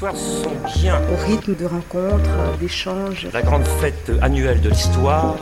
sont 0.00 0.50
bien. 0.80 1.00
Au 1.12 1.26
rythme 1.26 1.54
de 1.54 1.66
rencontres, 1.66 2.58
d'échanges. 2.60 3.28
La 3.32 3.42
grande 3.42 3.66
fête 3.80 4.10
annuelle 4.20 4.60
de 4.60 4.70
l'histoire 4.70 5.36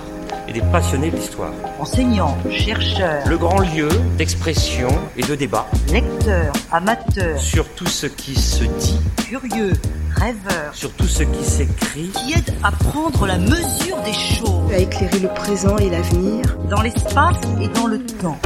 et 0.48 0.52
des 0.52 0.60
passionnés 0.60 1.10
de 1.10 1.16
l'histoire. 1.16 1.52
Enseignants, 1.78 2.36
chercheurs. 2.50 3.26
Le 3.26 3.38
grand 3.38 3.60
lieu 3.60 3.88
d'expression 4.18 4.88
et 5.16 5.22
de 5.22 5.34
débat. 5.34 5.66
Lecteurs, 5.90 6.52
amateurs. 6.70 7.38
Sur 7.38 7.68
tout 7.70 7.86
ce 7.86 8.06
qui 8.06 8.34
se 8.34 8.64
dit. 8.64 9.00
Curieux, 9.16 9.72
rêveurs. 10.14 10.74
Sur 10.74 10.92
tout 10.92 11.08
ce 11.08 11.22
qui 11.22 11.44
s'écrit. 11.44 12.10
Qui 12.10 12.34
aide 12.34 12.54
à 12.62 12.72
prendre 12.72 13.26
la 13.26 13.38
mesure 13.38 14.00
des 14.04 14.12
choses. 14.12 14.72
À 14.72 14.78
éclairer 14.78 15.20
le 15.20 15.28
présent 15.28 15.76
et 15.78 15.90
l'avenir. 15.90 16.44
Dans 16.68 16.82
l'espace 16.82 17.36
et 17.60 17.68
dans 17.68 17.86
le 17.86 18.04
temps. 18.04 18.38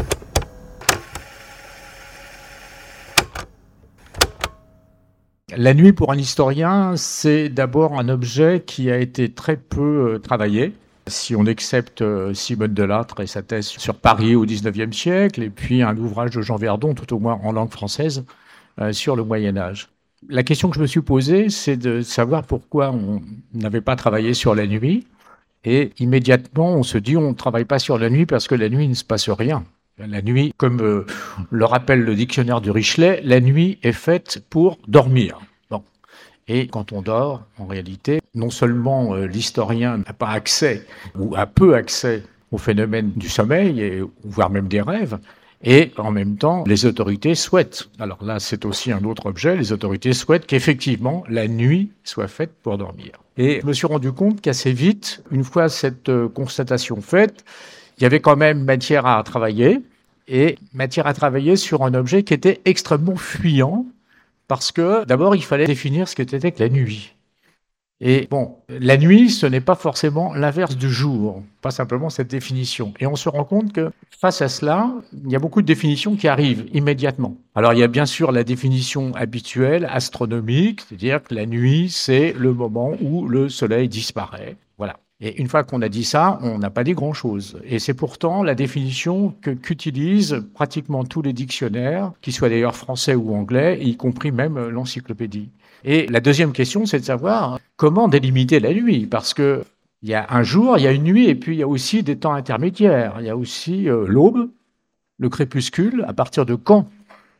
La 5.59 5.73
nuit 5.73 5.95
pour 5.95 6.13
un 6.13 6.19
historien, 6.19 6.97
c'est 6.97 7.49
d'abord 7.49 7.99
un 7.99 8.11
objet 8.11 8.63
qui 8.67 8.91
a 8.91 8.99
été 8.99 9.33
très 9.33 9.57
peu 9.57 10.17
euh, 10.17 10.19
travaillé. 10.19 10.75
Si 11.07 11.35
on 11.35 11.47
accepte 11.47 12.03
euh, 12.03 12.35
Simone 12.35 12.75
Delattre 12.75 13.21
et 13.21 13.27
sa 13.27 13.41
thèse 13.41 13.65
sur 13.65 13.95
Paris 13.95 14.35
au 14.35 14.45
XIXe 14.45 14.95
siècle, 14.95 15.43
et 15.43 15.49
puis 15.49 15.83
un 15.83 15.97
ouvrage 15.97 16.33
de 16.33 16.43
Jean 16.43 16.57
Verdon, 16.57 16.93
tout 16.93 17.11
au 17.15 17.19
moins 17.19 17.41
en 17.43 17.53
langue 17.53 17.71
française, 17.71 18.27
euh, 18.83 18.93
sur 18.93 19.17
le 19.17 19.25
Moyen 19.25 19.57
Âge. 19.57 19.89
La 20.29 20.43
question 20.43 20.69
que 20.69 20.77
je 20.77 20.83
me 20.83 20.87
suis 20.87 21.01
posée, 21.01 21.49
c'est 21.49 21.79
de 21.79 22.03
savoir 22.03 22.45
pourquoi 22.45 22.91
on 22.91 23.23
n'avait 23.55 23.81
pas 23.81 23.97
travaillé 23.97 24.35
sur 24.35 24.55
la 24.55 24.67
nuit. 24.67 25.07
Et 25.65 25.93
immédiatement, 25.99 26.75
on 26.75 26.83
se 26.83 26.99
dit, 26.99 27.17
on 27.17 27.31
ne 27.31 27.35
travaille 27.35 27.65
pas 27.65 27.79
sur 27.79 27.99
la 27.99 28.11
nuit 28.11 28.27
parce 28.27 28.47
que 28.47 28.55
la 28.55 28.69
nuit, 28.69 28.89
ne 28.89 28.95
se 28.95 29.05
passe 29.05 29.31
rien. 29.31 29.65
La 29.99 30.21
nuit, 30.21 30.53
comme 30.59 30.83
euh, 30.83 31.07
le 31.51 31.65
rappelle 31.65 32.03
le 32.03 32.15
dictionnaire 32.15 32.61
du 32.61 32.71
Richelet, 32.71 33.23
la 33.25 33.41
nuit 33.41 33.79
est 33.83 33.93
faite 33.93 34.45
pour 34.51 34.77
dormir. 34.87 35.41
Bon. 35.71 35.83
Et 36.49 36.67
quand 36.67 36.93
on 36.93 37.01
dort, 37.01 37.47
en 37.59 37.65
réalité, 37.65 38.21
non 38.35 38.51
seulement 38.51 39.15
euh, 39.15 39.25
l'historien 39.25 39.97
n'a 39.97 40.13
pas 40.13 40.29
accès 40.29 40.87
ou 41.19 41.35
a 41.35 41.47
peu 41.47 41.75
accès 41.75 42.25
au 42.53 42.59
phénomène 42.59 43.13
du 43.17 43.31
sommeil, 43.31 43.81
et, 43.81 44.03
voire 44.23 44.51
même 44.51 44.69
des 44.69 44.83
rêves, 44.83 45.19
et 45.65 45.93
en 45.97 46.11
même 46.11 46.37
temps, 46.37 46.65
les 46.67 46.85
autorités 46.85 47.35
souhaitent, 47.35 47.89
alors 47.99 48.23
là 48.23 48.39
c'est 48.39 48.67
aussi 48.67 48.93
un 48.93 49.03
autre 49.05 49.25
objet, 49.25 49.57
les 49.57 49.73
autorités 49.73 50.13
souhaitent 50.13 50.47
qu'effectivement 50.47 51.25
la 51.31 51.49
nuit 51.49 51.91
soit 52.05 52.29
faite 52.29 52.53
pour 52.63 52.77
dormir. 52.77 53.13
Et 53.39 53.61
je 53.63 53.67
me 53.67 53.73
suis 53.73 53.87
rendu 53.87 54.13
compte 54.13 54.43
qu'assez 54.43 54.73
vite, 54.73 55.25
une 55.31 55.43
fois 55.43 55.71
cette 55.71 56.11
euh, 56.11 56.29
constatation 56.29 57.01
faite, 57.01 57.45
il 57.99 58.03
y 58.03 58.07
avait 58.07 58.21
quand 58.21 58.37
même 58.37 58.63
matière 58.63 59.07
à 59.07 59.23
travailler, 59.23 59.81
et 60.29 60.59
matière 60.73 61.07
à 61.07 61.15
travailler 61.15 61.57
sur 61.57 61.83
un 61.83 61.95
objet 61.95 62.23
qui 62.23 62.35
était 62.35 62.61
extrêmement 62.65 63.17
fuyant, 63.17 63.87
parce 64.49 64.73
que 64.73 65.05
d'abord, 65.05 65.35
il 65.35 65.45
fallait 65.45 65.67
définir 65.67 66.09
ce 66.09 66.15
qu'était 66.15 66.53
que 66.53 66.63
la 66.63 66.69
nuit. 66.69 67.17
Et 68.01 68.27
bon, 68.31 68.57
la 68.69 68.99
nuit, 68.99 69.31
ce 69.31 69.47
n'est 69.47 69.63
pas 69.63 69.75
forcément 69.75 70.35
l'inverse 70.35 70.77
du 70.77 70.91
jour, 70.91 71.43
pas 71.63 71.71
simplement 71.71 72.11
cette 72.11 72.29
définition. 72.29 72.93
Et 73.01 73.07
on 73.07 73.17
se 73.17 73.31
rend 73.31 73.45
compte 73.45 73.73
que 73.73 73.91
face 74.11 74.43
à 74.43 74.49
cela, 74.49 74.93
il 75.25 75.31
y 75.31 75.37
a 75.37 75.39
beaucoup 75.39 75.63
de 75.63 75.67
définitions 75.67 76.15
qui 76.15 76.29
arrivent 76.29 76.67
immédiatement. 76.75 77.39
Alors 77.55 77.73
il 77.73 77.79
y 77.79 77.83
a 77.83 77.89
bien 77.89 78.05
sûr 78.05 78.33
la 78.33 78.45
définition 78.45 79.15
habituelle, 79.15 79.89
astronomique, 79.91 80.83
c'est-à-dire 80.83 81.23
que 81.23 81.35
la 81.35 81.47
nuit, 81.47 81.89
c'est 81.89 82.35
le 82.37 82.53
moment 82.53 82.93
où 83.01 83.27
le 83.29 83.49
soleil 83.49 83.89
disparaît. 83.89 84.57
Et 85.21 85.41
une 85.41 85.49
fois 85.49 85.65
qu'on 85.65 85.81
a 85.81 85.89
dit 85.89 86.05
ça, 86.05 86.39
on 86.43 86.59
n'a 86.59 86.69
pas 86.69 86.85
dit 86.85 86.93
grand-chose. 86.93 87.59
Et 87.65 87.79
c'est 87.79 87.95
pourtant 87.95 88.43
la 88.43 88.55
définition 88.55 89.35
qu'utilisent 89.63 90.45
pratiquement 90.53 91.05
tous 91.05 91.23
les 91.23 91.33
dictionnaires, 91.33 92.13
qu'ils 92.21 92.35
soient 92.35 92.51
d'ailleurs 92.51 92.77
français 92.77 93.15
ou 93.15 93.35
anglais, 93.35 93.79
y 93.83 93.97
compris 93.97 94.31
même 94.31 94.69
l'encyclopédie. 94.69 95.49
Et 95.85 96.07
la 96.09 96.21
deuxième 96.21 96.53
question, 96.53 96.85
c'est 96.85 97.01
de 97.01 97.05
savoir 97.05 97.59
comment 97.77 98.09
délimiter 98.09 98.61
la 98.61 98.75
nuit, 98.75 99.07
parce 99.07 99.33
que 99.33 99.65
il 100.03 100.11
y 100.11 100.15
a 100.15 100.27
un 100.31 100.43
jour, 100.43 100.77
il 100.77 100.85
y 100.85 100.87
a 100.87 100.93
une 100.93 101.05
nuit, 101.05 101.27
et 101.29 101.35
puis 101.35 101.57
il 101.57 101.59
y 101.59 101.63
a 101.63 101.69
aussi 101.69 102.03
des 102.03 102.17
temps 102.19 102.35
intermédiaires. 102.35 103.17
Il 103.19 103.27
y 103.27 103.31
a 103.31 103.37
aussi 103.37 103.89
euh, 103.89 104.07
l'aube, 104.07 104.51
le 105.19 105.29
crépuscule. 105.29 106.05
À 106.07 106.13
partir 106.13 106.45
de 106.45 106.55
quand 106.55 106.89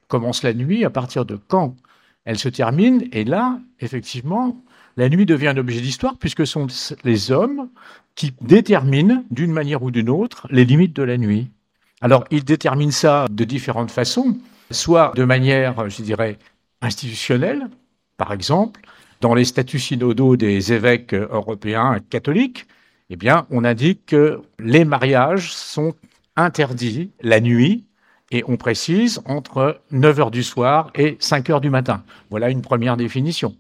commence 0.09 0.43
la 0.43 0.55
nuit? 0.55 0.85
À 0.85 0.91
partir 0.91 1.27
de 1.27 1.37
quand 1.37 1.77
elle 2.25 2.39
se 2.39 2.49
termine? 2.49 3.05
Et 3.13 3.25
là, 3.25 3.61
effectivement, 3.81 4.57
la 4.97 5.09
nuit 5.09 5.27
devient 5.27 5.49
un 5.49 5.57
objet 5.57 5.81
d'histoire 5.81 6.17
puisque 6.19 6.47
sont 6.47 6.67
les 7.05 7.31
hommes 7.31 7.69
qui 8.15 8.33
déterminent 8.41 9.25
d'une 9.31 9.53
manière 9.53 9.83
ou 9.83 9.91
d'une 9.91 10.09
autre 10.09 10.47
les 10.51 10.65
limites 10.65 10.97
de 10.97 11.03
la 11.03 11.19
nuit. 11.19 11.51
Alors, 12.01 12.25
ils 12.31 12.45
déterminent 12.45 12.93
ça 12.93 13.27
de 13.31 13.45
différentes 13.45 13.91
façons, 13.91 14.37
soit 14.71 15.13
de 15.17 15.25
manière, 15.25 15.89
je 15.89 16.03
dirais, 16.03 16.39
institutionnelle, 16.83 17.69
par 18.17 18.33
exemple, 18.33 18.81
dans 19.21 19.35
les 19.35 19.45
statuts 19.45 19.79
synodaux 19.79 20.37
des 20.37 20.73
évêques 20.73 21.15
européens 21.15 21.99
catholiques, 22.11 22.67
eh 23.09 23.17
bien, 23.17 23.47
on 23.51 23.65
indique 23.65 24.07
que 24.07 24.41
les 24.59 24.85
mariages 24.85 25.53
sont 25.53 25.95
interdits 26.37 27.11
la 27.23 27.41
nuit 27.41 27.85
et 28.31 28.45
on 28.49 28.57
précise 28.57 29.23
entre 29.25 29.81
9 29.93 30.21
heures 30.21 30.31
du 30.31 30.43
soir 30.43 30.91
et 30.95 31.17
5 31.21 31.51
heures 31.51 31.61
du 31.61 31.71
matin. 31.71 32.03
Voilà 32.31 32.51
une 32.51 32.63
première 32.63 32.97
définition. 32.97 33.57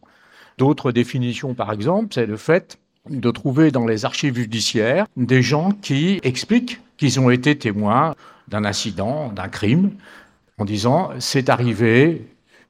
D'autres 0.59 0.91
définitions, 0.91 1.55
par 1.55 1.73
exemple, 1.73 2.09
c'est 2.15 2.27
le 2.27 2.37
fait 2.37 2.79
de 3.11 3.31
trouver 3.31 3.71
dans 3.71 3.87
les 3.87 4.05
archives 4.05 4.37
judiciaires 4.37 5.07
des 5.17 5.43
gens 5.43 5.71
qui 5.71 6.19
expliquent 6.23 6.81
qu'ils 6.97 7.21
ont 7.21 7.31
été 7.31 7.57
témoins 7.57 8.15
d'un 8.49 8.65
incident, 8.65 9.31
d'un 9.33 9.49
crime, 9.49 9.93
en 10.59 10.65
disant 10.65 11.11
c'est 11.19 11.51
arrivé 11.51 12.27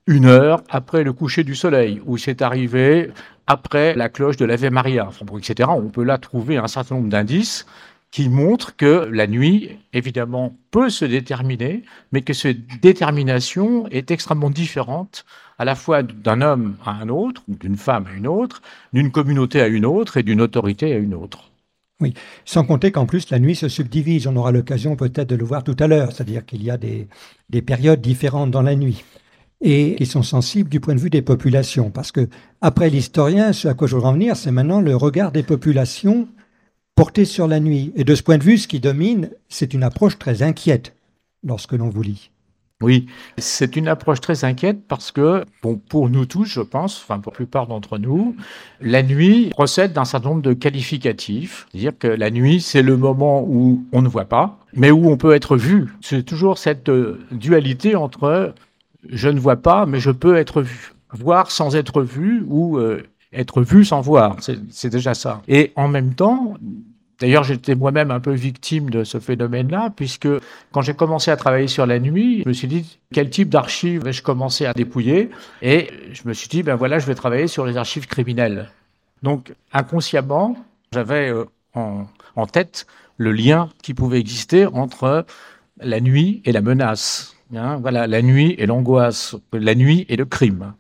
une 0.07 0.27
heure 0.27 0.63
après 0.69 1.05
le 1.05 1.13
coucher 1.13 1.45
du 1.45 1.55
soleil, 1.55 2.01
ou 2.07 2.17
c'est 2.17 2.43
arrivé 2.43 3.11
après 3.47 3.95
la 3.95 4.09
cloche 4.09 4.37
de 4.37 4.45
l'Ave 4.45 4.71
Maria, 4.71 5.09
etc. 5.39 5.69
On 5.73 5.89
peut 5.89 6.03
là 6.03 6.19
trouver 6.19 6.57
un 6.57 6.67
certain 6.67 6.97
nombre 6.97 7.09
d'indices 7.09 7.67
qui 8.11 8.29
montrent 8.29 8.77
que 8.77 9.09
la 9.13 9.27
nuit, 9.27 9.79
évidemment, 9.93 10.57
peut 10.71 10.91
se 10.91 11.05
déterminer, 11.05 11.83
mais 12.13 12.23
que 12.23 12.33
cette 12.33 12.81
détermination 12.81 13.87
est 13.89 14.11
extrêmement 14.11 14.51
différente 14.51 15.25
à 15.59 15.65
la 15.65 15.75
fois 15.75 16.03
d'un 16.03 16.41
homme 16.41 16.77
à 16.85 16.93
un 16.93 17.09
autre, 17.09 17.43
d'une 17.49 17.77
femme 17.77 18.07
à 18.07 18.17
une 18.17 18.27
autre, 18.27 18.63
d'une 18.93 19.11
communauté 19.11 19.61
à 19.61 19.67
une 19.67 19.87
autre 19.87 20.17
et 20.17 20.23
d'une 20.23 20.41
autorité 20.41 20.93
à 20.93 20.99
une 20.99 21.15
autre. 21.15 21.51
Oui, 22.01 22.13
sans 22.45 22.65
compter 22.65 22.93
qu'en 22.93 23.07
plus 23.07 23.31
la 23.31 23.39
nuit 23.39 23.57
se 23.57 23.69
subdivise. 23.69 24.27
On 24.27 24.37
aura 24.37 24.53
l'occasion 24.53 24.97
peut-être 24.97 25.31
de 25.31 25.37
le 25.37 25.45
voir 25.45 25.65
tout 25.65 25.77
à 25.79 25.87
l'heure, 25.87 26.13
c'est-à-dire 26.13 26.45
qu'il 26.45 26.63
y 26.63 26.71
a 26.71 26.77
des, 26.77 27.09
des, 27.49 27.63
périodes 27.63 28.03
différentes 28.03 28.51
dans 28.51 28.61
la 28.61 28.77
nuit 28.77 29.03
et 29.63 29.95
qui 29.97 30.05
sont 30.05 30.23
sensibles 30.23 30.69
du 30.69 30.79
point 30.79 30.95
de 30.95 31.01
vue 31.01 31.09
des 31.09 31.23
populations. 31.23 31.91
Parce 31.91 32.13
que 32.13 32.29
après 32.61 32.91
l'historien, 32.91 33.55
ce 33.55 33.69
à 33.69 33.75
quoi 33.75 33.89
je 33.89 33.97
veux 33.97 34.05
en 34.05 34.13
venir, 34.13 34.37
c'est 34.37 34.51
maintenant 34.51 34.83
le 34.83 34.95
regard 34.95 35.33
des 35.33 35.43
populations 35.43 36.29
porté 36.97 37.25
sur 37.25 37.47
la 37.47 37.61
nuit. 37.61 37.93
Et 37.95 38.03
de 38.03 38.15
ce 38.17 38.25
point 38.25 38.39
de 38.39 38.43
vue, 38.43 38.59
ce 38.59 38.67
qui 38.67 38.81
domine, 38.81 39.31
c'est 39.49 39.75
une 39.75 39.85
approche 39.85 40.19
très 40.19 40.43
inquiète 40.43 40.97
lorsque 41.45 41.73
l'on 41.73 41.89
vous 41.89 42.03
lit. 42.03 42.31
Oui, 42.83 43.07
c'est 43.39 43.77
une 43.77 43.89
approche 43.89 44.21
très 44.21 44.45
inquiète 44.45 44.87
parce 44.87 45.11
que, 45.11 45.45
bon, 45.63 45.77
pour 45.89 46.11
nous 46.11 46.27
tous, 46.27 46.45
je 46.45 46.61
pense, 46.61 47.03
enfin 47.03 47.21
pour 47.21 47.33
la 47.33 47.37
plupart 47.37 47.67
d'entre 47.67 47.97
nous, 47.97 48.37
la 48.83 49.03
nuit 49.03 49.49
procède 49.49 49.95
d'un 49.95 50.05
certain 50.05 50.31
nombre 50.31 50.43
de 50.43 50.53
qualificatifs. 50.53 51.69
C'est-à-dire 51.71 51.99
que 51.99 52.09
la 52.09 52.31
nuit, 52.31 52.61
c'est 52.61 52.83
le 52.83 52.99
moment 52.99 53.43
où 53.43 53.83
on 53.93 54.03
ne 54.03 54.09
voit 54.09 54.27
pas, 54.27 54.59
mais 54.75 54.91
où 54.91 55.09
on 55.09 55.17
peut 55.17 55.33
être 55.33 55.57
vu. 55.57 55.95
C'est 56.03 56.23
toujours 56.23 56.59
cette 56.59 56.91
euh, 56.91 57.19
dualité 57.31 57.97
entre 57.97 58.53
je 59.09 59.29
ne 59.29 59.41
vois 59.41 59.57
pas, 59.57 59.87
mais 59.87 60.01
je 60.01 60.11
peux 60.11 60.37
être 60.37 60.61
vu. 60.61 60.93
Voir 61.13 61.51
sans 61.51 61.77
être 61.77 62.03
vu 62.03 62.45
ou 62.47 62.77
euh, 62.77 63.05
être 63.33 63.63
vu 63.63 63.85
sans 63.85 64.01
voir. 64.01 64.37
C'est 64.71 64.91
déjà 64.91 65.15
ça. 65.15 65.43
Et 65.49 65.73
en 65.77 65.89
même 65.89 66.15
temps, 66.15 66.57
D'ailleurs, 67.19 67.45
j'étais 67.45 67.75
moi-même 67.75 68.11
un 68.11 68.21
peu 68.21 68.33
victime 68.33 68.91
de 68.91 69.03
ce 69.03 69.19
phénomène-là, 69.19 69.91
puisque 69.97 70.29
quand 70.71 70.83
j'ai 70.83 70.95
commencé 70.95 71.31
à 71.31 71.37
travailler 71.37 71.69
sur 71.69 71.87
la 71.87 71.99
nuit, 71.99 72.43
je 72.45 72.49
me 72.49 72.53
suis 72.53 72.69
dit 72.69 72.99
quel 73.13 73.31
type 73.31 73.49
d'archives 73.49 74.05
vais-je 74.05 74.23
commencer 74.23 74.67
à 74.67 74.75
dépouiller? 74.75 75.31
Et 75.63 75.89
je 76.13 76.29
me 76.29 76.35
suis 76.35 76.49
dit, 76.49 76.63
ben 76.63 76.75
voilà, 76.75 76.99
je 76.99 77.07
vais 77.07 77.15
travailler 77.15 77.47
sur 77.47 77.65
les 77.65 77.79
archives 77.79 78.07
criminelles. 78.07 78.71
Donc, 79.23 79.55
inconsciemment, 79.73 80.57
j'avais 80.93 81.31
euh, 81.31 81.45
en, 81.75 82.47
tête 82.47 82.87
le 83.17 83.33
lien 83.33 83.71
qui 83.83 83.95
pouvait 83.95 84.21
exister 84.21 84.67
entre 84.67 85.25
la 85.81 86.01
nuit 86.01 86.43
et 86.45 86.53
la 86.53 86.61
menace. 86.61 87.35
Hein. 87.55 87.79
voilà, 87.81 88.07
la 88.07 88.21
nuit 88.21 88.55
et 88.59 88.67
l'angoisse, 88.67 89.37
la 89.53 89.75
nuit 89.75 90.05
et 90.11 90.17
le 90.17 90.27
crime. 90.27 90.75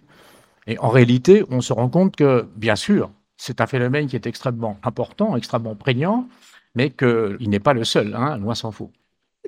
Et 0.66 0.78
en 0.78 0.88
réalité, 0.88 1.44
on 1.50 1.60
se 1.60 1.72
rend 1.72 1.88
compte 1.88 2.16
que, 2.16 2.46
bien 2.56 2.76
sûr, 2.76 3.10
c'est 3.36 3.60
un 3.60 3.66
phénomène 3.66 4.06
qui 4.06 4.16
est 4.16 4.26
extrêmement 4.26 4.78
important, 4.82 5.36
extrêmement 5.36 5.76
prégnant, 5.76 6.28
mais 6.74 6.90
qu'il 6.90 7.48
n'est 7.48 7.60
pas 7.60 7.74
le 7.74 7.84
seul, 7.84 8.14
hein, 8.14 8.38
loin 8.38 8.54
s'en 8.54 8.72
faut. 8.72 8.90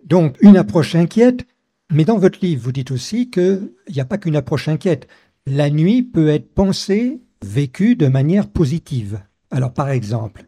Donc, 0.05 0.37
une 0.41 0.57
approche 0.57 0.95
inquiète, 0.95 1.47
mais 1.91 2.05
dans 2.05 2.19
votre 2.19 2.39
livre, 2.43 2.63
vous 2.63 2.73
dites 2.73 2.91
aussi 2.91 3.31
qu'il 3.31 3.73
n'y 3.89 4.01
a 4.01 4.05
pas 4.05 4.19
qu'une 4.19 4.37
approche 4.37 4.69
inquiète. 4.69 5.09
La 5.47 5.71
nuit 5.71 6.03
peut 6.03 6.29
être 6.29 6.55
pensée, 6.55 7.21
vécue 7.43 7.97
de 7.97 8.07
manière 8.07 8.49
positive. 8.49 9.21
Alors, 9.51 9.73
par 9.73 9.89
exemple, 9.89 10.45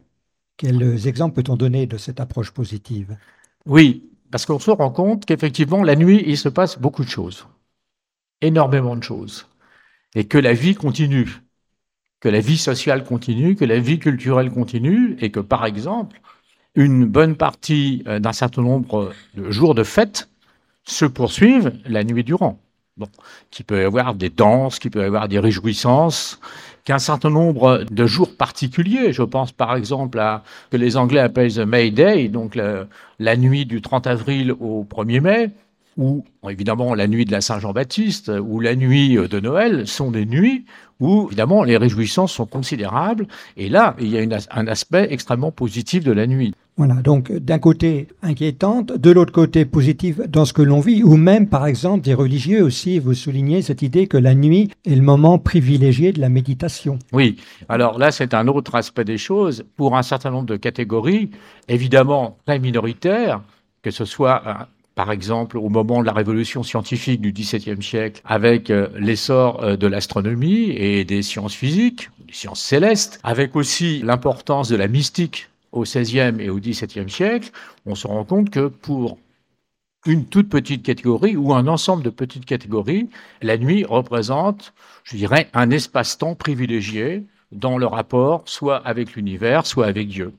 quels 0.57 1.07
exemples 1.07 1.41
peut-on 1.41 1.57
donner 1.57 1.87
de 1.87 1.97
cette 1.97 2.19
approche 2.19 2.51
positive? 2.51 3.17
Oui, 3.65 4.09
parce 4.29 4.45
qu'on 4.45 4.59
se 4.59 4.71
rend 4.71 4.91
compte 4.91 5.25
qu'effectivement, 5.25 5.83
la 5.83 5.95
nuit, 5.95 6.23
il 6.25 6.37
se 6.37 6.49
passe 6.49 6.79
beaucoup 6.79 7.03
de 7.03 7.09
choses, 7.09 7.47
énormément 8.41 8.95
de 8.95 9.03
choses, 9.03 9.47
et 10.15 10.25
que 10.25 10.37
la 10.37 10.53
vie 10.53 10.75
continue. 10.75 11.41
Que 12.19 12.29
la 12.29 12.39
vie 12.39 12.57
sociale 12.57 13.03
continue, 13.03 13.55
que 13.55 13.65
la 13.65 13.79
vie 13.79 13.99
culturelle 13.99 14.51
continue, 14.51 15.15
et 15.19 15.31
que 15.31 15.39
par 15.39 15.65
exemple, 15.65 16.21
une 16.75 17.05
bonne 17.05 17.35
partie 17.35 18.03
euh, 18.07 18.19
d'un 18.19 18.33
certain 18.33 18.61
nombre 18.61 19.11
de 19.35 19.49
jours 19.51 19.75
de 19.75 19.83
fête 19.83 20.29
se 20.83 21.05
poursuivent 21.05 21.73
la 21.85 22.03
nuit 22.03 22.23
durant. 22.23 22.59
Bon, 22.97 23.07
qui 23.49 23.63
peut 23.63 23.81
y 23.81 23.85
avoir 23.85 24.13
des 24.13 24.29
danses, 24.29 24.77
qui 24.77 24.89
peut 24.89 25.01
y 25.01 25.05
avoir 25.05 25.27
des 25.29 25.39
réjouissances, 25.39 26.39
qu'un 26.83 26.99
certain 26.99 27.29
nombre 27.29 27.85
de 27.89 28.05
jours 28.05 28.35
particuliers, 28.35 29.13
je 29.13 29.23
pense 29.23 29.51
par 29.51 29.75
exemple 29.75 30.19
à 30.19 30.43
que 30.71 30.77
les 30.77 30.97
Anglais 30.97 31.21
appellent 31.21 31.53
the 31.53 31.59
May 31.59 31.89
Day, 31.91 32.27
donc 32.27 32.55
la 32.55 33.37
nuit 33.37 33.65
du 33.65 33.81
30 33.81 34.07
avril 34.07 34.51
au 34.59 34.83
1er 34.83 35.21
mai, 35.21 35.51
ou 35.97 36.23
évidemment 36.49 36.95
la 36.95 37.07
nuit 37.07 37.25
de 37.25 37.31
la 37.31 37.41
Saint-Jean-Baptiste 37.41 38.31
ou 38.41 38.59
la 38.59 38.75
nuit 38.75 39.15
de 39.15 39.39
Noël 39.39 39.87
sont 39.87 40.11
des 40.11 40.25
nuits 40.25 40.65
où 40.99 41.25
évidemment 41.27 41.63
les 41.63 41.77
réjouissances 41.77 42.31
sont 42.31 42.45
considérables. 42.45 43.27
Et 43.57 43.67
là, 43.69 43.95
il 43.99 44.07
y 44.07 44.17
a 44.17 44.21
une, 44.21 44.37
un 44.51 44.67
aspect 44.67 45.07
extrêmement 45.09 45.51
positif 45.51 46.03
de 46.03 46.11
la 46.11 46.27
nuit. 46.27 46.53
Voilà, 46.77 46.95
donc 46.95 47.31
d'un 47.31 47.59
côté 47.59 48.07
inquiétante, 48.23 48.93
de 48.93 49.11
l'autre 49.11 49.33
côté 49.33 49.65
positive 49.65 50.25
dans 50.29 50.45
ce 50.45 50.53
que 50.53 50.61
l'on 50.61 50.79
vit, 50.79 51.03
ou 51.03 51.17
même 51.17 51.47
par 51.47 51.67
exemple 51.67 52.05
des 52.05 52.13
religieux 52.13 52.63
aussi, 52.63 52.97
vous 52.97 53.13
soulignez 53.13 53.61
cette 53.61 53.81
idée 53.81 54.07
que 54.07 54.17
la 54.17 54.33
nuit 54.33 54.71
est 54.85 54.95
le 54.95 55.01
moment 55.01 55.37
privilégié 55.37 56.13
de 56.13 56.21
la 56.21 56.29
méditation. 56.29 56.97
Oui, 57.11 57.35
alors 57.67 57.99
là 57.99 58.11
c'est 58.11 58.33
un 58.33 58.47
autre 58.47 58.75
aspect 58.75 59.03
des 59.03 59.17
choses. 59.17 59.65
Pour 59.75 59.97
un 59.97 60.01
certain 60.01 60.31
nombre 60.31 60.45
de 60.45 60.55
catégories, 60.55 61.29
évidemment 61.67 62.37
très 62.45 62.57
minoritaires, 62.57 63.41
que 63.81 63.91
ce 63.91 64.05
soit 64.05 64.69
par 65.01 65.11
exemple 65.11 65.57
au 65.57 65.69
moment 65.69 66.01
de 66.01 66.05
la 66.05 66.13
révolution 66.13 66.61
scientifique 66.61 67.21
du 67.21 67.31
XVIIe 67.31 67.81
siècle, 67.81 68.21
avec 68.23 68.69
euh, 68.69 68.87
l'essor 68.99 69.63
euh, 69.63 69.75
de 69.75 69.87
l'astronomie 69.87 70.69
et 70.69 71.03
des 71.05 71.23
sciences 71.23 71.55
physiques, 71.55 72.11
des 72.27 72.33
sciences 72.33 72.61
célestes, 72.61 73.19
avec 73.23 73.55
aussi 73.55 74.03
l'importance 74.03 74.69
de 74.69 74.75
la 74.75 74.87
mystique 74.87 75.49
au 75.71 75.85
XVIe 75.85 76.35
et 76.39 76.51
au 76.51 76.59
XVIIe 76.59 77.09
siècle, 77.09 77.49
on 77.87 77.95
se 77.95 78.05
rend 78.05 78.23
compte 78.25 78.51
que 78.51 78.67
pour 78.67 79.17
une 80.05 80.25
toute 80.25 80.49
petite 80.49 80.83
catégorie 80.83 81.35
ou 81.35 81.51
un 81.51 81.65
ensemble 81.65 82.03
de 82.03 82.11
petites 82.11 82.45
catégories, 82.45 83.09
la 83.41 83.57
nuit 83.57 83.83
représente, 83.83 84.71
je 85.03 85.17
dirais, 85.17 85.49
un 85.55 85.71
espace-temps 85.71 86.35
privilégié 86.35 87.23
dans 87.51 87.79
le 87.79 87.87
rapport 87.87 88.43
soit 88.45 88.77
avec 88.77 89.15
l'univers, 89.15 89.65
soit 89.65 89.87
avec 89.87 90.09
Dieu. 90.09 90.31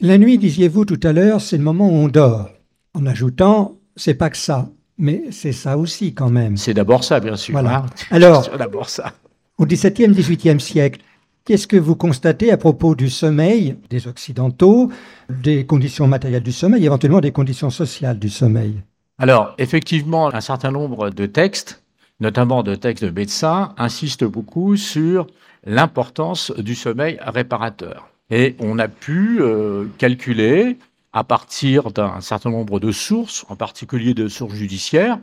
La 0.00 0.16
nuit, 0.16 0.38
disiez-vous 0.38 0.86
tout 0.86 1.00
à 1.02 1.12
l'heure, 1.12 1.42
c'est 1.42 1.58
le 1.58 1.64
moment 1.64 1.90
où 1.90 1.96
on 1.96 2.08
dort, 2.08 2.48
en 2.94 3.04
ajoutant 3.04 3.76
c'est 3.96 4.14
pas 4.14 4.30
que 4.30 4.36
ça, 4.36 4.68
mais 4.98 5.24
c'est 5.30 5.52
ça 5.52 5.76
aussi 5.78 6.14
quand 6.14 6.30
même. 6.30 6.56
C'est 6.56 6.74
d'abord 6.74 7.04
ça, 7.04 7.20
bien 7.20 7.36
sûr. 7.36 7.52
Voilà. 7.52 7.78
hein. 7.78 7.86
Alors, 8.10 8.44
C'est 8.44 8.56
d'abord 8.56 8.88
ça. 8.88 9.12
au 9.58 9.66
XVIIe, 9.66 10.08
XVIIIe 10.08 10.60
siècle, 10.60 11.00
qu'est-ce 11.44 11.66
que 11.66 11.76
vous 11.76 11.96
constatez 11.96 12.50
à 12.52 12.56
propos 12.56 12.94
du 12.94 13.08
sommeil 13.10 13.76
des 13.90 14.06
Occidentaux, 14.08 14.90
des 15.30 15.64
conditions 15.66 16.06
matérielles 16.06 16.42
du 16.42 16.52
sommeil, 16.52 16.84
éventuellement 16.84 17.20
des 17.20 17.32
conditions 17.32 17.70
sociales 17.70 18.18
du 18.18 18.28
sommeil? 18.28 18.74
Alors, 19.18 19.54
effectivement, 19.58 20.32
un 20.34 20.40
certain 20.42 20.70
nombre 20.70 21.10
de 21.10 21.24
textes, 21.26 21.82
notamment 22.20 22.62
de 22.62 22.74
textes 22.74 23.04
de 23.04 23.10
médecins, 23.10 23.74
insistent 23.78 24.24
beaucoup 24.24 24.76
sur 24.76 25.26
l'importance 25.64 26.52
du 26.58 26.74
sommeil 26.74 27.18
réparateur. 27.20 28.08
Et 28.30 28.56
on 28.58 28.78
a 28.78 28.88
pu 28.88 29.38
euh, 29.40 29.84
calculer, 29.98 30.76
à 31.16 31.24
partir 31.24 31.92
d'un 31.92 32.20
certain 32.20 32.50
nombre 32.50 32.78
de 32.78 32.92
sources, 32.92 33.46
en 33.48 33.56
particulier 33.56 34.12
de 34.12 34.28
sources 34.28 34.52
judiciaires, 34.52 35.18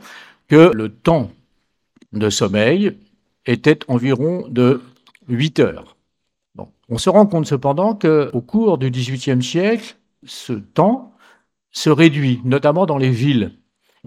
que 0.48 0.72
le 0.74 0.88
temps 0.88 1.30
de 2.12 2.30
sommeil 2.30 2.98
était 3.46 3.78
environ 3.86 4.44
de 4.48 4.82
8 5.28 5.60
heures. 5.60 5.96
On 6.88 6.98
se 6.98 7.08
rend 7.08 7.26
compte 7.26 7.46
cependant 7.46 7.94
qu'au 7.94 8.40
cours 8.40 8.76
du 8.76 8.90
XVIIIe 8.90 9.40
siècle, 9.40 9.96
ce 10.24 10.54
temps 10.54 11.14
se 11.70 11.90
réduit, 11.90 12.40
notamment 12.44 12.86
dans 12.86 12.98
les 12.98 13.10
villes. 13.10 13.52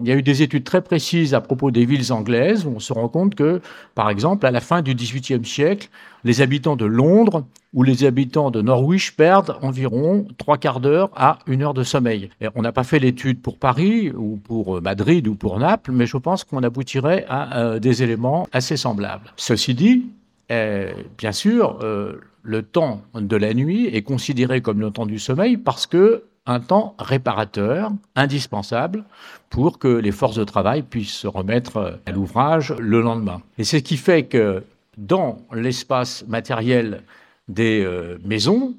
Il 0.00 0.08
y 0.08 0.12
a 0.12 0.14
eu 0.14 0.22
des 0.22 0.42
études 0.42 0.64
très 0.64 0.80
précises 0.80 1.34
à 1.34 1.40
propos 1.40 1.70
des 1.70 1.84
villes 1.84 2.12
anglaises 2.12 2.66
où 2.66 2.70
on 2.76 2.78
se 2.78 2.92
rend 2.92 3.08
compte 3.08 3.34
que, 3.34 3.60
par 3.94 4.10
exemple, 4.10 4.46
à 4.46 4.50
la 4.50 4.60
fin 4.60 4.80
du 4.80 4.94
XVIIIe 4.94 5.44
siècle, 5.44 5.88
les 6.24 6.40
habitants 6.40 6.76
de 6.76 6.84
Londres 6.84 7.44
ou 7.74 7.82
les 7.82 8.04
habitants 8.04 8.50
de 8.50 8.62
Norwich 8.62 9.16
perdent 9.16 9.56
environ 9.60 10.26
trois 10.38 10.56
quarts 10.56 10.80
d'heure 10.80 11.10
à 11.16 11.40
une 11.46 11.62
heure 11.62 11.74
de 11.74 11.82
sommeil. 11.82 12.30
Et 12.40 12.46
on 12.54 12.62
n'a 12.62 12.72
pas 12.72 12.84
fait 12.84 12.98
l'étude 12.98 13.42
pour 13.42 13.58
Paris 13.58 14.10
ou 14.10 14.36
pour 14.36 14.76
euh, 14.76 14.80
Madrid 14.80 15.26
ou 15.26 15.34
pour 15.34 15.58
Naples, 15.58 15.92
mais 15.92 16.06
je 16.06 16.16
pense 16.16 16.44
qu'on 16.44 16.62
aboutirait 16.62 17.26
à 17.28 17.58
euh, 17.58 17.78
des 17.78 18.02
éléments 18.02 18.46
assez 18.52 18.76
semblables. 18.76 19.32
Ceci 19.36 19.74
dit, 19.74 20.06
euh, 20.50 20.92
bien 21.18 21.32
sûr, 21.32 21.78
euh, 21.82 22.20
le 22.42 22.62
temps 22.62 23.02
de 23.14 23.36
la 23.36 23.52
nuit 23.52 23.86
est 23.86 24.02
considéré 24.02 24.60
comme 24.62 24.80
le 24.80 24.90
temps 24.90 25.06
du 25.06 25.18
sommeil 25.18 25.56
parce 25.56 25.86
que 25.86 26.24
un 26.48 26.60
temps 26.60 26.94
réparateur, 26.98 27.92
indispensable 28.16 29.04
pour 29.50 29.78
que 29.78 29.88
les 29.88 30.12
forces 30.12 30.36
de 30.36 30.44
travail 30.44 30.82
puissent 30.82 31.12
se 31.12 31.26
remettre 31.26 32.00
à 32.06 32.10
l'ouvrage 32.10 32.74
le 32.78 33.00
lendemain. 33.00 33.42
Et 33.58 33.64
c'est 33.64 33.78
ce 33.78 33.84
qui 33.84 33.96
fait 33.96 34.24
que 34.24 34.64
dans 34.96 35.38
l'espace 35.52 36.24
matériel 36.26 37.04
des 37.46 37.82
euh, 37.84 38.18
maisons 38.24 38.74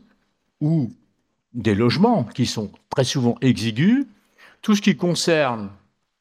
ou 0.59 0.91
des 1.53 1.75
logements 1.75 2.23
qui 2.23 2.45
sont 2.45 2.71
très 2.89 3.03
souvent 3.03 3.35
exigus, 3.41 4.05
tout 4.61 4.75
ce 4.75 4.81
qui 4.81 4.97
concerne 4.97 5.69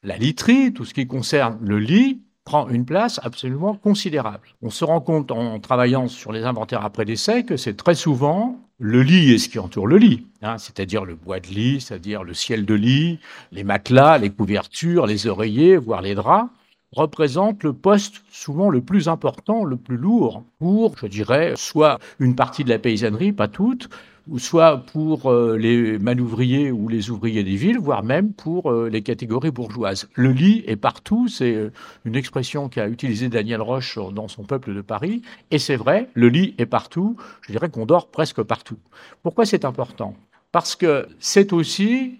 la 0.03 0.17
literie, 0.17 0.71
tout 0.71 0.85
ce 0.85 0.93
qui 0.93 1.07
concerne 1.07 1.57
le 1.61 1.79
lit, 1.79 2.21
prend 2.45 2.67
une 2.69 2.85
place 2.85 3.19
absolument 3.23 3.75
considérable. 3.75 4.47
On 4.61 4.69
se 4.69 4.83
rend 4.85 5.01
compte 5.01 5.31
en 5.31 5.59
travaillant 5.59 6.07
sur 6.07 6.31
les 6.31 6.43
inventaires 6.43 6.83
après 6.83 7.05
décès 7.05 7.43
que 7.43 7.57
c'est 7.57 7.75
très 7.75 7.95
souvent 7.95 8.59
le 8.79 9.03
lit 9.03 9.33
et 9.33 9.37
ce 9.37 9.49
qui 9.49 9.59
entoure 9.59 9.87
le 9.87 9.97
lit, 9.97 10.25
hein, 10.41 10.57
c'est-à-dire 10.57 11.03
le 11.03 11.15
bois 11.15 11.39
de 11.39 11.47
lit, 11.47 11.81
c'est-à-dire 11.81 12.23
le 12.23 12.33
ciel 12.33 12.65
de 12.65 12.73
lit, 12.73 13.19
les 13.51 13.65
matelas, 13.65 14.17
les 14.17 14.29
couvertures, 14.29 15.05
les 15.05 15.27
oreillers, 15.27 15.75
voire 15.75 16.01
les 16.01 16.15
draps, 16.15 16.49
représentent 16.91 17.63
le 17.63 17.73
poste 17.73 18.23
souvent 18.31 18.69
le 18.69 18.81
plus 18.81 19.07
important, 19.07 19.63
le 19.63 19.77
plus 19.77 19.97
lourd 19.97 20.43
pour, 20.59 20.97
je 20.97 21.07
dirais, 21.07 21.53
soit 21.55 21.99
une 22.19 22.35
partie 22.35 22.63
de 22.63 22.69
la 22.69 22.79
paysannerie, 22.79 23.31
pas 23.31 23.47
toute, 23.47 23.89
ou 24.27 24.37
soit 24.37 24.85
pour 24.93 25.31
euh, 25.31 25.57
les 25.57 25.97
manouvriers 25.97 26.71
ou 26.71 26.87
les 26.87 27.09
ouvriers 27.09 27.43
des 27.43 27.55
villes, 27.55 27.79
voire 27.79 28.03
même 28.03 28.31
pour 28.33 28.71
euh, 28.71 28.89
les 28.89 29.01
catégories 29.01 29.51
bourgeoises. 29.51 30.07
Le 30.13 30.31
lit 30.31 30.63
est 30.67 30.75
partout, 30.75 31.27
c'est 31.27 31.53
euh, 31.53 31.71
une 32.05 32.15
expression 32.15 32.69
qu'a 32.69 32.87
utilisée 32.87 33.29
Daniel 33.29 33.61
Roche 33.61 33.97
dans 34.13 34.27
son 34.27 34.43
Peuple 34.43 34.75
de 34.75 34.81
Paris, 34.81 35.23
et 35.51 35.59
c'est 35.59 35.75
vrai, 35.75 36.09
le 36.13 36.29
lit 36.29 36.53
est 36.57 36.67
partout, 36.67 37.17
je 37.41 37.51
dirais 37.51 37.69
qu'on 37.69 37.85
dort 37.85 38.09
presque 38.09 38.43
partout. 38.43 38.77
Pourquoi 39.23 39.45
c'est 39.45 39.65
important? 39.65 40.15
Parce 40.51 40.75
que 40.75 41.07
c'est 41.19 41.53
aussi 41.53 42.19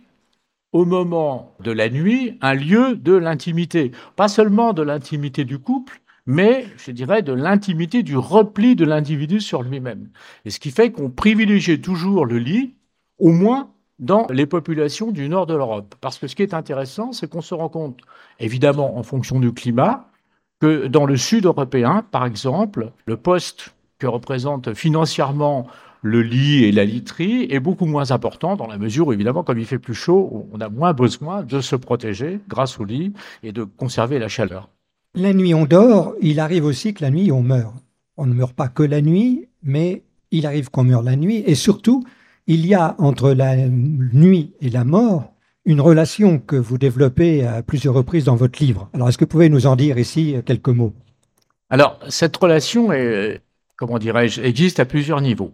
au 0.71 0.85
moment 0.85 1.55
de 1.59 1.71
la 1.71 1.89
nuit 1.89 2.37
un 2.41 2.53
lieu 2.53 2.95
de 2.95 3.13
l'intimité, 3.13 3.91
pas 4.15 4.27
seulement 4.27 4.73
de 4.73 4.81
l'intimité 4.81 5.45
du 5.45 5.59
couple, 5.59 6.01
mais 6.25 6.67
je 6.77 6.91
dirais 6.91 7.23
de 7.23 7.33
l'intimité 7.33 8.03
du 8.03 8.15
repli 8.17 8.75
de 8.75 8.85
l'individu 8.85 9.41
sur 9.41 9.63
lui-même. 9.63 10.09
Et 10.45 10.51
ce 10.51 10.59
qui 10.59 10.71
fait 10.71 10.91
qu'on 10.91 11.09
privilégie 11.09 11.81
toujours 11.81 12.25
le 12.25 12.37
lit, 12.37 12.75
au 13.17 13.31
moins 13.31 13.71
dans 13.97 14.27
les 14.29 14.45
populations 14.45 15.11
du 15.11 15.27
nord 15.27 15.45
de 15.45 15.55
l'Europe. 15.55 15.95
Parce 16.01 16.17
que 16.19 16.27
ce 16.27 16.35
qui 16.35 16.43
est 16.43 16.53
intéressant, 16.53 17.11
c'est 17.11 17.29
qu'on 17.29 17.41
se 17.41 17.53
rend 17.53 17.69
compte, 17.69 17.99
évidemment 18.39 18.97
en 18.97 19.03
fonction 19.03 19.39
du 19.39 19.53
climat, 19.53 20.09
que 20.61 20.87
dans 20.87 21.05
le 21.05 21.17
sud 21.17 21.45
européen, 21.45 22.05
par 22.11 22.25
exemple, 22.25 22.91
le 23.05 23.17
poste 23.17 23.73
que 23.97 24.07
représente 24.07 24.73
financièrement 24.73 25.67
le 26.01 26.21
lit 26.21 26.63
et 26.63 26.71
la 26.71 26.85
literie 26.85 27.47
est 27.49 27.59
beaucoup 27.59 27.85
moins 27.85 28.11
important 28.11 28.55
dans 28.55 28.67
la 28.67 28.77
mesure 28.77 29.07
où, 29.07 29.13
évidemment, 29.13 29.43
comme 29.43 29.59
il 29.59 29.65
fait 29.65 29.79
plus 29.79 29.93
chaud, 29.93 30.47
on 30.51 30.61
a 30.61 30.69
moins 30.69 30.93
besoin 30.93 31.43
de 31.43 31.61
se 31.61 31.75
protéger 31.75 32.39
grâce 32.47 32.79
au 32.79 32.85
lit 32.85 33.13
et 33.43 33.51
de 33.51 33.63
conserver 33.63 34.19
la 34.19 34.27
chaleur. 34.27 34.69
La 35.15 35.33
nuit, 35.33 35.53
on 35.53 35.65
dort. 35.65 36.13
Il 36.21 36.39
arrive 36.39 36.65
aussi 36.65 36.93
que 36.93 37.03
la 37.03 37.09
nuit, 37.09 37.31
on 37.31 37.41
meurt. 37.41 37.73
On 38.17 38.25
ne 38.25 38.33
meurt 38.33 38.53
pas 38.53 38.67
que 38.67 38.83
la 38.83 39.01
nuit, 39.01 39.47
mais 39.63 40.03
il 40.31 40.45
arrive 40.45 40.69
qu'on 40.69 40.83
meure 40.83 41.03
la 41.03 41.15
nuit. 41.15 41.43
Et 41.45 41.55
surtout, 41.55 42.03
il 42.47 42.65
y 42.65 42.73
a 42.73 42.95
entre 42.97 43.31
la 43.31 43.55
nuit 43.55 44.53
et 44.61 44.69
la 44.69 44.83
mort 44.83 45.33
une 45.65 45.81
relation 45.81 46.39
que 46.39 46.55
vous 46.55 46.77
développez 46.77 47.45
à 47.45 47.61
plusieurs 47.61 47.93
reprises 47.93 48.23
dans 48.25 48.35
votre 48.35 48.63
livre. 48.63 48.89
Alors, 48.93 49.09
est-ce 49.09 49.17
que 49.17 49.25
vous 49.25 49.29
pouvez 49.29 49.49
nous 49.49 49.67
en 49.67 49.75
dire 49.75 49.99
ici 49.99 50.35
quelques 50.45 50.69
mots? 50.69 50.93
Alors, 51.69 51.99
cette 52.09 52.35
relation 52.37 52.91
est, 52.91 53.41
comment 53.75 53.99
dirais-je, 53.99 54.41
existe 54.41 54.79
à 54.79 54.85
plusieurs 54.85 55.21
niveaux. 55.21 55.53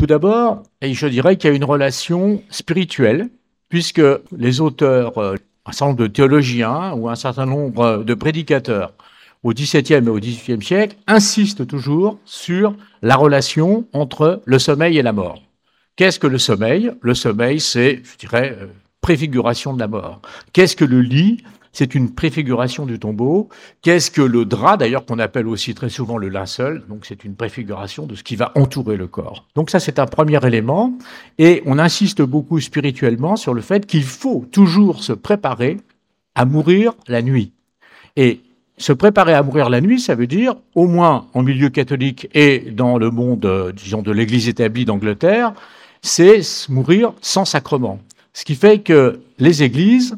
Tout 0.00 0.06
d'abord, 0.06 0.62
et 0.80 0.94
je 0.94 1.06
dirais 1.06 1.36
qu'il 1.36 1.50
y 1.50 1.52
a 1.52 1.56
une 1.56 1.62
relation 1.62 2.42
spirituelle, 2.48 3.28
puisque 3.68 4.00
les 4.34 4.62
auteurs, 4.62 5.18
euh, 5.18 5.34
un 5.66 5.72
certain 5.72 5.88
nombre 5.88 5.98
de 5.98 6.06
théologiens 6.06 6.94
ou 6.94 7.10
un 7.10 7.14
certain 7.16 7.44
nombre 7.44 8.02
de 8.02 8.14
prédicateurs 8.14 8.94
au 9.42 9.52
XVIIe 9.52 10.06
et 10.06 10.08
au 10.08 10.18
XVIIIe 10.18 10.62
siècle 10.62 10.96
insistent 11.06 11.66
toujours 11.66 12.18
sur 12.24 12.74
la 13.02 13.14
relation 13.14 13.84
entre 13.92 14.40
le 14.46 14.58
sommeil 14.58 14.96
et 14.96 15.02
la 15.02 15.12
mort. 15.12 15.42
Qu'est-ce 15.96 16.18
que 16.18 16.26
le 16.26 16.38
sommeil? 16.38 16.92
Le 17.02 17.12
sommeil, 17.12 17.60
c'est, 17.60 18.00
je 18.02 18.16
dirais, 18.16 18.56
euh, 18.58 18.68
préfiguration 19.02 19.74
de 19.74 19.80
la 19.80 19.88
mort. 19.88 20.22
Qu'est-ce 20.54 20.76
que 20.76 20.86
le 20.86 21.02
lit? 21.02 21.44
C'est 21.72 21.94
une 21.94 22.12
préfiguration 22.12 22.84
du 22.84 22.98
tombeau. 22.98 23.48
Qu'est-ce 23.82 24.10
que 24.10 24.22
le 24.22 24.44
drap, 24.44 24.76
d'ailleurs, 24.76 25.06
qu'on 25.06 25.18
appelle 25.18 25.46
aussi 25.46 25.74
très 25.74 25.88
souvent 25.88 26.18
le 26.18 26.28
linceul? 26.28 26.82
Donc, 26.88 27.06
c'est 27.06 27.24
une 27.24 27.36
préfiguration 27.36 28.06
de 28.06 28.14
ce 28.14 28.24
qui 28.24 28.36
va 28.36 28.52
entourer 28.56 28.96
le 28.96 29.06
corps. 29.06 29.46
Donc, 29.54 29.70
ça, 29.70 29.78
c'est 29.78 29.98
un 29.98 30.06
premier 30.06 30.44
élément. 30.44 30.92
Et 31.38 31.62
on 31.66 31.78
insiste 31.78 32.22
beaucoup 32.22 32.60
spirituellement 32.60 33.36
sur 33.36 33.54
le 33.54 33.60
fait 33.60 33.86
qu'il 33.86 34.04
faut 34.04 34.46
toujours 34.50 35.02
se 35.04 35.12
préparer 35.12 35.76
à 36.34 36.44
mourir 36.44 36.94
la 37.06 37.22
nuit. 37.22 37.52
Et 38.16 38.40
se 38.76 38.92
préparer 38.92 39.34
à 39.34 39.42
mourir 39.42 39.68
la 39.68 39.80
nuit, 39.80 40.00
ça 40.00 40.14
veut 40.14 40.26
dire, 40.26 40.54
au 40.74 40.86
moins 40.86 41.26
en 41.34 41.42
milieu 41.42 41.68
catholique 41.68 42.28
et 42.34 42.70
dans 42.72 42.98
le 42.98 43.10
monde, 43.10 43.44
euh, 43.44 43.72
disons, 43.72 44.02
de 44.02 44.10
l'Église 44.10 44.48
établie 44.48 44.86
d'Angleterre, 44.86 45.52
c'est 46.02 46.40
mourir 46.68 47.12
sans 47.20 47.44
sacrement. 47.44 48.00
Ce 48.32 48.44
qui 48.44 48.54
fait 48.54 48.78
que 48.78 49.20
les 49.38 49.62
églises 49.62 50.16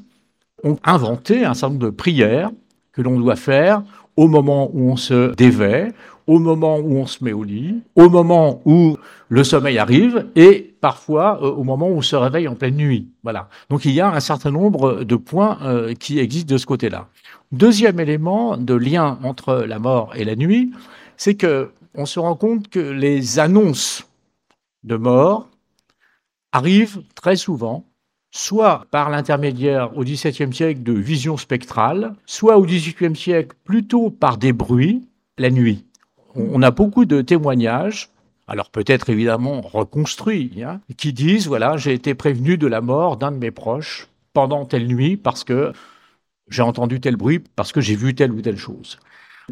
ont 0.65 0.77
inventé 0.85 1.45
un 1.45 1.55
certain 1.55 1.75
nombre 1.75 1.87
de 1.87 1.91
prières 1.91 2.51
que 2.93 3.03
l'on 3.03 3.19
doit 3.19 3.37
faire 3.37 3.83
au 4.17 4.29
moment 4.29 4.71
où 4.73 4.91
on 4.91 4.97
se 4.97 5.35
dévait, 5.35 5.93
au 6.27 6.39
moment 6.39 6.79
où 6.79 6.97
on 6.99 7.07
se 7.07 7.25
met 7.25 7.33
au 7.33 7.43
lit, 7.43 7.83
au 7.97 8.09
moment 8.09 8.61
où 8.65 8.97
le 9.29 9.45
sommeil 9.45 9.79
arrive 9.79 10.27
et 10.37 10.75
parfois 10.81 11.43
euh, 11.43 11.51
au 11.51 11.65
moment 11.65 11.89
où 11.89 11.97
on 11.97 12.03
se 12.03 12.17
réveille 12.17 12.49
en 12.49 12.55
pleine 12.55 12.77
nuit. 12.77 13.09
Voilà. 13.23 13.49
Donc 13.71 13.85
il 13.85 13.93
y 13.93 14.01
a 14.01 14.13
un 14.13 14.21
certain 14.21 14.51
nombre 14.51 15.05
de 15.05 15.17
points 15.17 15.59
euh, 15.63 15.95
qui 15.95 16.19
existent 16.19 16.53
de 16.53 16.59
ce 16.59 16.67
côté-là. 16.67 17.09
Deuxième 17.51 17.99
élément 18.01 18.57
de 18.57 18.75
lien 18.75 19.19
entre 19.25 19.65
la 19.67 19.79
mort 19.79 20.13
et 20.15 20.25
la 20.25 20.37
nuit, 20.37 20.73
c'est 21.17 21.35
que 21.35 21.71
on 21.95 22.07
se 22.07 22.19
rend 22.19 22.37
compte 22.37 22.69
que 22.69 22.81
les 22.81 23.39
annonces 23.39 24.09
de 24.85 24.97
mort 24.97 25.49
arrivent 26.53 27.03
très 27.15 27.37
souvent 27.37 27.85
soit 28.33 28.87
par 28.91 29.11
l'intermédiaire 29.11 29.97
au 29.97 30.03
XVIIe 30.03 30.53
siècle 30.53 30.83
de 30.83 30.95
visions 30.95 31.37
spectrales, 31.37 32.15
soit 32.27 32.57
au 32.57 32.65
XVIIIe 32.65 33.15
siècle 33.15 33.55
plutôt 33.63 34.11
par 34.11 34.39
des 34.39 34.53
bruits 34.53 35.07
la 35.39 35.51
nuit. 35.51 35.85
On 36.35 36.63
a 36.63 36.71
beaucoup 36.71 37.05
de 37.05 37.21
témoignages, 37.21 38.09
alors 38.49 38.71
peut-être 38.71 39.11
évidemment 39.11 39.61
reconstruits, 39.61 40.63
hein, 40.65 40.81
qui 40.97 41.13
disent 41.13 41.47
voilà, 41.47 41.77
j'ai 41.77 41.93
été 41.93 42.15
prévenu 42.15 42.57
de 42.57 42.67
la 42.67 42.81
mort 42.81 43.19
d'un 43.19 43.33
de 43.33 43.37
mes 43.37 43.51
proches 43.51 44.09
pendant 44.33 44.65
telle 44.65 44.87
nuit 44.87 45.19
parce 45.19 45.45
que 45.45 45.73
j'ai 46.49 46.63
entendu 46.63 47.01
tel 47.01 47.17
bruit, 47.17 47.43
parce 47.55 47.71
que 47.71 47.83
j'ai 47.83 47.97
vu 47.97 48.15
telle 48.15 48.33
ou 48.33 48.41
telle 48.41 48.57
chose. 48.57 48.99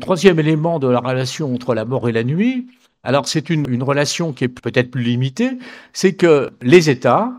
Troisième 0.01 0.39
élément 0.39 0.79
de 0.79 0.89
la 0.89 1.01
relation 1.01 1.53
entre 1.55 1.75
la 1.75 1.85
mort 1.85 2.09
et 2.09 2.13
la 2.13 2.25
nuit, 2.25 2.67
alors 3.03 3.29
c'est 3.29 3.51
une, 3.51 3.69
une 3.69 3.83
relation 3.83 4.33
qui 4.33 4.45
est 4.45 4.49
peut-être 4.49 4.91
plus 4.91 5.03
limitée, 5.03 5.59
c'est 5.93 6.15
que 6.15 6.51
les 6.63 6.89
États, 6.89 7.33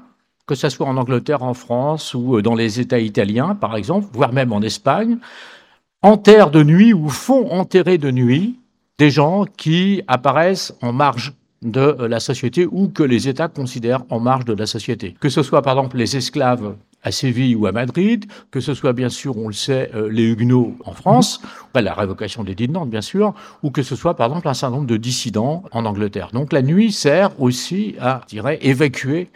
que 0.51 0.57
ce 0.57 0.67
soit 0.67 0.85
en 0.85 0.97
Angleterre, 0.97 1.43
en 1.43 1.53
France 1.53 2.13
ou 2.13 2.35
euh, 2.35 2.41
dans 2.41 2.55
les 2.55 2.81
États 2.81 2.99
italiens, 2.99 3.55
par 3.55 3.77
exemple, 3.77 4.07
voire 4.11 4.33
même 4.33 4.51
en 4.51 4.61
Espagne, 4.61 5.17
enterrent 6.01 6.51
de 6.51 6.61
nuit 6.61 6.91
ou 6.91 7.07
font 7.07 7.49
enterrer 7.51 7.97
de 7.97 8.11
nuit 8.11 8.59
des 8.97 9.09
gens 9.09 9.45
qui 9.45 10.03
apparaissent 10.07 10.75
en 10.81 10.91
marge 10.91 11.31
de 11.61 11.79
euh, 11.79 12.09
la 12.09 12.19
société 12.19 12.67
ou 12.69 12.89
que 12.89 13.01
les 13.01 13.29
États 13.29 13.47
considèrent 13.47 14.03
en 14.09 14.19
marge 14.19 14.43
de 14.43 14.51
la 14.51 14.65
société. 14.65 15.15
Que 15.21 15.29
ce 15.29 15.41
soit 15.41 15.61
par 15.61 15.77
exemple 15.77 15.95
les 15.95 16.17
esclaves 16.17 16.75
à 17.01 17.13
Séville 17.13 17.55
ou 17.55 17.65
à 17.65 17.71
Madrid, 17.71 18.25
que 18.51 18.59
ce 18.59 18.73
soit 18.73 18.91
bien 18.91 19.07
sûr, 19.07 19.37
on 19.37 19.47
le 19.47 19.53
sait, 19.53 19.89
euh, 19.95 20.09
les 20.11 20.23
Huguenots 20.23 20.75
en 20.83 20.91
France, 20.91 21.41
la 21.73 21.93
révocation 21.93 22.43
des 22.43 22.55
de 22.55 22.67
Nantes 22.67 22.89
bien 22.89 22.99
sûr, 22.99 23.33
ou 23.63 23.71
que 23.71 23.83
ce 23.83 23.95
soit 23.95 24.17
par 24.17 24.27
exemple 24.27 24.49
un 24.49 24.53
certain 24.53 24.75
nombre 24.75 24.87
de 24.89 24.97
dissidents 24.97 25.63
en 25.71 25.85
Angleterre. 25.85 26.31
Donc 26.33 26.51
la 26.51 26.61
nuit 26.61 26.91
sert 26.91 27.39
aussi 27.41 27.95
à, 28.01 28.19
je 28.25 28.35
dirais, 28.35 28.59
évacuer 28.61 29.29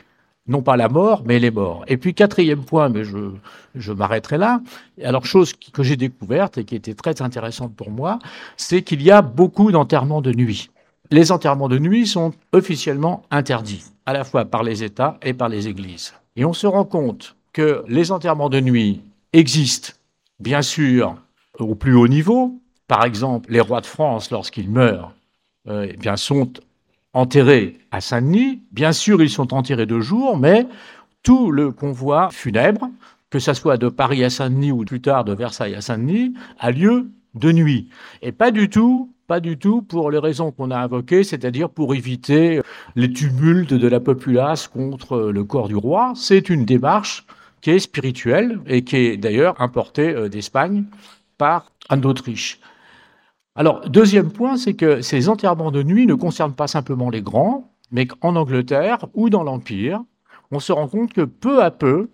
non 0.48 0.62
pas 0.62 0.78
la 0.78 0.90
mort, 0.90 1.24
mais 1.25 1.40
les 1.40 1.52
morts. 1.52 1.84
Et 1.88 1.98
puis 1.98 2.14
quatrième 2.14 2.64
point, 2.64 2.90
mais 2.90 3.04
je, 3.04 3.92
m'arrêterai 3.92 4.38
là. 4.38 4.62
Alors 5.04 5.25
chose 5.25 5.54
que 5.54 5.84
j'ai 5.84 5.96
découverte 5.98 6.58
et 6.58 6.66
qui 6.66 6.75
était 6.75 6.94
très 6.94 7.22
intéressante 7.22 7.75
pour 7.75 7.90
moi, 7.90 8.20
c'est 8.58 8.82
qu'il 8.84 9.02
y 9.02 9.12
a 9.12 9.22
beaucoup 9.22 9.72
d'enterrements 9.72 10.22
de 10.22 10.32
nuit. 10.32 10.70
Les 11.12 11.32
enterrements 11.32 11.70
de 11.70 11.80
nuit 11.80 12.08
sont 12.08 12.34
officiellement 12.52 13.24
interdits, 13.32 13.84
à 14.06 14.14
la 14.14 14.24
fois 14.24 14.46
par 14.46 14.64
les 14.64 14.84
États 14.84 15.18
et 15.22 15.34
par 15.34 15.50
les 15.50 15.68
Églises. 15.68 16.14
Et 16.36 16.46
on 16.46 16.54
se 16.54 16.68
rend 16.68 16.86
compte 16.86 17.36
que 17.54 17.84
les 17.88 18.12
enterrements 18.12 18.50
de 18.50 18.60
nuit 18.60 19.02
existent, 19.34 19.94
bien 20.40 20.62
sûr, 20.62 21.16
au 21.60 21.75
plus 21.75 21.96
haut 21.96 22.08
niveau. 22.08 22.60
Par 22.88 23.04
exemple, 23.06 23.52
les 23.52 23.62
rois 23.62 23.82
de 23.82 23.86
France, 23.86 24.32
lorsqu'ils 24.32 24.70
meurent, 24.70 25.14
euh, 25.68 25.88
eh 25.90 25.98
bien, 25.98 26.18
sont 26.18 26.52
enterrés 27.16 27.80
à 27.92 28.02
Saint-Denis. 28.02 28.62
Bien 28.72 28.92
sûr, 28.92 29.24
ils 29.24 29.30
sont 29.30 29.54
enterrés 29.54 29.88
de 29.88 30.00
jour, 30.00 30.38
mais 30.38 30.68
tout 31.24 31.50
le 31.50 31.72
convoi 31.72 32.30
funèbre, 32.30 32.90
que 33.32 33.40
ce 33.40 33.54
soit 33.54 33.78
de 33.78 33.90
Paris 33.90 34.24
à 34.24 34.30
Saint-Denis 34.30 34.72
ou 34.72 34.86
plus 34.86 35.02
tard 35.02 35.24
de 35.24 35.34
Versailles 35.34 35.76
à 35.76 35.82
Saint-Denis, 35.82 36.34
a 36.60 36.72
lieu 36.72 37.10
de 37.34 37.52
nuit. 37.52 37.90
Et 38.22 38.32
pas 38.32 38.52
du 38.52 38.70
tout, 38.70 39.12
pas 39.28 39.40
du 39.40 39.58
tout 39.58 39.82
pour 39.82 40.12
les 40.12 40.20
raisons 40.20 40.52
qu'on 40.52 40.72
a 40.72 40.78
invoquées, 40.78 41.24
c'est-à-dire 41.24 41.70
pour 41.70 41.96
éviter 41.96 42.62
les 42.96 43.12
tumultes 43.12 43.74
de 43.74 43.88
la 43.88 44.00
populace 44.00 44.68
contre 44.68 45.32
le 45.32 45.44
corps 45.44 45.70
du 45.70 45.76
roi. 45.76 46.14
C'est 46.16 46.50
une 46.50 46.66
démarche 46.66 47.26
qui 47.62 47.72
est 47.72 47.80
spirituelle 47.80 48.60
et 48.68 48.84
qui 48.84 48.98
est 48.98 49.18
d'ailleurs 49.18 49.60
importée 49.60 50.10
euh, 50.10 50.30
d'Espagne 50.30 50.84
par 51.38 51.72
Anne 51.90 52.02
d'Autriche. 52.02 52.60
Alors, 53.58 53.90
deuxième 53.90 54.32
point, 54.32 54.58
c'est 54.58 54.74
que 54.74 55.02
ces 55.02 55.30
enterrements 55.30 55.72
de 55.72 55.82
nuit 55.82 56.06
ne 56.06 56.14
concernent 56.14 56.56
pas 56.56 56.68
simplement 56.68 57.10
les 57.10 57.22
grands, 57.22 57.72
mais 57.90 58.06
qu'en 58.06 58.36
Angleterre 58.36 59.06
ou 59.14 59.30
dans 59.30 59.44
l'Empire, 59.44 60.02
on 60.52 60.60
se 60.60 60.74
rend 60.74 60.90
compte 60.90 61.14
que 61.14 61.22
peu 61.22 61.64
à 61.64 61.72
peu, 61.72 62.10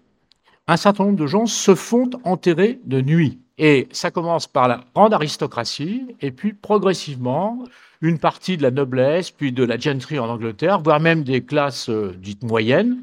un 0.68 0.78
certain 0.78 1.06
nombre 1.06 1.18
de 1.18 1.26
gens 1.26 1.48
se 1.48 1.74
font 1.74 2.12
enterrer 2.24 2.80
de 2.86 3.02
nuit. 3.02 3.40
Et 3.58 3.88
ça 3.92 4.12
commence 4.12 4.46
par 4.46 4.68
la 4.68 4.82
grande 4.94 5.14
aristocratie, 5.14 6.16
et 6.22 6.32
puis 6.32 6.54
progressivement, 6.54 7.64
une 8.02 8.20
partie 8.20 8.56
de 8.56 8.62
la 8.62 8.72
noblesse, 8.72 9.32
puis 9.32 9.52
de 9.52 9.64
la 9.64 9.80
gentry 9.80 10.20
en 10.20 10.30
Angleterre, 10.30 10.80
voire 10.80 11.00
même 11.00 11.24
des 11.24 11.44
classes 11.44 11.90
euh, 11.90 12.16
dites 12.20 12.44
moyennes, 12.44 13.02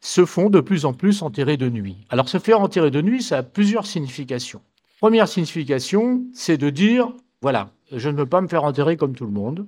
se 0.00 0.24
font 0.24 0.48
de 0.48 0.60
plus 0.60 0.84
en 0.84 0.92
plus 0.92 1.22
enterrer 1.22 1.56
de 1.56 1.68
nuit. 1.68 1.96
Alors 2.08 2.28
se 2.28 2.38
faire 2.38 2.60
enterrer 2.60 2.92
de 2.92 3.02
nuit, 3.02 3.22
ça 3.22 3.38
a 3.38 3.42
plusieurs 3.42 3.86
significations. 3.86 4.62
Première 5.00 5.28
signification, 5.28 6.22
c'est 6.32 6.56
de 6.56 6.70
dire, 6.70 7.12
voilà, 7.42 7.70
je 7.92 8.08
ne 8.08 8.16
veux 8.16 8.26
pas 8.26 8.40
me 8.40 8.48
faire 8.48 8.64
enterrer 8.64 8.96
comme 8.96 9.14
tout 9.14 9.24
le 9.24 9.32
monde, 9.32 9.66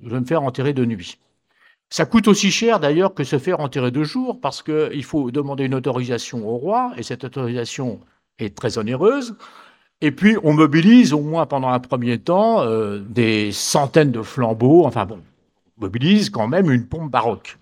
je 0.00 0.10
veux 0.10 0.20
me 0.20 0.26
faire 0.26 0.42
enterrer 0.42 0.72
de 0.72 0.84
nuit. 0.84 1.18
Ça 1.90 2.06
coûte 2.06 2.28
aussi 2.28 2.50
cher 2.50 2.80
d'ailleurs 2.80 3.14
que 3.14 3.24
se 3.24 3.38
faire 3.38 3.60
enterrer 3.60 3.90
de 3.90 4.02
jour, 4.04 4.40
parce 4.40 4.62
qu'il 4.62 5.04
faut 5.04 5.30
demander 5.30 5.64
une 5.64 5.74
autorisation 5.74 6.48
au 6.48 6.56
roi, 6.56 6.92
et 6.96 7.02
cette 7.02 7.24
autorisation 7.24 8.00
est 8.38 8.56
très 8.56 8.78
onéreuse. 8.78 9.36
Et 10.00 10.10
puis 10.10 10.36
on 10.42 10.52
mobilise 10.52 11.12
au 11.12 11.20
moins 11.20 11.46
pendant 11.46 11.68
un 11.68 11.80
premier 11.80 12.18
temps 12.18 12.62
euh, 12.62 12.98
des 12.98 13.52
centaines 13.52 14.10
de 14.10 14.22
flambeaux, 14.22 14.84
enfin 14.84 15.06
bon, 15.06 15.20
on 15.78 15.82
mobilise 15.82 16.30
quand 16.30 16.48
même 16.48 16.70
une 16.70 16.86
pompe 16.86 17.10
baroque. 17.10 17.58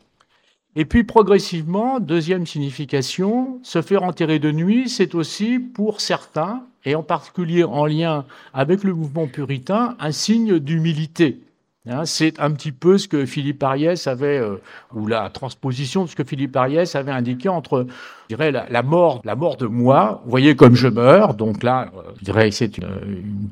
Et 0.75 0.87
puis 0.87 1.05
progressivement, 1.05 2.01
deuxième 2.01 2.47
signification, 2.47 3.61
se 3.63 3.83
faire 3.83 4.03
enterrer 4.03 4.39
de 4.39 4.51
nuit, 4.51 4.89
c'est 4.89 5.15
aussi 5.15 5.59
pour 5.59 6.01
certains 6.01 6.65
et 6.85 6.95
en 6.95 7.03
particulier 7.03 7.65
en 7.65 7.87
lien 7.87 8.25
avec 8.55 8.85
le 8.85 8.95
mouvement 8.95 9.27
puritain, 9.27 9.97
un 10.01 10.13
signe 10.13 10.59
d'humilité. 10.59 11.41
Hein, 11.89 12.05
c'est 12.05 12.39
un 12.39 12.53
petit 12.53 12.71
peu 12.71 12.97
ce 12.97 13.09
que 13.09 13.27
Philippe 13.27 13.61
Ariès 13.61 14.07
avait, 14.07 14.39
euh, 14.39 14.63
ou 14.95 15.09
la 15.09 15.31
transposition 15.31 16.05
de 16.05 16.09
ce 16.09 16.15
que 16.15 16.23
Philippe 16.23 16.55
Ariès 16.55 16.95
avait 16.95 17.11
indiqué 17.11 17.49
entre, 17.49 17.89
je 18.31 18.37
dirais, 18.37 18.53
la, 18.53 18.83
mort, 18.85 19.21
la 19.25 19.35
mort 19.35 19.57
de 19.57 19.67
moi, 19.67 20.23
vous 20.25 20.31
voyez 20.31 20.55
comme 20.55 20.77
je 20.77 20.87
meurs, 20.87 21.35
donc 21.35 21.65
là, 21.65 21.91
euh, 21.97 22.03
je 22.21 22.25
dirais 22.25 22.53
c'est 22.53 22.79
une, 22.79 22.87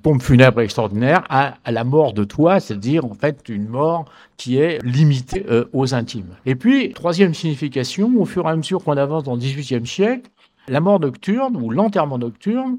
pompe 0.04 0.22
funèbre 0.22 0.60
extraordinaire, 0.60 1.25
à, 1.28 1.54
la 1.66 1.82
mort 1.82 2.12
de 2.12 2.22
toi, 2.22 2.60
c'est-à-dire 2.60 3.04
en 3.04 3.14
fait 3.14 3.49
une 3.49 3.66
mort 3.66 4.04
qui 4.37 4.58
est 4.58 4.78
limitée 4.84 5.44
euh, 5.50 5.64
aux 5.72 5.92
intimes. 5.92 6.37
Et 6.46 6.54
puis, 6.54 6.92
troisième 6.92 7.34
signification, 7.34 8.12
au 8.16 8.26
fur 8.26 8.46
et 8.46 8.50
à 8.50 8.54
mesure 8.54 8.84
qu'on 8.84 8.96
avance 8.96 9.25
dans 9.25 9.34
le 9.34 9.40
XVIIIe 9.40 9.88
siècle, 9.88 10.30
la 10.68 10.78
mort 10.78 11.00
nocturne 11.00 11.56
ou 11.56 11.70
l'enterrement 11.70 12.18
nocturne 12.18 12.78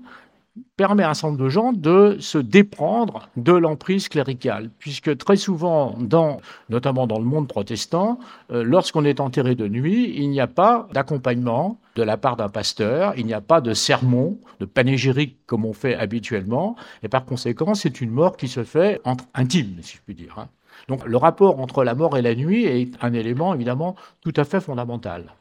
permet 0.75 1.03
à 1.03 1.11
un 1.11 1.13
certain 1.13 1.29
nombre 1.29 1.43
de 1.43 1.49
gens 1.49 1.73
de 1.73 2.17
se 2.19 2.37
déprendre 2.37 3.29
de 3.37 3.53
l'emprise 3.53 4.09
cléricale, 4.09 4.69
puisque 4.79 5.17
très 5.17 5.37
souvent, 5.37 5.95
dans, 5.99 6.41
notamment 6.69 7.07
dans 7.07 7.19
le 7.19 7.25
monde 7.25 7.47
protestant, 7.47 8.19
euh, 8.51 8.63
lorsqu'on 8.63 9.05
est 9.05 9.19
enterré 9.19 9.55
de 9.55 9.67
nuit, 9.67 10.13
il 10.15 10.29
n'y 10.29 10.41
a 10.41 10.47
pas 10.47 10.87
d'accompagnement 10.93 11.79
de 11.95 12.03
la 12.03 12.17
part 12.17 12.35
d'un 12.35 12.49
pasteur, 12.49 13.13
il 13.17 13.25
n'y 13.25 13.33
a 13.33 13.41
pas 13.41 13.61
de 13.61 13.73
sermon, 13.73 14.39
de 14.59 14.65
panégyrique 14.65 15.37
comme 15.45 15.65
on 15.65 15.73
fait 15.73 15.95
habituellement, 15.95 16.75
et 17.03 17.07
par 17.07 17.25
conséquent, 17.25 17.73
c'est 17.73 18.01
une 18.01 18.11
mort 18.11 18.35
qui 18.35 18.47
se 18.47 18.63
fait 18.63 18.99
entre 19.03 19.25
intimes, 19.33 19.77
si 19.81 19.97
je 19.97 20.01
puis 20.01 20.15
dire. 20.15 20.35
Hein. 20.37 20.47
Donc 20.87 21.05
le 21.05 21.17
rapport 21.17 21.59
entre 21.59 21.83
la 21.83 21.95
mort 21.95 22.17
et 22.17 22.21
la 22.21 22.35
nuit 22.35 22.65
est 22.65 22.91
un 23.01 23.13
élément 23.13 23.53
évidemment 23.53 23.95
tout 24.21 24.33
à 24.35 24.43
fait 24.43 24.59
fondamental. 24.59 25.33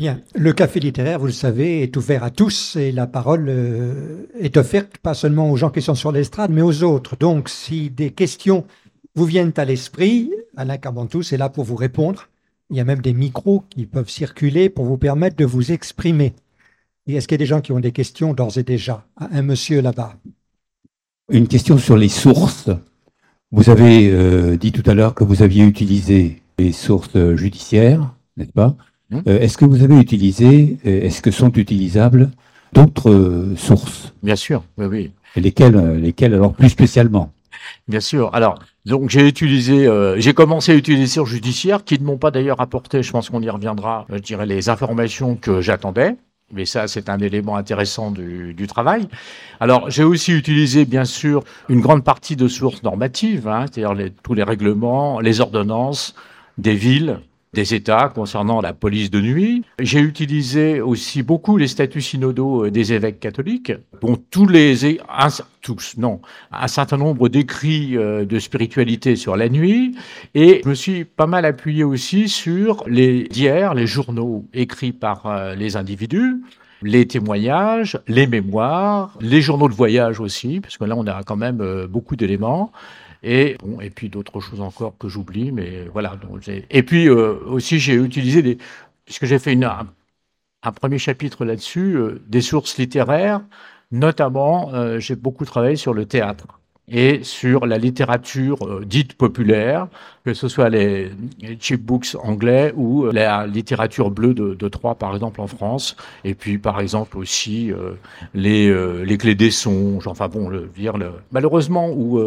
Bien, 0.00 0.22
le 0.34 0.54
café 0.54 0.80
littéraire, 0.80 1.18
vous 1.18 1.26
le 1.26 1.32
savez, 1.32 1.82
est 1.82 1.94
ouvert 1.94 2.24
à 2.24 2.30
tous 2.30 2.74
et 2.76 2.90
la 2.90 3.06
parole 3.06 3.44
euh, 3.50 4.24
est 4.38 4.56
offerte 4.56 4.96
pas 4.96 5.12
seulement 5.12 5.50
aux 5.50 5.56
gens 5.56 5.68
qui 5.68 5.82
sont 5.82 5.94
sur 5.94 6.10
l'estrade, 6.10 6.50
mais 6.50 6.62
aux 6.62 6.82
autres. 6.82 7.18
Donc, 7.20 7.50
si 7.50 7.90
des 7.90 8.10
questions 8.10 8.64
vous 9.14 9.26
viennent 9.26 9.52
à 9.58 9.66
l'esprit, 9.66 10.30
Alain 10.56 10.78
Carbantous 10.78 11.34
est 11.34 11.36
là 11.36 11.50
pour 11.50 11.64
vous 11.64 11.76
répondre. 11.76 12.30
Il 12.70 12.78
y 12.78 12.80
a 12.80 12.84
même 12.84 13.02
des 13.02 13.12
micros 13.12 13.62
qui 13.68 13.84
peuvent 13.84 14.08
circuler 14.08 14.70
pour 14.70 14.86
vous 14.86 14.96
permettre 14.96 15.36
de 15.36 15.44
vous 15.44 15.70
exprimer. 15.70 16.32
Et 17.06 17.16
est-ce 17.16 17.28
qu'il 17.28 17.34
y 17.34 17.40
a 17.40 17.44
des 17.44 17.44
gens 17.44 17.60
qui 17.60 17.72
ont 17.72 17.80
des 17.80 17.92
questions 17.92 18.32
d'ores 18.32 18.56
et 18.56 18.62
déjà 18.62 19.04
Un 19.18 19.42
monsieur 19.42 19.82
là-bas? 19.82 20.14
Une 21.28 21.46
question 21.46 21.76
sur 21.76 21.98
les 21.98 22.08
sources. 22.08 22.70
Vous 23.52 23.68
avez 23.68 24.08
euh, 24.08 24.56
dit 24.56 24.72
tout 24.72 24.90
à 24.90 24.94
l'heure 24.94 25.14
que 25.14 25.24
vous 25.24 25.42
aviez 25.42 25.62
utilisé 25.62 26.40
les 26.58 26.72
sources 26.72 27.34
judiciaires, 27.34 28.14
n'est-ce 28.38 28.52
pas? 28.52 28.78
Euh, 29.12 29.40
Est-ce 29.40 29.58
que 29.58 29.64
vous 29.64 29.82
avez 29.82 29.98
utilisé, 29.98 30.78
euh, 30.86 31.02
est-ce 31.02 31.20
que 31.22 31.30
sont 31.30 31.52
utilisables 31.52 32.30
d'autres 32.72 33.10
euh, 33.10 33.56
sources? 33.56 34.12
Bien 34.22 34.36
sûr, 34.36 34.62
oui, 34.78 34.86
oui. 34.86 35.10
Et 35.36 35.40
lesquelles, 35.40 35.76
euh, 35.76 35.98
lesquelles 35.98 36.34
alors 36.34 36.52
plus 36.54 36.68
spécialement? 36.68 37.32
Bien 37.88 38.00
sûr. 38.00 38.30
Alors, 38.34 38.58
donc 38.86 39.10
j'ai 39.10 39.26
utilisé, 39.26 39.86
euh, 39.86 40.18
j'ai 40.18 40.32
commencé 40.34 40.72
à 40.72 40.74
utiliser 40.74 41.02
les 41.02 41.08
sources 41.08 41.30
judiciaires 41.30 41.84
qui 41.84 41.98
ne 42.00 42.04
m'ont 42.04 42.18
pas 42.18 42.30
d'ailleurs 42.30 42.60
apporté, 42.60 43.02
je 43.02 43.10
pense 43.10 43.30
qu'on 43.30 43.42
y 43.42 43.50
reviendra, 43.50 44.06
je 44.10 44.18
dirais 44.18 44.46
les 44.46 44.68
informations 44.68 45.36
que 45.36 45.60
j'attendais. 45.60 46.16
Mais 46.52 46.64
ça, 46.64 46.88
c'est 46.88 47.08
un 47.08 47.18
élément 47.18 47.54
intéressant 47.54 48.10
du, 48.10 48.54
du 48.54 48.66
travail. 48.66 49.06
Alors, 49.60 49.88
j'ai 49.88 50.02
aussi 50.02 50.32
utilisé, 50.32 50.84
bien 50.84 51.04
sûr, 51.04 51.44
une 51.68 51.80
grande 51.80 52.02
partie 52.02 52.34
de 52.34 52.48
sources 52.48 52.82
normatives, 52.82 53.46
hein, 53.46 53.66
c'est-à-dire 53.70 53.94
les- 53.94 54.10
tous 54.10 54.34
les 54.34 54.42
règlements, 54.42 55.20
les 55.20 55.40
ordonnances 55.40 56.16
des 56.58 56.74
villes, 56.74 57.20
des 57.52 57.74
États 57.74 58.08
concernant 58.08 58.60
la 58.60 58.72
police 58.72 59.10
de 59.10 59.20
nuit. 59.20 59.64
J'ai 59.80 59.98
utilisé 59.98 60.80
aussi 60.80 61.24
beaucoup 61.24 61.56
les 61.56 61.66
statuts 61.66 62.00
synodaux 62.00 62.66
euh, 62.66 62.70
des 62.70 62.92
évêques 62.92 63.18
catholiques. 63.18 63.72
Bon, 64.00 64.16
tous 64.30 64.46
les, 64.46 65.00
tous, 65.60 65.96
non, 65.98 66.20
un 66.52 66.68
certain 66.68 66.96
nombre 66.96 67.28
d'écrits 67.28 67.96
euh, 67.96 68.24
de 68.24 68.38
spiritualité 68.38 69.16
sur 69.16 69.36
la 69.36 69.48
nuit. 69.48 69.96
Et 70.34 70.60
je 70.62 70.68
me 70.68 70.74
suis 70.74 71.04
pas 71.04 71.26
mal 71.26 71.44
appuyé 71.44 71.82
aussi 71.82 72.28
sur 72.28 72.84
les 72.86 73.24
diaires, 73.24 73.74
les 73.74 73.86
journaux 73.86 74.46
écrits 74.54 74.92
par 74.92 75.26
euh, 75.26 75.54
les 75.54 75.76
individus 75.76 76.42
les 76.82 77.06
témoignages, 77.06 77.98
les 78.08 78.26
mémoires, 78.26 79.14
les 79.20 79.42
journaux 79.42 79.68
de 79.68 79.74
voyage 79.74 80.18
aussi, 80.18 80.60
parce 80.60 80.78
que 80.78 80.84
là 80.84 80.94
on 80.96 81.06
a 81.06 81.22
quand 81.24 81.36
même 81.36 81.86
beaucoup 81.90 82.16
d'éléments. 82.16 82.72
Et 83.22 83.56
bon, 83.60 83.80
et 83.80 83.90
puis 83.90 84.08
d'autres 84.08 84.40
choses 84.40 84.60
encore 84.60 84.96
que 84.98 85.08
j'oublie, 85.08 85.52
mais 85.52 85.86
voilà. 85.88 86.18
et 86.70 86.82
puis 86.82 87.08
euh, 87.08 87.38
aussi 87.46 87.78
j'ai 87.78 87.94
utilisé 87.94 88.42
des, 88.42 88.58
puisque 89.04 89.26
j'ai 89.26 89.38
fait 89.38 89.52
une, 89.52 89.64
un, 89.64 89.92
un 90.64 90.72
premier 90.72 90.98
chapitre 90.98 91.44
là-dessus, 91.46 91.96
euh, 91.96 92.22
des 92.28 92.42
sources 92.42 92.78
littéraires, 92.78 93.42
notamment 93.92 94.74
euh, 94.74 95.00
j'ai 95.00 95.16
beaucoup 95.16 95.46
travaillé 95.46 95.76
sur 95.76 95.94
le 95.94 96.06
théâtre 96.06 96.59
et 96.90 97.22
sur 97.22 97.66
la 97.66 97.78
littérature 97.78 98.66
euh, 98.66 98.84
dite 98.84 99.14
populaire, 99.14 99.88
que 100.24 100.34
ce 100.34 100.48
soit 100.48 100.68
les, 100.68 101.10
les 101.40 101.56
cheap 101.58 101.82
books 101.82 102.16
anglais 102.22 102.72
ou 102.76 103.06
euh, 103.06 103.12
la 103.12 103.46
littérature 103.46 104.10
bleue 104.10 104.34
de, 104.34 104.54
de 104.54 104.68
Troyes, 104.68 104.96
par 104.96 105.14
exemple, 105.14 105.40
en 105.40 105.46
France, 105.46 105.96
et 106.24 106.34
puis, 106.34 106.58
par 106.58 106.80
exemple, 106.80 107.16
aussi 107.16 107.72
euh, 107.72 107.92
les, 108.34 108.68
euh, 108.68 109.04
les 109.04 109.16
clés 109.16 109.34
des 109.34 109.50
songes, 109.50 110.06
enfin 110.06 110.28
bon, 110.28 110.48
le, 110.48 110.68
dire, 110.76 110.98
le, 110.98 111.12
malheureusement, 111.32 111.90
où 111.90 112.20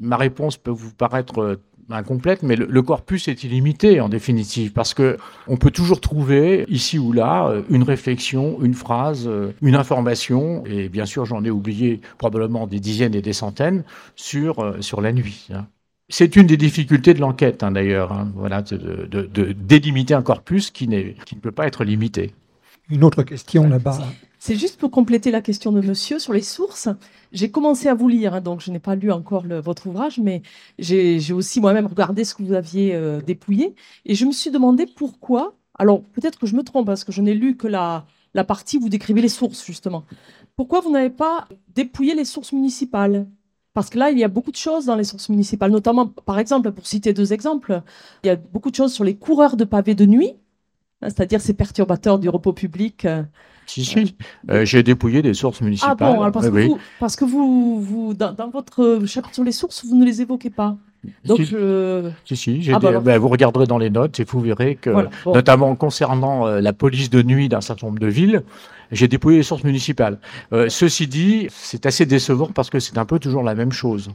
ma 0.00 0.16
réponse 0.16 0.56
peut 0.56 0.70
vous 0.70 0.92
paraître 0.92 1.58
incomplète, 1.90 2.42
mais 2.42 2.56
le, 2.56 2.66
le 2.66 2.82
corpus 2.82 3.28
est 3.28 3.44
illimité 3.44 4.00
en 4.00 4.08
définitive, 4.08 4.72
parce 4.72 4.94
que 4.94 5.16
on 5.48 5.56
peut 5.56 5.70
toujours 5.70 6.00
trouver 6.00 6.64
ici 6.68 6.98
ou 6.98 7.12
là 7.12 7.48
euh, 7.48 7.62
une 7.70 7.82
réflexion, 7.82 8.58
une 8.62 8.74
phrase, 8.74 9.26
euh, 9.26 9.52
une 9.62 9.74
information, 9.74 10.64
et 10.66 10.88
bien 10.88 11.06
sûr 11.06 11.24
j'en 11.26 11.44
ai 11.44 11.50
oublié 11.50 12.00
probablement 12.18 12.66
des 12.66 12.80
dizaines 12.80 13.14
et 13.14 13.22
des 13.22 13.32
centaines 13.32 13.84
sur 14.16 14.60
euh, 14.60 14.80
sur 14.80 15.00
la 15.00 15.12
nuit. 15.12 15.48
hein. 15.52 15.66
C'est 16.10 16.36
une 16.36 16.46
des 16.46 16.58
difficultés 16.58 17.14
de 17.14 17.20
l'enquête, 17.20 17.62
hein, 17.62 17.72
d'ailleurs, 17.72 18.12
hein, 18.12 18.30
voilà, 18.36 18.60
de, 18.60 18.76
de, 18.76 19.06
de- 19.06 19.22
de 19.26 19.52
délimiter 19.52 20.12
un 20.12 20.22
corpus 20.22 20.70
qui 20.70 20.86
ne 20.86 21.12
peut 21.40 21.50
pas 21.50 21.66
être 21.66 21.82
limité. 21.82 22.34
Une 22.90 23.04
autre 23.04 23.22
question 23.22 23.66
là-bas. 23.68 23.98
C'est 24.46 24.56
juste 24.56 24.78
pour 24.78 24.90
compléter 24.90 25.30
la 25.30 25.40
question 25.40 25.72
de 25.72 25.80
monsieur 25.80 26.18
sur 26.18 26.34
les 26.34 26.42
sources. 26.42 26.90
J'ai 27.32 27.50
commencé 27.50 27.88
à 27.88 27.94
vous 27.94 28.08
lire, 28.08 28.34
hein, 28.34 28.42
donc 28.42 28.60
je 28.60 28.70
n'ai 28.70 28.78
pas 28.78 28.94
lu 28.94 29.10
encore 29.10 29.44
votre 29.46 29.86
ouvrage, 29.86 30.18
mais 30.18 30.42
j'ai 30.78 31.32
aussi 31.32 31.62
moi-même 31.62 31.86
regardé 31.86 32.24
ce 32.24 32.34
que 32.34 32.42
vous 32.42 32.52
aviez 32.52 32.94
euh, 32.94 33.22
dépouillé. 33.22 33.74
Et 34.04 34.14
je 34.14 34.26
me 34.26 34.32
suis 34.32 34.50
demandé 34.50 34.84
pourquoi. 34.84 35.54
Alors 35.78 36.02
peut-être 36.02 36.38
que 36.38 36.46
je 36.46 36.56
me 36.56 36.62
trompe, 36.62 36.84
parce 36.84 37.04
que 37.04 37.10
je 37.10 37.22
n'ai 37.22 37.32
lu 37.32 37.56
que 37.56 37.66
la, 37.66 38.04
la 38.34 38.44
partie 38.44 38.76
où 38.76 38.82
vous 38.82 38.90
décrivez 38.90 39.22
les 39.22 39.30
sources, 39.30 39.64
justement. 39.64 40.04
Pourquoi 40.56 40.80
vous 40.82 40.90
n'avez 40.90 41.08
pas 41.08 41.48
dépouillé 41.74 42.14
les 42.14 42.26
sources 42.26 42.52
municipales? 42.52 43.26
Parce 43.72 43.88
que 43.88 43.98
là, 43.98 44.10
il 44.10 44.18
y 44.18 44.24
a 44.24 44.28
beaucoup 44.28 44.50
de 44.50 44.56
choses 44.56 44.84
dans 44.84 44.94
les 44.94 45.04
sources 45.04 45.30
municipales, 45.30 45.70
notamment, 45.70 46.06
par 46.06 46.38
exemple, 46.38 46.70
pour 46.70 46.86
citer 46.86 47.14
deux 47.14 47.32
exemples, 47.32 47.80
il 48.22 48.26
y 48.26 48.30
a 48.30 48.36
beaucoup 48.36 48.70
de 48.70 48.76
choses 48.76 48.92
sur 48.92 49.04
les 49.04 49.16
coureurs 49.16 49.56
de 49.56 49.64
pavés 49.64 49.94
de 49.94 50.04
nuit, 50.04 50.34
hein, 50.34 50.36
c'est-à-dire 51.04 51.40
ces 51.40 51.54
perturbateurs 51.54 52.18
du 52.18 52.28
repos 52.28 52.52
public. 52.52 53.04
euh, 53.04 53.22
Si, 53.66 53.84
si, 53.84 54.14
euh, 54.50 54.64
j'ai 54.64 54.82
dépouillé 54.82 55.22
des 55.22 55.32
sources 55.34 55.58
ah 55.60 55.64
municipales. 55.64 55.96
bon, 55.98 56.20
alors 56.20 56.32
parce, 56.32 56.46
que 56.48 56.52
oui. 56.52 56.66
vous, 56.68 56.78
parce 57.00 57.16
que 57.16 57.24
vous, 57.24 57.80
vous 57.80 58.14
dans, 58.14 58.32
dans 58.32 58.50
votre 58.50 59.00
chapitre 59.06 59.34
sur 59.34 59.44
les 59.44 59.52
sources, 59.52 59.84
vous 59.86 59.96
ne 59.96 60.04
les 60.04 60.20
évoquez 60.20 60.50
pas. 60.50 60.76
Donc, 61.24 61.38
Si, 61.38 61.44
je... 61.44 62.10
si, 62.34 62.60
Ah, 62.72 62.78
des- 62.78 62.82
bah 62.82 62.88
alors. 62.88 63.02
ben, 63.02 63.18
vous 63.18 63.28
regarderez 63.28 63.66
dans 63.66 63.76
les 63.78 63.90
notes 63.90 64.20
et 64.20 64.24
vous 64.24 64.40
verrez 64.40 64.76
que, 64.76 64.90
Voilà, 64.90 65.10
bon. 65.24 65.34
notamment 65.34 65.74
concernant 65.76 66.46
euh, 66.46 66.60
la 66.60 66.72
police 66.72 67.10
de 67.10 67.22
nuit 67.22 67.48
d'un 67.50 67.60
certain 67.60 67.86
nombre 67.88 67.98
de 67.98 68.06
villes, 68.06 68.42
j'ai 68.92 69.08
dépouillé 69.08 69.38
les 69.38 69.42
sources 69.42 69.64
municipales. 69.64 70.18
Euh, 70.52 70.68
ceci 70.68 71.06
dit, 71.06 71.46
c'est 71.50 71.84
assez 71.86 72.06
décevant 72.06 72.48
parce 72.54 72.70
que 72.70 72.80
c'est 72.80 72.96
un 72.98 73.04
peu 73.04 73.18
toujours 73.18 73.42
la 73.42 73.54
même 73.54 73.72
chose. 73.72 74.10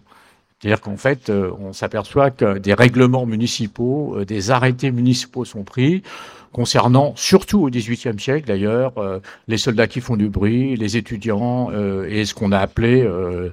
C'est-à-dire 0.60 0.82
qu'en 0.82 0.98
fait, 0.98 1.30
euh, 1.30 1.52
on 1.60 1.72
s'aperçoit 1.72 2.32
que 2.32 2.58
des 2.58 2.74
règlements 2.74 3.26
municipaux, 3.26 4.17
euh, 4.17 4.26
des 4.26 4.52
arrêtés 4.52 4.91
municipaux 4.91 5.45
sont 5.45 5.63
pris 5.63 6.04
concernant, 6.52 7.13
surtout 7.15 7.60
au 7.60 7.69
XVIIIe 7.69 8.19
siècle 8.19 8.48
d'ailleurs, 8.48 8.98
euh, 8.98 9.19
les 9.48 9.58
soldats 9.58 9.88
qui 9.88 10.02
font 10.02 10.17
du 10.17 10.30
bruit, 10.30 10.76
les 10.76 10.98
étudiants 10.98 11.69
euh, 11.72 12.08
et 12.10 12.26
ce 12.26 12.34
qu'on 12.34 12.52
a 12.52 12.60
appelé 12.60 13.02
euh, 13.02 13.52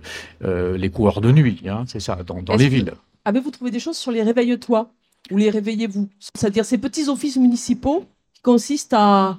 les 0.76 0.90
coureurs 0.90 1.20
de 1.20 1.32
nuit, 1.32 1.62
hein, 1.68 1.84
c'est 1.86 2.00
ça, 2.00 2.18
dans, 2.26 2.56
les 2.56 2.68
villes. 2.68 2.92
avez-vous 3.24 3.50
trouvé 3.50 3.70
des 3.70 3.80
choses 3.80 3.96
sur 3.96 4.12
les 4.12 4.22
réveille-toi 4.22 4.90
ou 5.30 5.36
les 5.36 5.50
réveillez-vous? 5.50 6.08
C'est-à-dire 6.18 6.64
ces 6.64 6.78
petits 6.78 7.08
offices 7.08 7.36
municipaux 7.36 8.04
qui 8.32 8.42
consistent 8.42 8.94
à, 8.96 9.38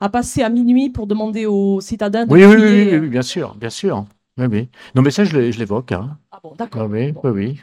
à 0.00 0.08
passer 0.08 0.42
à 0.42 0.48
minuit 0.48 0.90
pour 0.90 1.06
demander 1.06 1.46
aux 1.46 1.80
citadins 1.80 2.26
de 2.26 2.32
Oui, 2.32 2.44
oui, 2.44 2.56
oui, 2.56 2.98
oui, 2.98 3.08
bien 3.08 3.22
sûr, 3.22 3.54
bien 3.54 3.70
sûr. 3.70 4.04
Oui, 4.38 4.46
oui. 4.50 4.68
Non, 4.94 5.02
mais 5.02 5.10
ça, 5.10 5.24
je 5.24 5.36
l'évoque. 5.38 5.92
Hein. 5.92 6.16
Ah 6.30 6.40
bon, 6.42 6.54
d'accord. 6.56 6.88
oui, 6.90 7.12
oui, 7.22 7.30
oui. 7.30 7.60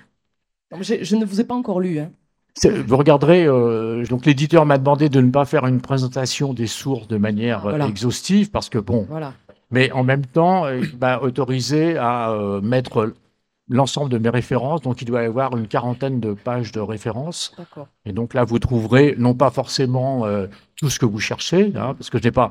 Donc, 0.72 0.84
j'ai- 0.84 1.04
je 1.04 1.16
ne 1.16 1.26
vous 1.26 1.42
ai 1.42 1.44
pas 1.44 1.56
encore 1.56 1.80
lu. 1.80 2.00
hein. 2.00 2.12
Vous 2.86 2.98
regarderez, 2.98 3.46
euh, 3.46 4.06
donc 4.08 4.26
l'éditeur 4.26 4.66
m'a 4.66 4.78
demandé 4.78 5.08
de 5.08 5.22
ne 5.22 5.32
pas 5.32 5.46
faire 5.46 5.66
une 5.66 5.80
présentation 5.82 6.54
des 6.54 6.68
sources 6.68 7.08
de 7.08 7.18
manière 7.18 7.62
Voilà. 7.62 7.88
exhaustive, 7.88 8.52
parce 8.52 8.68
que 8.70 8.78
bon, 8.80 9.06
Voilà. 9.10 9.34
mais 9.72 9.92
en 9.94 10.04
même 10.04 10.26
temps, 10.26 10.66
euh, 10.66 10.80
il 10.80 10.98
m'a 11.00 11.20
autorisé 11.20 11.96
à 11.98 12.32
euh, 12.32 12.60
mettre 12.60 13.14
l'ensemble 13.70 14.10
de 14.10 14.18
mes 14.18 14.30
références, 14.30 14.82
donc 14.82 15.02
il 15.02 15.06
doit 15.06 15.22
y 15.22 15.26
avoir 15.26 15.56
une 15.56 15.68
quarantaine 15.68 16.20
de 16.20 16.34
pages 16.34 16.72
de 16.74 16.82
références. 16.82 17.54
D'accord. 17.58 17.88
Et 18.06 18.12
donc 18.12 18.34
là, 18.34 18.44
vous 18.44 18.60
trouverez 18.60 19.16
non 19.18 19.36
pas 19.36 19.52
forcément 19.52 20.26
euh, 20.26 20.48
tout 20.76 20.90
ce 20.90 21.00
que 21.00 21.06
vous 21.06 21.20
cherchez, 21.20 21.72
hein, 21.76 21.94
parce 21.94 22.10
que 22.10 22.18
je 22.18 22.24
n'ai 22.26 22.32
pas, 22.32 22.50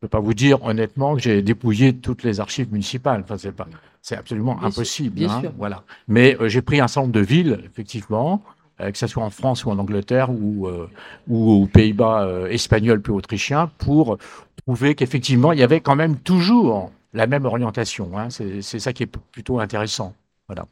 je 0.00 0.06
peux 0.06 0.08
pas 0.08 0.20
vous 0.20 0.32
dire 0.32 0.62
honnêtement 0.64 1.14
que 1.14 1.20
j'ai 1.20 1.42
dépouillé 1.42 1.94
toutes 1.94 2.22
les 2.22 2.40
archives 2.40 2.72
municipales. 2.72 3.20
Enfin, 3.22 3.36
c'est 3.36 3.52
pas, 3.52 3.68
c'est 4.00 4.16
absolument 4.16 4.54
Bien 4.54 4.70
sûr, 4.70 4.78
impossible. 4.80 5.14
bien 5.14 5.30
hein, 5.30 5.40
sûr. 5.42 5.52
Voilà. 5.58 5.82
Mais 6.08 6.38
euh, 6.40 6.48
j'ai 6.48 6.62
pris 6.62 6.80
un 6.80 6.86
nombre 6.96 7.12
de 7.12 7.20
villes, 7.20 7.60
effectivement, 7.66 8.42
euh, 8.80 8.90
que 8.90 8.96
ce 8.96 9.06
soit 9.06 9.22
en 9.22 9.28
France 9.28 9.66
ou 9.66 9.70
en 9.70 9.78
Angleterre 9.78 10.30
ou, 10.30 10.66
euh, 10.68 10.88
ou 11.28 11.50
aux 11.52 11.66
Pays-Bas 11.66 12.48
espagnols 12.48 13.02
puis 13.02 13.12
autrichiens, 13.12 13.70
pour 13.76 14.16
prouver 14.64 14.94
qu'effectivement, 14.94 15.52
il 15.52 15.58
y 15.58 15.62
avait 15.62 15.80
quand 15.80 15.96
même 15.96 16.16
toujours 16.16 16.90
la 17.12 17.26
même 17.26 17.44
orientation. 17.44 18.18
hein. 18.18 18.30
C'est 18.30 18.62
ça 18.78 18.94
qui 18.94 19.02
est 19.02 19.06
plutôt 19.32 19.60
intéressant. 19.60 20.14
Voilà. 20.48 20.66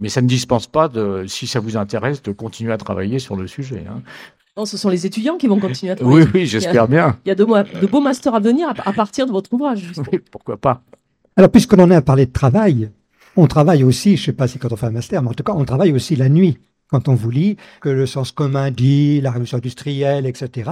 Mais 0.00 0.08
ça 0.08 0.22
ne 0.22 0.26
dispense 0.26 0.66
pas, 0.66 0.88
de, 0.88 1.26
si 1.26 1.46
ça 1.46 1.60
vous 1.60 1.76
intéresse, 1.76 2.22
de 2.22 2.32
continuer 2.32 2.72
à 2.72 2.78
travailler 2.78 3.18
sur 3.18 3.36
le 3.36 3.46
sujet. 3.46 3.84
hein. 3.86 4.02
Non, 4.56 4.66
ce 4.66 4.76
sont 4.76 4.88
les 4.88 5.04
étudiants 5.04 5.36
qui 5.36 5.48
vont 5.48 5.58
continuer 5.58 5.92
à 5.92 5.96
travailler. 5.96 6.24
Oui, 6.24 6.30
oui, 6.32 6.46
j'espère 6.46 6.86
bien. 6.86 7.18
Il 7.24 7.28
y 7.28 7.32
a 7.32 7.34
de, 7.34 7.44
beaux 7.86 8.00
masters 8.00 8.34
à 8.34 8.40
venir 8.40 8.68
à, 8.68 8.88
à 8.88 8.92
partir 8.92 9.26
de 9.26 9.32
votre 9.32 9.52
ouvrage. 9.52 9.80
justement. 9.80 10.06
Oui, 10.12 10.20
pourquoi 10.30 10.56
pas. 10.56 10.82
Alors, 11.36 11.50
puisque 11.50 11.72
l'on 11.72 11.90
a 11.90 12.00
parlé 12.00 12.26
de 12.26 12.32
travail, 12.32 12.90
on 13.36 13.48
travaille 13.48 13.82
aussi, 13.82 14.16
je 14.16 14.22
ne 14.22 14.26
sais 14.26 14.32
pas 14.32 14.46
si 14.46 14.58
quand 14.58 14.72
on 14.72 14.76
fait 14.76 14.86
un 14.86 14.90
master, 14.92 15.22
mais 15.22 15.30
en 15.30 15.34
tout 15.34 15.42
cas, 15.42 15.54
on 15.56 15.64
travaille 15.64 15.92
aussi 15.92 16.14
la 16.14 16.28
nuit. 16.28 16.58
Quand 16.88 17.08
on 17.08 17.14
vous 17.14 17.30
lit 17.30 17.56
que 17.80 17.88
le 17.88 18.06
sens 18.06 18.30
commun 18.30 18.70
dit, 18.70 19.20
la 19.20 19.30
révolution 19.30 19.56
industrielle, 19.58 20.26
etc. 20.26 20.70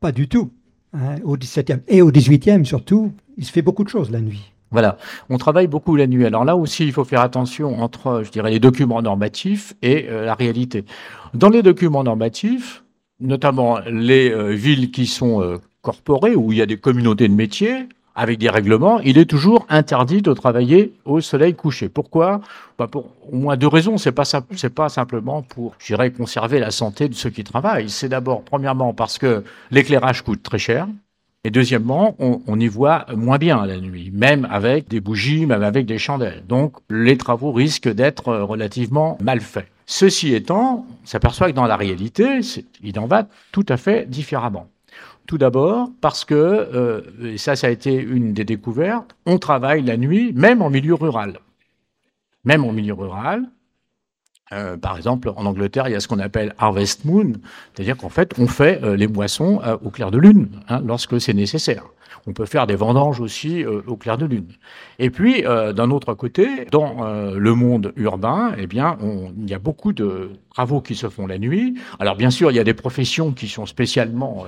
Pas 0.00 0.12
du 0.12 0.28
tout. 0.28 0.50
hein. 0.92 1.16
au 1.24 1.38
17e 1.38 1.80
et 1.88 2.02
au 2.02 2.10
18e 2.12 2.64
surtout, 2.64 3.12
il 3.38 3.46
se 3.46 3.52
fait 3.52 3.62
beaucoup 3.62 3.84
de 3.84 3.88
choses 3.88 4.10
la 4.10 4.20
nuit. 4.20 4.52
Voilà, 4.72 4.96
on 5.30 5.38
travaille 5.38 5.66
beaucoup 5.68 5.96
la 5.96 6.06
nuit. 6.06 6.26
Alors 6.26 6.44
là 6.44 6.56
aussi, 6.56 6.84
il 6.84 6.92
faut 6.92 7.04
faire 7.04 7.20
attention 7.20 7.80
entre, 7.80 8.22
je 8.24 8.30
dirais, 8.30 8.50
les 8.50 8.60
documents 8.60 9.00
normatifs 9.00 9.74
et 9.82 10.06
euh, 10.10 10.24
la 10.26 10.34
réalité. 10.34 10.84
Dans 11.34 11.48
les 11.50 11.62
documents 11.62 12.04
normatifs, 12.04 12.82
notamment 13.22 13.78
les 13.86 14.30
euh, 14.30 14.50
villes 14.50 14.90
qui 14.90 15.06
sont 15.06 15.40
euh, 15.42 15.58
corporées, 15.80 16.34
où 16.34 16.52
il 16.52 16.58
y 16.58 16.62
a 16.62 16.66
des 16.66 16.76
communautés 16.76 17.28
de 17.28 17.34
métiers, 17.34 17.86
avec 18.14 18.38
des 18.38 18.50
règlements, 18.50 19.00
il 19.00 19.16
est 19.16 19.24
toujours 19.24 19.66
interdit 19.70 20.20
de 20.20 20.32
travailler 20.34 20.92
au 21.04 21.20
soleil 21.20 21.54
couché. 21.54 21.88
Pourquoi? 21.88 22.40
Bah 22.78 22.86
Pour 22.86 23.06
au 23.30 23.36
moins 23.36 23.56
deux 23.56 23.68
raisons. 23.68 23.96
C'est 23.96 24.12
pas 24.12 24.24
c'est 24.24 24.74
pas 24.74 24.88
simplement 24.88 25.42
pour, 25.42 25.74
je 25.78 26.08
conserver 26.08 26.58
la 26.58 26.70
santé 26.70 27.08
de 27.08 27.14
ceux 27.14 27.30
qui 27.30 27.44
travaillent. 27.44 27.88
C'est 27.88 28.08
d'abord, 28.08 28.42
premièrement, 28.42 28.92
parce 28.92 29.18
que 29.18 29.44
l'éclairage 29.70 30.22
coûte 30.22 30.42
très 30.42 30.58
cher. 30.58 30.88
Et 31.44 31.50
deuxièmement, 31.50 32.14
on, 32.20 32.60
y 32.60 32.68
voit 32.68 33.04
moins 33.16 33.38
bien 33.38 33.66
la 33.66 33.80
nuit, 33.80 34.12
même 34.12 34.46
avec 34.48 34.86
des 34.86 35.00
bougies, 35.00 35.44
même 35.44 35.64
avec 35.64 35.86
des 35.86 35.98
chandelles. 35.98 36.44
Donc 36.46 36.76
les 36.88 37.16
travaux 37.16 37.50
risquent 37.50 37.88
d'être 37.88 38.32
relativement 38.32 39.18
mal 39.20 39.40
faits. 39.40 39.66
Ceci 39.86 40.34
étant, 40.34 40.86
on 40.88 41.06
s'aperçoit 41.06 41.48
que 41.50 41.56
dans 41.56 41.66
la 41.66 41.76
réalité, 41.76 42.40
il 42.80 42.96
en 43.00 43.06
va 43.06 43.26
tout 43.50 43.66
à 43.68 43.76
fait 43.76 44.08
différemment. 44.08 44.68
Tout 45.26 45.36
d'abord 45.36 45.90
parce 46.00 46.24
que, 46.24 46.34
euh, 46.34 47.00
et 47.24 47.38
ça, 47.38 47.56
ça 47.56 47.66
a 47.66 47.70
été 47.70 47.92
une 47.92 48.32
des 48.32 48.44
découvertes, 48.44 49.16
on 49.26 49.38
travaille 49.38 49.82
la 49.82 49.96
nuit, 49.96 50.32
même 50.34 50.62
en 50.62 50.70
milieu 50.70 50.94
rural. 50.94 51.40
Même 52.44 52.64
en 52.64 52.72
milieu 52.72 52.94
rural, 52.94 53.48
euh, 54.52 54.76
par 54.76 54.96
exemple, 54.96 55.32
en 55.34 55.46
Angleterre, 55.46 55.88
il 55.88 55.92
y 55.92 55.94
a 55.94 56.00
ce 56.00 56.08
qu'on 56.08 56.18
appelle 56.18 56.54
Harvest 56.58 57.04
Moon, 57.04 57.32
c'est-à-dire 57.74 57.96
qu'en 57.96 58.08
fait, 58.08 58.34
on 58.38 58.46
fait 58.46 58.82
euh, 58.82 58.96
les 58.96 59.08
moissons 59.08 59.60
euh, 59.64 59.76
au 59.82 59.90
clair 59.90 60.10
de 60.10 60.18
lune, 60.18 60.48
hein, 60.68 60.82
lorsque 60.84 61.20
c'est 61.20 61.34
nécessaire. 61.34 61.84
On 62.26 62.32
peut 62.32 62.46
faire 62.46 62.68
des 62.68 62.76
vendanges 62.76 63.20
aussi 63.20 63.64
au 63.64 63.96
clair 63.96 64.16
de 64.16 64.26
lune. 64.26 64.46
Et 65.00 65.10
puis, 65.10 65.42
d'un 65.42 65.90
autre 65.90 66.14
côté, 66.14 66.66
dans 66.70 67.04
le 67.34 67.54
monde 67.54 67.92
urbain, 67.96 68.52
eh 68.56 68.68
bien, 68.68 68.96
il 69.36 69.50
y 69.50 69.54
a 69.54 69.58
beaucoup 69.58 69.92
de 69.92 70.30
travaux 70.54 70.80
qui 70.80 70.94
se 70.94 71.08
font 71.08 71.26
la 71.26 71.38
nuit. 71.38 71.74
Alors, 71.98 72.14
bien 72.14 72.30
sûr, 72.30 72.52
il 72.52 72.54
y 72.54 72.60
a 72.60 72.64
des 72.64 72.74
professions 72.74 73.32
qui 73.32 73.48
sont 73.48 73.66
spécialement, 73.66 74.44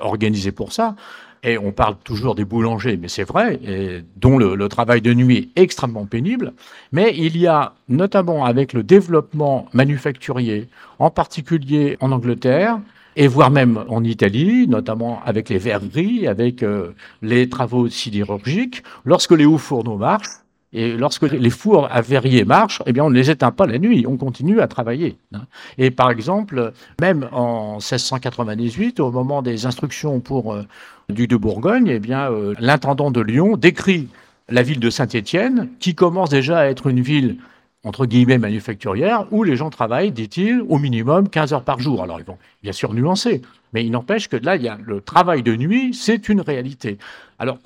organisées 0.00 0.50
pour 0.50 0.72
ça. 0.72 0.96
Et 1.42 1.58
on 1.58 1.72
parle 1.72 1.96
toujours 2.02 2.34
des 2.34 2.44
boulangers, 2.44 2.96
mais 2.96 3.08
c'est 3.08 3.24
vrai, 3.24 3.60
et 3.64 4.02
dont 4.16 4.38
le, 4.38 4.68
travail 4.68 5.00
de 5.00 5.14
nuit 5.14 5.52
est 5.56 5.62
extrêmement 5.62 6.06
pénible. 6.06 6.52
Mais 6.92 7.14
il 7.16 7.36
y 7.36 7.46
a, 7.46 7.74
notamment 7.88 8.44
avec 8.44 8.72
le 8.72 8.82
développement 8.82 9.66
manufacturier, 9.72 10.68
en 10.98 11.10
particulier 11.10 11.96
en 12.00 12.12
Angleterre, 12.12 12.80
et 13.16 13.26
voire 13.26 13.50
même 13.50 13.84
en 13.88 14.04
Italie, 14.04 14.68
notamment 14.68 15.20
avec 15.24 15.48
les 15.48 15.58
verreries, 15.58 16.28
avec 16.28 16.62
euh, 16.62 16.94
les 17.20 17.48
travaux 17.48 17.88
sidérurgiques, 17.88 18.82
lorsque 19.04 19.32
les 19.32 19.44
hauts 19.44 19.58
fourneaux 19.58 19.96
marchent, 19.96 20.28
et 20.72 20.96
lorsque 20.96 21.22
les 21.22 21.50
fours 21.50 21.88
à 21.90 22.02
verrier 22.02 22.44
marchent, 22.44 22.82
eh 22.86 22.92
bien, 22.92 23.04
on 23.04 23.10
ne 23.10 23.14
les 23.14 23.30
éteint 23.30 23.52
pas 23.52 23.66
la 23.66 23.78
nuit, 23.78 24.04
on 24.06 24.16
continue 24.18 24.60
à 24.60 24.68
travailler. 24.68 25.16
Hein. 25.32 25.42
Et 25.78 25.90
par 25.90 26.10
exemple, 26.10 26.72
même 27.00 27.28
en 27.32 27.76
1698, 27.76 29.00
au 29.00 29.10
moment 29.10 29.40
des 29.40 29.64
instructions 29.64 30.20
pour 30.20 30.52
euh, 30.52 30.64
du 31.08 31.26
de 31.26 31.36
Bourgogne, 31.36 31.88
eh 31.88 31.98
bien, 32.00 32.30
euh, 32.30 32.54
l'intendant 32.58 33.10
de 33.10 33.20
Lyon 33.20 33.56
décrit 33.56 34.08
la 34.50 34.62
ville 34.62 34.80
de 34.80 34.90
Saint-Étienne, 34.90 35.70
qui 35.80 35.94
commence 35.94 36.30
déjà 36.30 36.58
à 36.58 36.66
être 36.66 36.86
une 36.86 37.00
ville 37.00 37.38
entre 37.84 38.06
guillemets 38.06 38.38
manufacturière, 38.38 39.26
où 39.30 39.44
les 39.44 39.56
gens 39.56 39.70
travaillent, 39.70 40.10
dit-il, 40.10 40.60
au 40.68 40.78
minimum 40.78 41.28
15 41.28 41.52
heures 41.54 41.62
par 41.62 41.78
jour. 41.78 42.02
Alors 42.02 42.20
ils 42.20 42.26
vont 42.26 42.38
bien 42.62 42.72
sûr 42.72 42.92
nuancer, 42.92 43.40
mais 43.72 43.84
il 43.84 43.90
n'empêche 43.90 44.28
que 44.28 44.36
là, 44.36 44.56
il 44.56 44.62
y 44.62 44.68
a 44.68 44.76
le 44.82 45.00
travail 45.00 45.42
de 45.42 45.54
nuit, 45.54 45.94
c'est 45.94 46.28
une 46.28 46.40
réalité. 46.40 46.98
Alors 47.38 47.58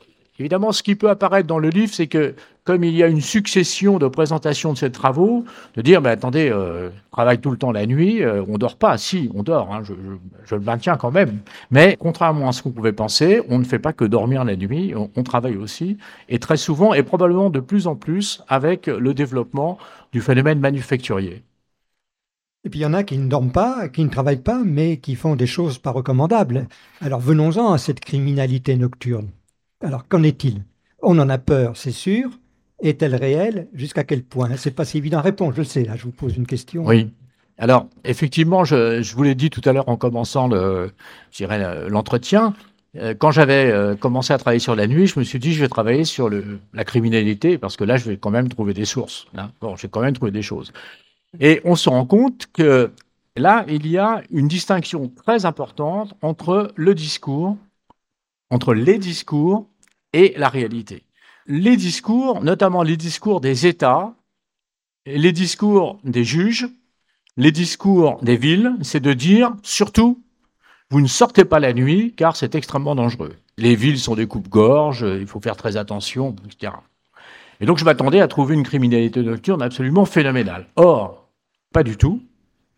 Évidemment, 0.43 0.73
ce 0.73 0.83
qui 0.83 0.97
peut 0.97 1.09
apparaître 1.09 1.47
dans 1.47 1.61
le 1.61 1.69
livre, 1.69 1.95
c'est 1.95 2.09
que 2.09 2.35
comme 2.65 2.83
il 2.83 2.97
y 2.97 3.05
a 3.05 3.07
une 3.07 3.21
succession 3.21 3.99
de 3.99 4.09
présentations 4.09 4.73
de 4.73 4.79
ces 4.79 4.91
travaux, 4.91 5.45
de 5.77 5.83
dire, 5.83 6.01
mais 6.03 6.09
attendez, 6.09 6.51
euh, 6.51 6.91
on 6.91 7.15
travaille 7.15 7.39
tout 7.39 7.53
le 7.53 7.57
temps 7.57 7.71
la 7.71 7.87
nuit, 7.87 8.25
euh, 8.25 8.45
on 8.49 8.59
dort 8.59 8.75
pas. 8.75 8.99
Si, 8.99 9.31
on 9.37 9.45
dort, 9.45 9.73
hein, 9.73 9.83
je, 9.85 9.93
je, 10.45 10.57
le 10.57 10.61
maintiens 10.61 10.97
quand 10.97 11.13
même. 11.13 11.39
Mais 11.71 11.97
contrairement 11.97 12.49
à 12.49 12.53
ce 12.53 12.65
qu'on 12.65 12.73
pouvait 12.73 12.93
penser, 12.93 13.41
on 13.49 13.61
ne 13.61 13.65
fait 13.65 13.79
pas 13.79 13.93
que 13.93 14.05
dormir 14.05 14.45
la 14.45 14.57
nuit, 14.57 14.95
on, 14.97 15.13
on, 15.15 15.23
travaille 15.23 15.57
aussi, 15.57 15.97
et 16.29 16.41
très 16.41 16.57
souvent, 16.57 16.93
et 16.93 17.05
probablement 17.05 17.49
de 17.49 17.61
plus 17.61 17.87
en 17.87 17.95
plus, 17.95 18.43
avec 18.49 18.89
le 18.89 19.15
développement 19.15 19.79
du 20.11 20.21
phénomène 20.21 20.59
manufacturier. 20.59 21.45
Et 22.65 22.69
puis 22.69 22.81
il 22.81 22.83
y 22.83 22.87
en 22.87 22.95
a 22.95 23.05
qui 23.05 23.17
ne 23.17 23.29
dorment 23.29 23.53
pas, 23.53 23.89
qui 23.89 24.03
ne 24.03 24.11
travaillent 24.11 24.43
pas, 24.43 24.63
mais 24.65 24.97
qui 24.97 25.15
font 25.15 25.37
des 25.37 25.47
choses 25.47 25.79
pas 25.79 25.93
recommandables. 25.93 26.67
Alors 27.01 27.21
venons-en 27.21 27.73
à 27.73 27.79
cette 27.79 28.01
criminalité 28.01 28.75
nocturne. 28.75 29.29
Alors, 29.83 30.07
qu'en 30.09 30.23
est-il? 30.23 30.63
On 31.03 31.19
en 31.19 31.29
a 31.29 31.39
peur, 31.39 31.77
c'est 31.77 31.93
sûr. 31.93 32.31
Est-elle 32.81 33.15
réelle? 33.15 33.69
Jusqu'à 33.75 34.05
quel 34.05 34.23
point? 34.23 34.49
C'est 34.57 34.71
pas 34.71 34.85
si 34.85 34.99
évident 34.99 35.19
à 35.19 35.23
répondre, 35.23 35.55
je 35.57 35.63
sais. 35.63 35.85
Là, 35.85 35.97
je 35.97 36.05
vous 36.05 36.13
pose 36.13 36.37
une 36.37 36.47
question. 36.47 36.85
Oui. 36.85 37.11
Alors, 37.59 37.87
effectivement, 38.05 38.65
je, 38.65 39.15
vous 39.15 39.23
l'ai 39.23 39.35
dit 39.35 39.51
tout 39.51 39.61
à 39.65 39.73
l'heure 39.73 39.89
en 39.89 39.97
commençant 39.97 40.49
l'entretien. 40.49 42.55
Euh, 42.97 43.15
quand 43.19 43.31
j'avais 43.31 43.71
euh, 43.71 43.95
commencé 43.95 44.33
à 44.33 44.39
travailler 44.39 44.61
sur 44.61 44.77
la 44.77 44.87
nuit, 44.87 45.07
je 45.07 45.19
me 45.19 45.25
suis 45.25 45.39
dit, 45.39 45.53
je 45.53 45.61
vais 45.61 45.69
travailler 45.69 46.05
sur 46.05 46.29
la 46.29 46.85
criminalité, 46.85 47.57
parce 47.57 47.77
que 47.77 47.85
là, 47.85 47.97
je 47.97 48.11
vais 48.11 48.17
quand 48.17 48.31
même 48.31 48.49
trouver 48.49 48.75
des 48.75 48.85
sources. 48.85 49.27
Hein. 49.37 49.51
Bon, 49.61 49.77
je 49.77 49.83
vais 49.83 49.89
quand 49.89 50.01
même 50.01 50.15
trouver 50.15 50.33
des 50.33 50.43
choses. 50.43 50.73
Et 51.41 51.61
on 51.65 51.75
se 51.75 51.89
rend 51.89 52.05
compte 52.05 52.49
que 52.53 52.91
là, 53.37 53.65
il 53.69 53.87
y 53.87 53.97
a 53.97 54.23
une 54.31 54.49
distinction 54.49 55.09
très 55.09 55.47
importante 55.47 56.15
entre 56.21 56.73
le 56.77 56.95
discours, 56.95 57.57
entre 58.51 58.75
les 58.75 58.99
discours 58.99 59.67
et 60.13 60.35
la 60.37 60.49
réalité. 60.49 61.05
Les 61.47 61.77
discours, 61.77 62.43
notamment 62.43 62.83
les 62.83 62.97
discours 62.97 63.41
des 63.41 63.67
États, 63.67 64.15
les 65.07 65.33
discours 65.33 65.99
des 66.05 66.25
juges, 66.25 66.69
les 67.37 67.51
discours 67.51 68.19
des 68.23 68.37
villes, 68.37 68.75
c'est 68.83 69.01
de 69.01 69.13
dire, 69.13 69.55
surtout, 69.63 70.23
vous 70.91 71.01
ne 71.01 71.07
sortez 71.07 71.45
pas 71.45 71.59
la 71.59 71.73
nuit 71.73 72.15
car 72.15 72.37
c'est 72.37 72.55
extrêmement 72.55 72.95
dangereux. 72.95 73.35
Les 73.59 73.75
villes 73.75 73.99
sont 73.99 74.15
des 74.15 74.27
coupes-gorges, 74.27 75.07
il 75.21 75.27
faut 75.27 75.41
faire 75.41 75.57
très 75.57 75.77
attention, 75.77 76.37
etc. 76.47 76.75
Et 77.61 77.67
donc 77.67 77.79
je 77.79 77.85
m'attendais 77.85 78.21
à 78.21 78.29
trouver 78.29 78.55
une 78.55 78.63
criminalité 78.63 79.23
nocturne 79.23 79.63
absolument 79.63 80.05
phénoménale. 80.05 80.67
Or, 80.77 81.29
pas 81.73 81.83
du 81.83 81.97
tout, 81.97 82.23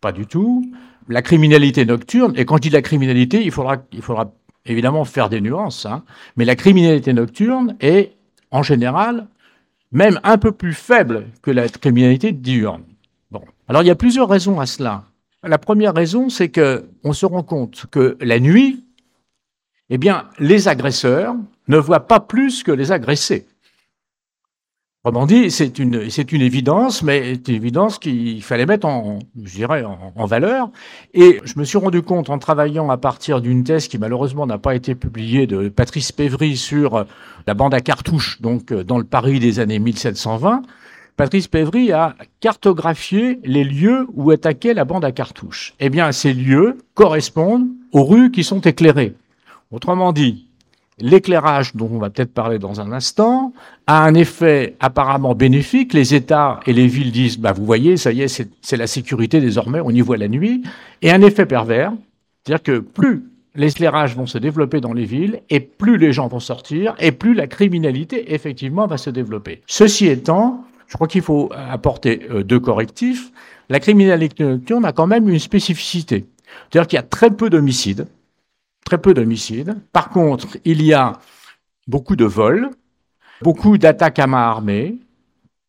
pas 0.00 0.12
du 0.12 0.26
tout. 0.26 0.70
La 1.08 1.22
criminalité 1.22 1.84
nocturne, 1.84 2.32
et 2.36 2.44
quand 2.44 2.56
je 2.56 2.62
dis 2.62 2.70
la 2.70 2.82
criminalité, 2.82 3.44
il 3.44 3.50
faudra, 3.50 3.76
il 3.92 4.02
faudra 4.02 4.32
évidemment 4.66 5.04
faire 5.04 5.28
des 5.28 5.40
nuances, 5.40 5.86
hein, 5.86 6.04
mais 6.36 6.44
la 6.44 6.56
criminalité 6.56 7.12
nocturne 7.12 7.76
est, 7.80 8.12
en 8.50 8.62
général, 8.62 9.26
même 9.92 10.20
un 10.24 10.38
peu 10.38 10.52
plus 10.52 10.74
faible 10.74 11.26
que 11.42 11.50
la 11.50 11.68
criminalité 11.68 12.32
diurne. 12.32 12.84
Bon. 13.30 13.42
Alors, 13.68 13.82
il 13.82 13.86
y 13.86 13.90
a 13.90 13.96
plusieurs 13.96 14.28
raisons 14.28 14.60
à 14.60 14.66
cela. 14.66 15.04
La 15.42 15.58
première 15.58 15.94
raison, 15.94 16.28
c'est 16.28 16.48
que 16.48 16.86
on 17.04 17.12
se 17.12 17.26
rend 17.26 17.42
compte 17.42 17.86
que 17.90 18.16
la 18.20 18.40
nuit, 18.40 18.84
eh 19.90 19.98
bien, 19.98 20.28
les 20.38 20.68
agresseurs 20.68 21.36
ne 21.68 21.76
voient 21.76 22.06
pas 22.06 22.20
plus 22.20 22.62
que 22.62 22.72
les 22.72 22.92
agressés. 22.92 23.46
Autrement 25.06 25.26
dit, 25.26 25.50
c'est 25.50 25.78
une, 25.78 26.08
c'est 26.08 26.32
une 26.32 26.40
évidence, 26.40 27.02
mais 27.02 27.34
c'est 27.34 27.48
une 27.48 27.56
évidence 27.56 27.98
qu'il 27.98 28.42
fallait 28.42 28.64
mettre 28.64 28.86
en, 28.86 29.18
je 29.42 29.54
dirais, 29.54 29.84
en, 29.84 30.24
valeur. 30.24 30.70
Et 31.12 31.42
je 31.44 31.58
me 31.58 31.64
suis 31.64 31.76
rendu 31.76 32.00
compte 32.00 32.30
en 32.30 32.38
travaillant 32.38 32.88
à 32.88 32.96
partir 32.96 33.42
d'une 33.42 33.64
thèse 33.64 33.86
qui 33.86 33.98
malheureusement 33.98 34.46
n'a 34.46 34.56
pas 34.56 34.74
été 34.74 34.94
publiée 34.94 35.46
de 35.46 35.68
Patrice 35.68 36.10
Pévry 36.10 36.56
sur 36.56 37.04
la 37.46 37.52
bande 37.52 37.74
à 37.74 37.82
cartouches, 37.82 38.40
donc 38.40 38.72
dans 38.72 38.96
le 38.96 39.04
Paris 39.04 39.40
des 39.40 39.60
années 39.60 39.78
1720. 39.78 40.62
Patrice 41.18 41.48
Pévry 41.48 41.92
a 41.92 42.16
cartographié 42.40 43.40
les 43.44 43.64
lieux 43.64 44.06
où 44.14 44.30
attaquait 44.30 44.72
la 44.72 44.86
bande 44.86 45.04
à 45.04 45.12
cartouches. 45.12 45.74
Eh 45.80 45.90
bien, 45.90 46.12
ces 46.12 46.32
lieux 46.32 46.78
correspondent 46.94 47.68
aux 47.92 48.04
rues 48.04 48.30
qui 48.30 48.42
sont 48.42 48.62
éclairées. 48.62 49.14
Autrement 49.70 50.14
dit, 50.14 50.43
l'éclairage, 50.98 51.74
dont 51.74 51.90
on 51.92 51.98
va 51.98 52.10
peut-être 52.10 52.32
parler 52.32 52.58
dans 52.58 52.80
un 52.80 52.92
instant, 52.92 53.52
a 53.86 54.04
un 54.04 54.14
effet 54.14 54.76
apparemment 54.80 55.34
bénéfique. 55.34 55.92
Les 55.92 56.14
États 56.14 56.60
et 56.66 56.72
les 56.72 56.86
villes 56.86 57.12
disent, 57.12 57.38
bah, 57.38 57.52
vous 57.52 57.64
voyez, 57.64 57.96
ça 57.96 58.12
y 58.12 58.22
est, 58.22 58.28
c'est 58.62 58.76
la 58.76 58.86
sécurité 58.86 59.40
désormais, 59.40 59.80
on 59.80 59.90
y 59.90 60.00
voit 60.00 60.16
la 60.16 60.28
nuit. 60.28 60.62
Et 61.02 61.10
un 61.10 61.22
effet 61.22 61.46
pervers, 61.46 61.92
c'est-à-dire 62.44 62.62
que 62.62 62.78
plus 62.78 63.24
les 63.56 63.68
éclairages 63.68 64.16
vont 64.16 64.26
se 64.26 64.38
développer 64.38 64.80
dans 64.80 64.92
les 64.92 65.04
villes, 65.04 65.40
et 65.48 65.60
plus 65.60 65.96
les 65.96 66.12
gens 66.12 66.26
vont 66.26 66.40
sortir, 66.40 66.94
et 66.98 67.12
plus 67.12 67.34
la 67.34 67.46
criminalité, 67.46 68.34
effectivement, 68.34 68.86
va 68.86 68.98
se 68.98 69.10
développer. 69.10 69.62
Ceci 69.66 70.08
étant, 70.08 70.64
je 70.88 70.94
crois 70.94 71.06
qu'il 71.06 71.22
faut 71.22 71.50
apporter 71.54 72.26
euh, 72.30 72.42
deux 72.42 72.58
correctifs. 72.58 73.30
La 73.68 73.80
criminalité 73.80 74.44
nocturne 74.44 74.84
a 74.84 74.92
quand 74.92 75.06
même 75.06 75.28
une 75.28 75.38
spécificité. 75.38 76.26
C'est-à-dire 76.70 76.88
qu'il 76.88 76.96
y 76.96 77.00
a 77.00 77.04
très 77.04 77.30
peu 77.30 77.48
d'homicides, 77.48 78.06
très 78.84 78.98
peu 78.98 79.14
d'homicides. 79.14 79.76
Par 79.92 80.10
contre, 80.10 80.58
il 80.64 80.82
y 80.82 80.92
a 80.92 81.14
beaucoup 81.86 82.16
de 82.16 82.24
vols, 82.24 82.70
beaucoup 83.42 83.78
d'attaques 83.78 84.18
à 84.18 84.26
main 84.26 84.38
armée, 84.38 84.98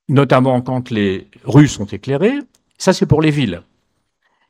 notamment 0.10 0.62
quand 0.62 0.92
les 0.92 1.28
rues 1.44 1.68
sont 1.68 1.86
éclairées. 1.86 2.40
Ça, 2.78 2.94
c'est 2.94 3.06
pour 3.06 3.22
les 3.22 3.32
villes. 3.32 3.62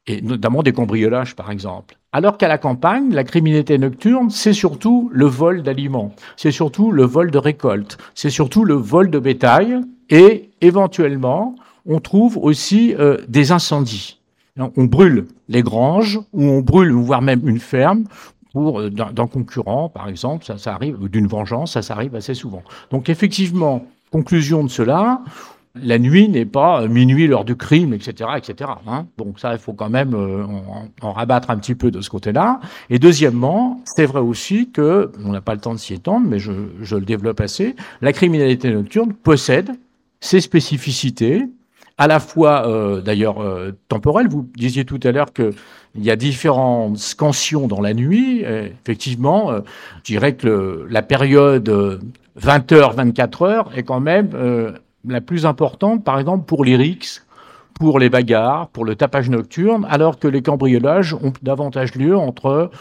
Et 0.08 0.21
notamment 0.21 0.62
des 0.62 0.73
cambriolages, 0.73 1.36
par 1.36 1.49
exemple. 1.49 1.97
Alors 2.12 2.38
qu'à 2.38 2.47
la 2.47 2.58
campagne, 2.58 3.12
la 3.13 3.23
criminalité 3.23 3.78
nocturne, 3.78 4.30
c'est 4.30 4.54
surtout 4.54 5.10
le 5.12 5.25
vol 5.25 5.63
d'aliments, 5.63 6.15
c'est 6.38 6.51
surtout 6.51 6.91
le 6.91 7.04
vol 7.04 7.32
de 7.32 7.38
récoltes, 7.38 7.97
c'est 8.13 8.30
surtout 8.30 8.63
le 8.63 8.75
vol 8.75 9.10
de 9.10 9.19
bétail, 9.19 9.82
et 10.10 10.49
éventuellement, 10.62 11.56
on 11.86 11.99
trouve 11.99 12.38
aussi 12.38 12.95
euh, 12.95 13.17
des 13.28 13.51
incendies. 13.51 14.19
On 14.58 14.86
brûle 14.86 15.25
les 15.49 15.63
granges, 15.63 16.19
ou 16.32 16.43
on 16.43 16.62
brûle, 16.62 16.93
voire 16.93 17.21
même 17.21 17.47
une 17.49 17.60
ferme, 17.60 18.06
pour 18.55 18.79
euh, 18.79 18.89
d'un 18.89 19.27
concurrent, 19.27 19.89
par 19.89 20.07
exemple, 20.07 20.45
ça, 20.45 20.57
ça 20.57 20.73
arrive, 20.73 21.09
d'une 21.09 21.27
vengeance, 21.27 21.73
ça, 21.73 21.81
ça 21.81 21.93
arrive 21.93 22.15
assez 22.15 22.33
souvent. 22.33 22.63
Donc 22.89 23.09
effectivement, 23.09 23.85
conclusion 24.11 24.63
de 24.63 24.69
cela, 24.69 25.21
La 25.83 25.99
nuit 25.99 26.29
n'est 26.29 26.45
pas 26.45 26.87
minuit, 26.87 27.27
l'heure 27.27 27.43
du 27.43 27.57
crime, 27.57 27.93
etc., 27.93 28.29
etc. 28.37 28.71
Hein. 28.87 29.07
Donc 29.17 29.41
ça, 29.41 29.51
il 29.51 29.59
faut 29.59 29.73
quand 29.73 29.89
même 29.89 30.13
euh, 30.13 30.45
en, 31.01 31.11
rabattre 31.11 31.49
un 31.49 31.57
petit 31.57 31.75
peu 31.75 31.91
de 31.91 31.99
ce 31.99 32.09
côté-là. 32.09 32.61
Et 32.89 32.97
deuxièmement, 32.97 33.81
c'est 33.83 34.05
vrai 34.05 34.21
aussi 34.21 34.71
que, 34.71 35.11
on 35.25 35.33
n'a 35.33 35.41
pas 35.41 35.53
le 35.53 35.59
temps 35.59 35.73
de 35.73 35.79
s'y 35.79 35.93
étendre, 35.93 36.25
mais 36.25 36.39
je, 36.39 36.53
le 36.95 37.05
développe 37.05 37.41
assez, 37.41 37.75
la 38.01 38.13
criminalité 38.13 38.71
nocturne 38.71 39.11
possède 39.11 39.69
ses 40.21 40.39
spécificités, 40.39 41.43
à 41.97 42.07
la 42.07 42.21
fois 42.21 42.69
euh, 42.69 43.01
d'ailleurs 43.01 43.41
euh, 43.41 43.71
temporelles. 43.89 44.29
Vous 44.29 44.47
disiez 44.55 44.85
tout 44.85 45.01
à 45.03 45.11
l'heure 45.11 45.33
qu'il 45.95 46.03
y 46.05 46.12
a 46.12 46.15
différentes 46.15 46.97
scansions 46.97 47.67
dans 47.67 47.81
la 47.81 47.93
nuit. 47.93 48.43
Effectivement, 48.43 49.51
euh, 49.51 49.62
je 49.99 50.13
dirais 50.13 50.36
que 50.36 50.86
la 50.89 51.01
période 51.01 51.69
20h, 52.39 52.95
24h 52.95 53.73
est 53.75 53.84
quand 53.84 53.99
même 53.99 54.29
euh, 54.34 54.73
la 55.08 55.21
plus 55.21 55.45
importante, 55.45 56.03
par 56.03 56.19
exemple, 56.19 56.45
pour 56.45 56.65
les 56.65 56.75
rixes, 56.75 57.24
pour 57.79 57.99
les 57.99 58.09
bagarres, 58.09 58.69
pour 58.69 58.85
le 58.85 58.95
tapage 58.95 59.29
nocturne, 59.29 59.85
alors 59.89 60.17
que 60.17 60.27
les 60.27 60.41
cambriolages 60.41 61.13
ont 61.13 61.33
davantage 61.43 61.93
lieu 61.95 62.15
entre 62.17 62.71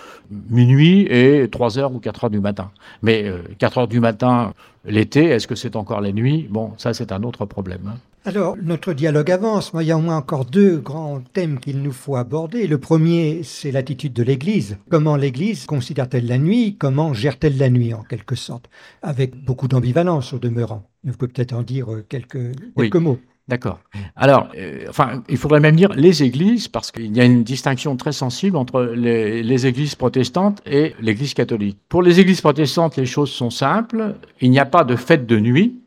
minuit 0.51 1.03
et 1.11 1.47
3h 1.47 1.93
ou 1.93 1.99
4h 1.99 2.31
du 2.31 2.41
matin. 2.41 2.71
Mais 3.03 3.25
euh, 3.25 3.39
4h 3.61 3.89
du 3.89 4.01
matin, 4.01 4.55
l'été, 4.85 5.25
est-ce 5.25 5.47
que 5.47 5.55
c'est 5.57 5.77
encore 5.77 6.01
la 6.01 6.13
nuit? 6.13 6.47
Bon, 6.51 6.73
ça 6.79 6.95
c'est 6.95 7.11
un 7.13 7.23
autre 7.25 7.45
problème. 7.45 7.81
hein. 7.89 7.97
Alors, 8.27 8.57
notre 8.63 8.95
dialogue 8.95 9.31
avance. 9.31 9.75
Moi, 9.75 9.83
il 9.83 9.89
y 9.89 9.93
a 9.93 9.99
au 9.99 10.01
moins 10.01 10.17
encore 10.17 10.47
deux 10.47 10.79
grands 10.79 11.21
thèmes 11.35 11.59
qu'il 11.59 11.83
nous 11.83 11.93
faut 11.93 12.17
aborder. 12.17 12.67
Le 12.67 12.79
premier, 12.79 13.43
c'est 13.43 13.71
l'attitude 13.71 14.15
de 14.15 14.23
l'Église. 14.23 14.79
Comment 14.91 15.17
l'Église 15.17 15.67
considère-t-elle 15.67 16.27
la 16.27 16.39
nuit? 16.39 16.77
Comment 16.79 17.13
gère-t-elle 17.13 17.59
la 17.59 17.69
nuit, 17.69 17.93
en 17.93 18.03
quelque 18.03 18.35
sorte? 18.35 18.71
Avec 19.03 19.45
beaucoup 19.45 19.69
d'ambivalence 19.69 20.33
au 20.33 20.39
demeurant. 20.39 20.85
Vous 21.05 21.13
pouvez 21.13 21.31
peut-être 21.33 21.53
en 21.53 21.61
dire 21.63 21.93
euh, 21.93 22.07
quelques, 22.09 22.37
Oui. 22.77 22.89
quelques 22.89 22.97
mots. 22.97 23.19
D'accord. 23.47 23.79
Alors, 24.17 24.49
euh, 24.57 24.87
enfin, 24.89 25.23
il 25.29 25.37
faudrait 25.37 25.61
même 25.61 25.77
dire 25.77 25.93
les 25.93 26.23
églises, 26.23 26.67
parce 26.67 26.91
qu'il 26.91 27.15
y 27.15 27.21
a 27.21 27.25
une 27.25 27.45
distinction 27.45 27.95
très 27.97 28.13
sensible 28.13 28.57
entre 28.57 28.83
les, 28.83 29.67
églises 29.67 29.95
protestantes 29.95 30.63
et 30.65 30.95
l'église 31.01 31.35
catholique. 31.35 31.77
Pour 31.91 32.03
les 32.03 32.21
églises 32.21 32.41
protestantes, 32.41 32.97
les 32.97 33.05
choses 33.05 33.31
sont 33.31 33.51
simples. 33.51 34.15
Il 34.41 34.51
n'y 34.51 34.59
a 34.59 34.65
pas 34.65 34.85
de 34.85 34.97
fête 34.97 35.27
de 35.27 35.39
nuit. 35.39 35.79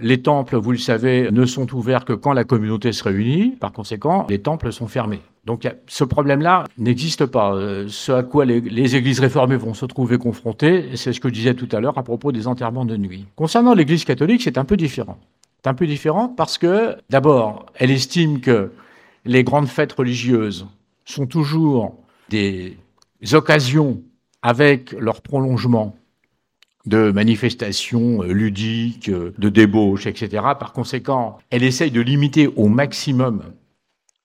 Les 0.00 0.22
temples, 0.22 0.56
vous 0.56 0.70
le 0.70 0.78
savez, 0.78 1.32
ne 1.32 1.44
sont 1.46 1.74
ouverts 1.74 2.04
que 2.04 2.12
quand 2.12 2.32
la 2.32 2.44
communauté 2.44 2.92
se 2.92 3.02
réunit. 3.02 3.56
Par 3.58 3.72
conséquent, 3.72 4.24
les 4.28 4.38
temples 4.38 4.72
sont 4.72 4.86
fermés. 4.86 5.20
Donc 5.44 5.68
ce 5.88 6.04
problème-là 6.04 6.64
n'existe 6.78 7.26
pas. 7.26 7.54
Euh, 7.54 7.86
Ce 7.88 8.12
à 8.12 8.22
quoi 8.22 8.44
les, 8.44 8.60
les 8.60 8.94
églises 8.94 9.18
réformées 9.18 9.56
vont 9.56 9.74
se 9.74 9.84
trouver 9.86 10.16
confrontées, 10.16 10.90
c'est 10.94 11.12
ce 11.12 11.18
que 11.18 11.28
je 11.28 11.34
disais 11.34 11.54
tout 11.54 11.68
à 11.72 11.80
l'heure 11.80 11.98
à 11.98 12.04
propos 12.04 12.30
des 12.30 12.46
enterrements 12.46 12.84
de 12.84 12.96
nuit. 12.96 13.26
Concernant 13.34 13.74
l'église 13.74 14.04
catholique, 14.04 14.42
c'est 14.42 14.58
un 14.58 14.64
peu 14.64 14.76
différent. 14.76 15.18
C'est 15.62 15.68
un 15.68 15.74
peu 15.74 15.86
différent 15.86 16.28
parce 16.28 16.56
que, 16.56 16.96
d'abord, 17.10 17.66
elle 17.74 17.90
estime 17.90 18.40
que 18.40 18.72
les 19.26 19.44
grandes 19.44 19.68
fêtes 19.68 19.92
religieuses 19.92 20.66
sont 21.04 21.26
toujours 21.26 21.96
des 22.30 22.76
occasions 23.32 24.00
avec 24.42 24.92
leur 24.92 25.20
prolongement 25.20 25.96
de 26.86 27.10
manifestations 27.10 28.22
euh, 28.22 28.32
ludiques, 28.32 29.10
euh, 29.10 29.34
de 29.36 29.50
débauches, 29.50 30.06
etc. 30.06 30.42
Par 30.58 30.72
conséquent, 30.72 31.36
elle 31.50 31.62
essaye 31.62 31.90
de 31.90 32.00
limiter 32.00 32.46
au 32.46 32.68
maximum 32.68 33.42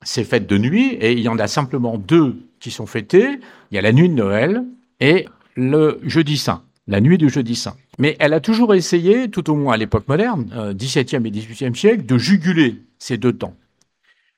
ces 0.04 0.24
fêtes 0.24 0.48
de 0.48 0.58
nuit, 0.58 0.94
et 1.02 1.12
il 1.12 1.20
y 1.20 1.28
en 1.28 1.38
a 1.38 1.48
simplement 1.48 1.98
deux 1.98 2.38
qui 2.60 2.72
sont 2.72 2.86
fêtées. 2.86 3.40
Il 3.72 3.76
y 3.76 3.78
a 3.78 3.82
la 3.82 3.92
nuit 3.92 4.08
de 4.08 4.14
Noël 4.14 4.64
et 5.02 5.26
le 5.56 6.00
jeudi 6.04 6.38
saint, 6.38 6.64
la 6.88 7.02
nuit 7.02 7.18
du 7.18 7.30
jeudi 7.30 7.56
saint. 7.56 7.76
Mais 7.98 8.16
elle 8.20 8.34
a 8.34 8.40
toujours 8.40 8.74
essayé, 8.76 9.30
tout 9.30 9.50
au 9.50 9.56
moins 9.56 9.74
à 9.74 9.78
l'époque 9.78 10.08
moderne, 10.08 10.50
euh, 10.56 10.74
17e 10.74 11.26
et 11.26 11.32
18e 11.32 11.76
siècle, 11.76 12.06
de 12.06 12.18
juguler 12.18 12.82
ces 13.00 13.18
deux 13.18 13.34
temps. 13.34 13.56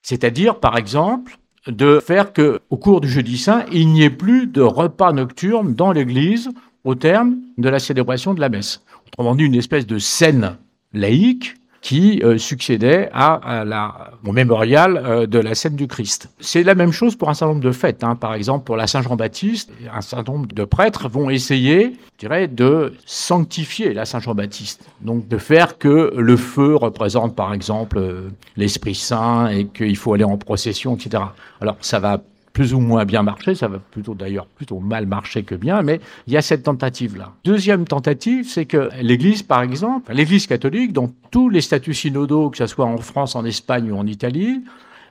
C'est-à-dire, 0.01 0.59
par 0.59 0.77
exemple, 0.77 1.37
de 1.67 1.99
faire 1.99 2.33
que, 2.33 2.61
au 2.69 2.77
cours 2.77 3.01
du 3.01 3.09
jeudi 3.09 3.37
saint, 3.37 3.65
il 3.71 3.89
n'y 3.89 4.03
ait 4.03 4.09
plus 4.09 4.47
de 4.47 4.61
repas 4.61 5.11
nocturne 5.11 5.73
dans 5.73 5.91
l'église 5.91 6.49
au 6.83 6.95
terme 6.95 7.37
de 7.57 7.67
la 7.67 7.79
célébration 7.79 8.33
de 8.33 8.39
la 8.39 8.49
messe. 8.49 8.81
Autrement 9.07 9.35
dit, 9.35 9.43
une 9.43 9.55
espèce 9.55 9.85
de 9.85 9.99
scène 9.99 10.57
laïque 10.93 11.55
qui 11.81 12.21
euh, 12.23 12.37
succédait 12.37 13.09
à, 13.13 13.35
à 13.35 13.63
la, 13.65 14.11
au 14.25 14.31
mémorial 14.31 14.97
euh, 14.97 15.27
de 15.27 15.39
la 15.39 15.55
scène 15.55 15.75
du 15.75 15.87
Christ. 15.87 16.29
C'est 16.39 16.63
la 16.63 16.75
même 16.75 16.91
chose 16.91 17.15
pour 17.15 17.29
un 17.29 17.33
certain 17.33 17.53
nombre 17.53 17.63
de 17.63 17.71
fêtes. 17.71 18.03
hein. 18.03 18.15
Par 18.15 18.33
exemple, 18.33 18.65
pour 18.65 18.77
la 18.77 18.87
Saint-Jean-Baptiste, 18.87 19.71
un 19.93 20.01
certain 20.01 20.31
nombre 20.31 20.47
de 20.47 20.63
prêtres 20.65 21.07
vont 21.07 21.29
essayer, 21.29 21.93
je 22.15 22.27
dirais, 22.27 22.47
de 22.47 22.93
sanctifier 23.05 23.93
la 23.93 24.05
Saint-Jean-Baptiste. 24.05 24.85
Donc 25.01 25.27
de 25.27 25.37
faire 25.37 25.77
que 25.77 26.13
le 26.17 26.37
feu 26.37 26.75
représente, 26.75 27.35
par 27.35 27.53
exemple, 27.53 27.97
euh, 27.99 28.29
l'Esprit 28.55 28.95
Saint 28.95 29.47
et 29.49 29.65
qu'il 29.67 29.95
faut 29.97 30.13
aller 30.13 30.23
en 30.23 30.37
procession, 30.37 30.95
etc. 30.95 31.23
Alors 31.61 31.77
ça 31.81 31.99
va 31.99 32.21
plus 32.57 32.73
ou 32.73 32.79
moins 32.79 33.05
bien 33.05 33.21
marcher, 33.21 33.53
ça 33.53 33.67
va 33.67 33.77
plutôt 33.77 34.15
d'ailleurs 34.15 34.47
plutôt 34.47 34.79
mal 34.79 35.05
marcher 35.05 35.43
que 35.43 35.53
bien, 35.53 35.83
mais 35.83 35.99
il 36.25 36.33
y 36.33 36.37
a 36.37 36.41
cette 36.41 36.63
tentative-là. 36.63 37.33
Deuxième 37.43 37.85
tentative, 37.85 38.49
c'est 38.49 38.65
que 38.65 38.89
l'Église, 38.99 39.43
par 39.43 39.61
exemple, 39.61 40.11
l'Église 40.11 40.47
catholique, 40.47 40.91
dans 40.91 41.11
tous 41.29 41.49
les 41.49 41.61
statuts 41.61 41.93
synodaux, 41.93 42.49
que 42.49 42.57
ce 42.57 42.65
soit 42.65 42.87
en 42.87 42.97
France, 42.97 43.35
en 43.35 43.45
Espagne 43.45 43.91
ou 43.91 43.95
en 43.95 44.07
Italie, 44.07 44.63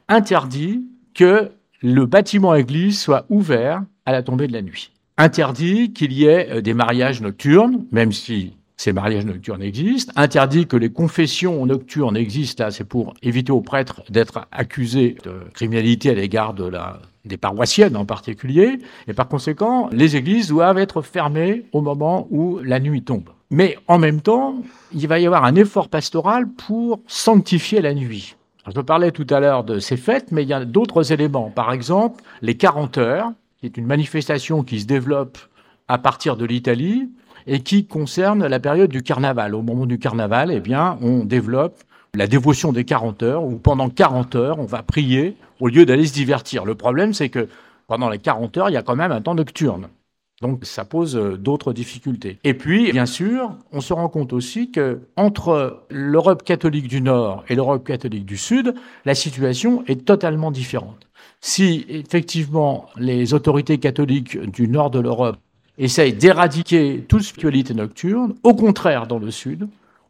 interdit 0.09 0.87
que 1.15 1.53
le 1.83 2.05
bâtiment 2.05 2.53
église 2.57 3.01
soit 3.01 3.27
ouvert 3.29 3.85
à 4.07 4.11
la 4.11 4.25
tombée 4.25 4.49
de 4.49 4.53
la 4.53 4.63
nuit. 4.63 4.91
Interdit 5.17 5.93
qu'il 5.93 6.13
y 6.13 6.25
ait 6.25 6.51
euh, 6.51 6.61
des 6.61 6.75
mariages 6.75 7.21
nocturnes, 7.21 7.85
même 7.93 8.11
si 8.11 8.55
ces 8.77 8.93
mariages 8.93 9.25
nocturnes 9.25 9.63
existent. 9.63 10.13
Interdit 10.17 10.67
que 10.67 10.77
les 10.77 10.91
confessions 10.91 11.65
nocturnes 11.65 12.17
existent. 12.17 12.73
C'est 12.73 12.83
pour 12.83 13.15
éviter 13.23 13.53
aux 13.53 13.61
prêtres 13.61 14.03
d'être 14.11 14.49
accusés 14.51 15.17
de 15.23 15.33
criminalité 15.55 16.11
à 16.11 16.15
l'égard 16.15 16.53
de 16.53 16.65
la, 16.65 17.01
des 17.27 17.37
paroissiennes 17.37 17.97
en 17.97 18.05
particulier. 18.05 18.79
Et 19.09 19.15
par 19.15 19.29
conséquent, 19.29 19.89
les 19.93 20.17
églises 20.17 20.49
doivent 20.49 20.79
être 20.79 21.03
fermées 21.03 21.65
au 21.73 21.81
moment 21.81 22.27
où 22.31 22.59
la 22.63 22.81
nuit 22.81 23.03
tombe. 23.03 23.31
Mais 23.51 23.79
en 23.87 23.99
même 23.99 24.21
temps, 24.21 24.57
il 24.93 25.07
va 25.07 25.19
y 25.19 25.27
avoir 25.27 25.45
un 25.45 25.55
effort 25.55 25.89
pastoral 25.89 26.49
pour 26.49 27.01
sanctifier 27.07 27.81
la 27.81 27.95
nuit. 27.95 28.37
Je 28.75 28.81
parlais 28.81 29.13
tout 29.13 29.27
à 29.31 29.39
l'heure 29.39 29.63
de 29.63 29.79
ces 29.79 29.97
fêtes, 29.97 30.33
mais 30.33 30.43
il 30.43 30.49
y 30.49 30.53
a 30.53 30.65
d'autres 30.65 31.13
éléments. 31.13 31.51
Par 31.51 31.73
exemple, 31.73 32.23
les 32.43 32.57
40 32.57 32.99
heures, 32.99 33.33
qui 33.61 33.67
est 33.67 33.77
une 33.77 33.87
manifestation 33.87 34.65
qui 34.65 34.81
se 34.81 34.87
développe 34.87 35.39
à 35.87 35.99
partir 35.99 36.37
de 36.37 36.45
l'Italie 36.45 37.09
et 37.47 37.61
qui 37.61 37.87
concerne 37.87 38.45
la 38.45 38.59
période 38.59 38.91
du 38.91 39.03
carnaval. 39.03 39.55
Au 39.55 39.63
moment 39.63 39.87
du 39.87 39.99
carnaval, 40.01 40.51
eh 40.51 40.59
bien, 40.59 40.99
on 41.01 41.25
développe 41.25 41.79
la 42.17 42.27
dévotion 42.27 42.73
des 42.73 42.85
40 42.85 43.23
heures, 43.23 43.45
où 43.45 43.57
pendant 43.57 43.89
40 43.89 44.35
heures, 44.35 44.59
on 44.59 44.65
va 44.65 44.83
prier 44.83 45.37
au 45.61 45.69
lieu 45.69 45.87
d'aller 45.87 46.07
se 46.07 46.15
divertir. 46.15 46.65
Le 46.65 46.75
problème, 46.75 47.15
c'est 47.15 47.29
que 47.29 47.49
pendant 47.87 48.09
les 48.09 48.19
40 48.19 48.57
heures, 48.57 48.71
il 48.71 48.73
y 48.73 48.79
a 48.79 48.83
quand 48.83 48.97
même 48.97 49.13
un 49.13 49.21
temps 49.21 49.35
nocturne. 49.35 49.89
Donc 50.43 50.65
ça 50.67 50.85
pose 50.85 51.17
euh, 51.17 51.37
d'autres 51.37 51.73
difficultés. 51.73 52.39
Et 52.45 52.53
puis, 52.53 52.93
bien 52.93 53.07
sûr, 53.07 53.57
on 53.73 53.81
se 53.81 53.93
rend 53.95 54.09
compte 54.09 54.35
aussi 54.35 54.71
que 54.71 55.01
entre 55.17 55.85
l'Europe 55.89 56.43
catholique 56.43 56.89
du 56.89 57.01
Nord 57.01 57.45
et 57.49 57.55
l'Europe 57.55 57.87
catholique 57.87 58.27
du 58.27 58.37
Sud, 58.37 58.75
la 59.07 59.15
situation 59.15 59.83
est 59.87 60.05
totalement 60.05 60.51
différente. 60.51 61.09
Si 61.41 61.87
effectivement 61.89 62.87
les 62.97 63.33
autorités 63.33 63.79
catholiques 63.79 64.39
du 64.51 64.69
nord 64.69 64.91
de 64.91 65.01
l'Europe 65.01 65.39
essayent 65.79 66.13
d'éradiquer 66.13 67.05
toute 67.09 67.23
spiritualité 67.23 67.73
nocturne, 67.73 68.35
au 68.43 68.55
contraire, 68.55 69.07
dans 69.07 69.19
le 69.19 69.31
Sud, 69.31 69.69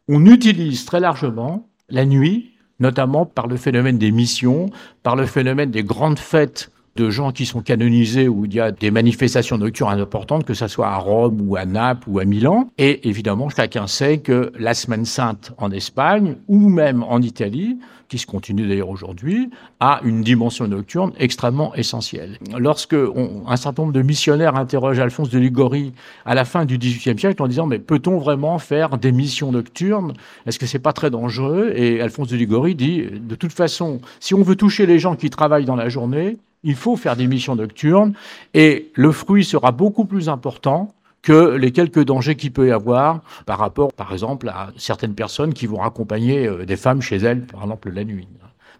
on 0.09 0.25
utilise 0.25 0.85
très 0.85 0.99
largement 0.99 1.67
la 1.89 2.05
nuit, 2.05 2.53
notamment 2.79 3.25
par 3.25 3.47
le 3.47 3.57
phénomène 3.57 3.97
des 3.97 4.11
missions, 4.11 4.69
par 5.03 5.15
le 5.15 5.25
phénomène 5.25 5.71
des 5.71 5.83
grandes 5.83 6.19
fêtes 6.19 6.71
de 6.97 7.09
gens 7.11 7.31
qui 7.31 7.45
sont 7.45 7.61
canonisés 7.61 8.27
où 8.27 8.45
il 8.45 8.53
y 8.53 8.59
a 8.59 8.71
des 8.71 8.91
manifestations 8.91 9.57
nocturnes 9.57 9.99
importantes, 9.99 10.43
que 10.43 10.55
ce 10.55 10.67
soit 10.67 10.87
à 10.87 10.97
Rome 10.97 11.39
ou 11.47 11.55
à 11.55 11.65
Naples 11.65 12.09
ou 12.09 12.19
à 12.19 12.25
Milan. 12.25 12.69
Et 12.77 13.07
évidemment, 13.07 13.49
chacun 13.49 13.87
sait 13.87 14.17
que 14.17 14.51
la 14.59 14.73
Semaine 14.73 15.05
Sainte 15.05 15.53
en 15.57 15.71
Espagne 15.71 16.35
ou 16.47 16.69
même 16.69 17.03
en 17.03 17.21
Italie, 17.21 17.77
qui 18.09 18.17
se 18.17 18.25
continue 18.25 18.67
d'ailleurs 18.67 18.89
aujourd'hui, 18.89 19.49
a 19.79 19.99
une 20.03 20.21
dimension 20.21 20.67
nocturne 20.67 21.11
extrêmement 21.19 21.75
essentielle. 21.75 22.39
Lorsque 22.57 22.95
un 22.95 23.55
certain 23.57 23.83
nombre 23.83 23.93
de 23.93 24.01
missionnaires 24.01 24.55
interrogent 24.55 24.99
Alphonse 24.99 25.29
de 25.29 25.37
Liguori 25.37 25.93
à 26.25 26.33
la 26.33 26.45
fin 26.45 26.65
du 26.65 26.77
XVIIIe 26.77 27.19
siècle 27.19 27.43
en 27.43 27.47
disant 27.47 27.67
mais 27.67 27.79
peut-on 27.79 28.17
vraiment 28.17 28.57
faire 28.59 28.97
des 28.97 29.11
missions 29.11 29.51
nocturnes? 29.51 30.13
Est-ce 30.45 30.57
que 30.57 30.65
c'est 30.65 30.79
pas 30.79 30.93
très 30.93 31.11
dangereux? 31.11 31.73
Et 31.75 32.01
Alphonse 32.01 32.29
de 32.29 32.37
Liguori 32.37 32.75
dit 32.75 33.03
de 33.11 33.35
toute 33.35 33.53
façon, 33.53 33.99
si 34.19 34.33
on 34.33 34.41
veut 34.41 34.55
toucher 34.55 34.85
les 34.85 34.99
gens 34.99 35.15
qui 35.15 35.29
travaillent 35.29 35.65
dans 35.65 35.75
la 35.75 35.89
journée, 35.89 36.37
il 36.63 36.75
faut 36.75 36.95
faire 36.95 37.15
des 37.15 37.27
missions 37.27 37.55
nocturnes 37.55 38.13
et 38.53 38.91
le 38.95 39.11
fruit 39.11 39.43
sera 39.43 39.71
beaucoup 39.71 40.05
plus 40.05 40.29
important 40.29 40.93
que 41.21 41.55
les 41.55 41.71
quelques 41.71 42.03
dangers 42.03 42.35
qu'il 42.35 42.53
peut 42.53 42.67
y 42.67 42.71
avoir 42.71 43.21
par 43.45 43.59
rapport, 43.59 43.91
par 43.93 44.13
exemple, 44.13 44.49
à 44.49 44.71
certaines 44.77 45.15
personnes 45.15 45.53
qui 45.53 45.67
vont 45.67 45.81
accompagner 45.81 46.47
euh, 46.47 46.65
des 46.65 46.77
femmes 46.77 47.01
chez 47.01 47.17
elles, 47.17 47.45
par 47.45 47.63
exemple, 47.63 47.89
la 47.91 48.03
nuit. 48.03 48.27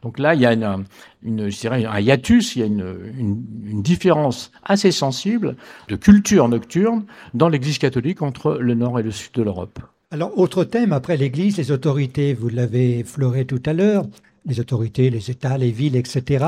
Donc 0.01 0.19
là, 0.19 0.35
il 0.35 0.41
y 0.41 0.45
a 0.45 0.53
une, 0.53 0.63
un 0.63 1.99
hiatus, 1.99 2.55
il 2.55 2.59
y 2.59 2.63
a 2.63 2.65
une 2.67 3.81
différence 3.81 4.51
assez 4.63 4.91
sensible 4.91 5.55
de 5.87 5.95
culture 5.95 6.47
nocturne 6.47 7.05
dans 7.33 7.49
l'Église 7.49 7.79
catholique 7.79 8.21
entre 8.21 8.57
le 8.59 8.75
nord 8.75 8.99
et 8.99 9.03
le 9.03 9.11
sud 9.11 9.33
de 9.33 9.41
l'Europe. 9.41 9.79
Alors, 10.11 10.37
autre 10.37 10.63
thème, 10.63 10.93
après 10.93 11.17
l'Église, 11.17 11.57
les 11.57 11.71
autorités, 11.71 12.33
vous 12.33 12.47
l'avez 12.47 12.99
effleuré 12.99 13.45
tout 13.45 13.61
à 13.65 13.73
l'heure, 13.73 14.05
les 14.45 14.59
autorités, 14.59 15.09
les 15.09 15.29
États, 15.29 15.57
les 15.57 15.71
villes, 15.71 15.97
etc. 15.97 16.45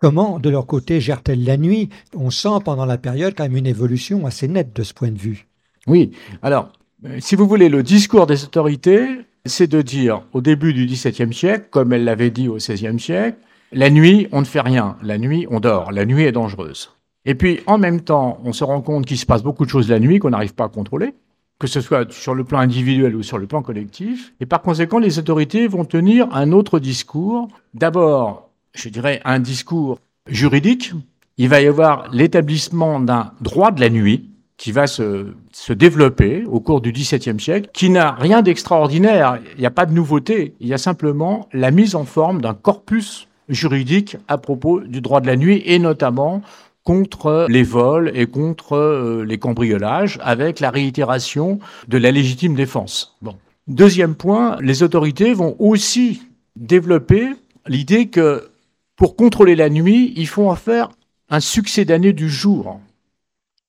Comment, 0.00 0.38
de 0.38 0.48
leur 0.48 0.66
côté, 0.66 0.98
gèrent-elles 0.98 1.44
la 1.44 1.58
nuit? 1.58 1.90
On 2.16 2.30
sent 2.30 2.60
pendant 2.64 2.86
la 2.86 2.96
période 2.96 3.34
quand 3.36 3.42
même 3.42 3.58
une 3.58 3.66
évolution 3.66 4.24
assez 4.24 4.48
nette 4.48 4.74
de 4.74 4.82
ce 4.82 4.94
point 4.94 5.10
de 5.10 5.18
vue. 5.18 5.46
Oui, 5.86 6.12
alors, 6.40 6.72
euh, 7.04 7.18
si 7.20 7.36
vous 7.36 7.46
voulez, 7.46 7.68
le 7.68 7.82
discours 7.82 8.26
des 8.26 8.44
autorités, 8.44 9.06
c'est 9.44 9.66
de 9.66 9.82
dire, 9.82 10.22
au 10.32 10.40
début 10.40 10.72
du 10.72 10.86
XVIIe 10.86 11.34
siècle, 11.34 11.66
comme 11.70 11.92
elle 11.92 12.04
l'avait 12.04 12.30
dit 12.30 12.48
au 12.48 12.56
XVIe 12.56 12.98
siècle, 12.98 13.36
la 13.72 13.90
nuit, 13.90 14.26
on 14.32 14.40
ne 14.40 14.46
fait 14.46 14.62
rien, 14.62 14.96
la 15.02 15.18
nuit, 15.18 15.46
on 15.50 15.60
dort, 15.60 15.92
la 15.92 16.06
nuit 16.06 16.24
est 16.24 16.32
dangereuse. 16.32 16.92
Et 17.26 17.34
puis, 17.34 17.60
en 17.66 17.76
même 17.76 18.00
temps, 18.00 18.40
on 18.42 18.54
se 18.54 18.64
rend 18.64 18.80
compte 18.80 19.04
qu'il 19.04 19.18
se 19.18 19.26
passe 19.26 19.42
beaucoup 19.42 19.66
de 19.66 19.70
choses 19.70 19.90
la 19.90 20.00
nuit 20.00 20.18
qu'on 20.18 20.30
n'arrive 20.30 20.54
pas 20.54 20.64
à 20.64 20.68
contrôler 20.68 21.12
que 21.58 21.66
ce 21.66 21.82
soit 21.82 22.10
sur 22.10 22.34
le 22.34 22.42
plan 22.42 22.58
individuel 22.58 23.14
ou 23.14 23.22
sur 23.22 23.36
le 23.36 23.46
plan 23.46 23.60
collectif. 23.60 24.32
Et 24.40 24.46
par 24.46 24.62
conséquent, 24.62 24.98
les 24.98 25.18
autorités 25.18 25.68
vont 25.68 25.84
tenir 25.84 26.26
un 26.34 26.52
autre 26.52 26.78
discours. 26.78 27.48
D'abord, 27.74 28.49
je 28.74 28.88
dirais 28.88 29.20
un 29.24 29.40
discours 29.40 29.98
juridique. 30.26 30.92
Il 31.36 31.48
va 31.48 31.60
y 31.60 31.66
avoir 31.66 32.10
l'établissement 32.12 33.00
d'un 33.00 33.32
droit 33.40 33.70
de 33.70 33.80
la 33.80 33.90
nuit 33.90 34.30
qui 34.56 34.72
va 34.72 34.86
se, 34.86 35.28
se 35.52 35.72
développer 35.72 36.44
au 36.44 36.60
cours 36.60 36.82
du 36.82 36.92
XVIIe 36.92 37.40
siècle, 37.40 37.70
qui 37.72 37.88
n'a 37.88 38.12
rien 38.12 38.42
d'extraordinaire. 38.42 39.38
Il 39.54 39.60
n'y 39.60 39.66
a 39.66 39.70
pas 39.70 39.86
de 39.86 39.94
nouveauté. 39.94 40.54
Il 40.60 40.68
y 40.68 40.74
a 40.74 40.78
simplement 40.78 41.48
la 41.54 41.70
mise 41.70 41.94
en 41.94 42.04
forme 42.04 42.42
d'un 42.42 42.52
corpus 42.52 43.26
juridique 43.48 44.18
à 44.28 44.36
propos 44.36 44.80
du 44.80 45.00
droit 45.00 45.22
de 45.22 45.26
la 45.26 45.36
nuit 45.36 45.62
et 45.64 45.78
notamment 45.78 46.42
contre 46.84 47.46
les 47.48 47.62
vols 47.62 48.10
et 48.14 48.26
contre 48.26 48.74
euh, 48.74 49.24
les 49.24 49.38
cambriolages, 49.38 50.18
avec 50.22 50.60
la 50.60 50.70
réitération 50.70 51.58
de 51.88 51.98
la 51.98 52.10
légitime 52.10 52.54
défense. 52.54 53.16
Bon. 53.22 53.36
Deuxième 53.66 54.14
point, 54.14 54.56
les 54.60 54.82
autorités 54.82 55.32
vont 55.32 55.56
aussi 55.58 56.22
développer 56.56 57.28
l'idée 57.66 58.08
que 58.08 58.50
pour 59.00 59.16
contrôler 59.16 59.56
la 59.56 59.70
nuit, 59.70 60.12
il 60.16 60.28
faut 60.28 60.50
en 60.50 60.56
faire 60.56 60.90
un 61.30 61.40
succès 61.40 61.86
d'année 61.86 62.12
du 62.12 62.28
jour. 62.28 62.80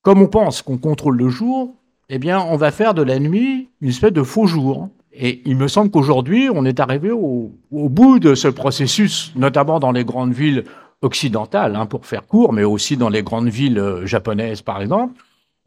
Comme 0.02 0.22
on 0.22 0.28
pense 0.28 0.62
qu'on 0.62 0.78
contrôle 0.78 1.16
le 1.16 1.30
jour, 1.30 1.74
eh 2.10 2.20
bien, 2.20 2.42
on 2.42 2.58
va 2.58 2.70
faire 2.70 2.94
de 2.94 3.02
la 3.02 3.18
nuit 3.18 3.70
une 3.80 3.88
espèce 3.88 4.12
de 4.12 4.24
faux 4.24 4.46
jour. 4.46 4.90
Et 5.14 5.42
il 5.46 5.56
me 5.56 5.70
semble 5.70 5.90
qu'aujourd'hui, 5.90 6.50
on 6.54 6.66
est 6.66 6.82
arrivé 6.82 7.12
au, 7.12 7.50
bout 7.72 8.20
de 8.20 8.36
ce 8.36 8.50
processus, 8.50 9.32
notamment 9.38 9.80
dans 9.80 9.94
les 9.94 10.04
grandes 10.04 10.34
villes 10.34 10.66
occidentale, 11.02 11.78
hein, 11.78 11.86
pour 11.86 12.06
faire 12.06 12.28
court, 12.28 12.52
mais 12.52 12.66
aussi 12.66 12.98
dans 12.98 13.08
les 13.08 13.24
grandes 13.24 13.48
villes 13.48 13.80
euh, 13.80 14.06
japonaises, 14.06 14.62
par 14.62 14.82
exemple. 14.82 15.14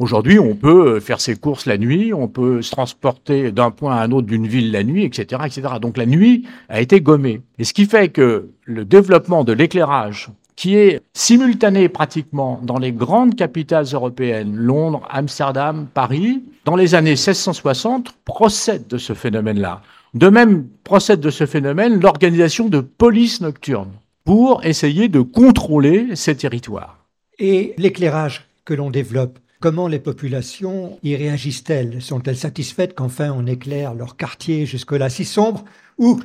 Aujourd'hui, 0.00 0.40
on 0.40 0.56
peut 0.56 0.96
euh, 0.96 1.00
faire 1.00 1.20
ses 1.20 1.36
courses 1.36 1.66
la 1.66 1.78
nuit, 1.78 2.12
on 2.12 2.26
peut 2.26 2.62
se 2.62 2.72
transporter 2.72 3.52
d'un 3.52 3.70
point 3.70 3.94
à 3.94 4.02
un 4.02 4.10
autre 4.10 4.26
d'une 4.26 4.48
ville 4.48 4.72
la 4.72 4.82
nuit, 4.82 5.04
etc., 5.04 5.42
etc. 5.46 5.74
Donc 5.80 5.96
la 5.96 6.06
nuit 6.06 6.46
a 6.68 6.80
été 6.80 7.00
gommée. 7.00 7.42
Et 7.58 7.64
ce 7.64 7.72
qui 7.72 7.86
fait 7.86 8.08
que 8.08 8.50
le 8.64 8.84
développement 8.84 9.44
de 9.44 9.52
l'éclairage, 9.52 10.30
qui 10.56 10.74
est 10.74 11.00
simultané 11.12 11.88
pratiquement 11.88 12.60
dans 12.64 12.78
les 12.78 12.90
grandes 12.90 13.36
capitales 13.36 13.86
européennes, 13.92 14.56
Londres, 14.56 15.06
Amsterdam, 15.10 15.86
Paris, 15.94 16.42
dans 16.64 16.74
les 16.74 16.96
années 16.96 17.10
1660, 17.10 18.16
procède 18.24 18.88
de 18.88 18.98
ce 18.98 19.12
phénomène-là. 19.12 19.80
De 20.14 20.28
même 20.28 20.66
procède 20.82 21.20
de 21.20 21.30
ce 21.30 21.46
phénomène 21.46 22.00
l'organisation 22.00 22.68
de 22.68 22.80
police 22.80 23.40
nocturne 23.40 23.90
pour 24.24 24.64
essayer 24.64 25.08
de 25.08 25.20
contrôler 25.20 26.16
ces 26.16 26.36
territoires. 26.36 26.98
Et 27.38 27.74
l'éclairage 27.78 28.48
que 28.64 28.74
l'on 28.74 28.90
développe, 28.90 29.38
comment 29.64 29.88
les 29.88 29.98
populations 29.98 30.98
y 31.02 31.16
réagissent-elles? 31.16 32.02
Sont-elles 32.02 32.36
satisfaites 32.36 32.94
qu'enfin 32.94 33.32
on 33.34 33.46
éclaire 33.46 33.94
leur 33.94 34.18
quartier 34.18 34.66
jusque-là 34.66 35.08
si 35.08 35.24
sombre? 35.24 35.64
Ou 35.96 36.20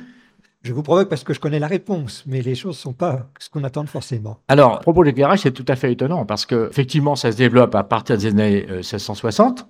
je 0.60 0.74
vous 0.74 0.82
provoque 0.82 1.08
parce 1.08 1.24
que 1.24 1.32
je 1.32 1.40
connais 1.40 1.58
la 1.58 1.66
réponse, 1.66 2.22
mais 2.26 2.42
les 2.42 2.54
choses 2.54 2.76
ne 2.76 2.80
sont 2.80 2.92
pas 2.92 3.30
ce 3.38 3.48
qu'on 3.48 3.64
attend 3.64 3.86
forcément. 3.86 4.36
Alors, 4.48 4.74
à 4.74 4.80
propos 4.80 5.00
de 5.00 5.06
l'éclairage, 5.06 5.38
c'est 5.38 5.52
tout 5.52 5.64
à 5.68 5.76
fait 5.76 5.90
étonnant 5.90 6.26
parce 6.26 6.44
que 6.44 6.68
effectivement, 6.68 7.16
ça 7.16 7.32
se 7.32 7.38
développe 7.38 7.74
à 7.74 7.82
partir 7.82 8.18
des 8.18 8.26
années 8.26 8.66
1660 8.68 9.60
euh, 9.60 9.62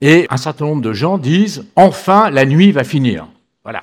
et 0.00 0.28
un 0.30 0.36
certain 0.36 0.66
nombre 0.66 0.82
de 0.82 0.92
gens 0.92 1.18
disent 1.18 1.66
enfin 1.74 2.30
la 2.30 2.46
nuit 2.46 2.70
va 2.70 2.84
finir. 2.84 3.26
Voilà. 3.64 3.82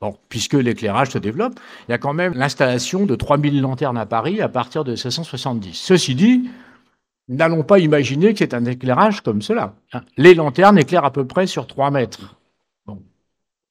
Bon, 0.00 0.14
puisque 0.28 0.54
l'éclairage 0.54 1.08
se 1.08 1.18
développe, 1.18 1.58
il 1.88 1.90
y 1.90 1.94
a 1.94 1.98
quand 1.98 2.14
même 2.14 2.34
l'installation 2.34 3.04
de 3.04 3.16
3000 3.16 3.60
lanternes 3.60 3.98
à 3.98 4.06
Paris 4.06 4.40
à 4.40 4.48
partir 4.48 4.84
de 4.84 4.92
1670. 4.92 5.72
Ceci 5.74 6.14
dit, 6.14 6.48
n'allons 7.28 7.62
pas 7.62 7.78
imaginer 7.78 8.32
que 8.32 8.38
c'est 8.38 8.54
un 8.54 8.64
éclairage 8.64 9.20
comme 9.20 9.42
cela. 9.42 9.74
Hein. 9.92 10.02
Les 10.16 10.34
lanternes 10.34 10.78
éclairent 10.78 11.04
à 11.04 11.12
peu 11.12 11.26
près 11.26 11.46
sur 11.46 11.66
3 11.66 11.90
mètres. 11.90 12.36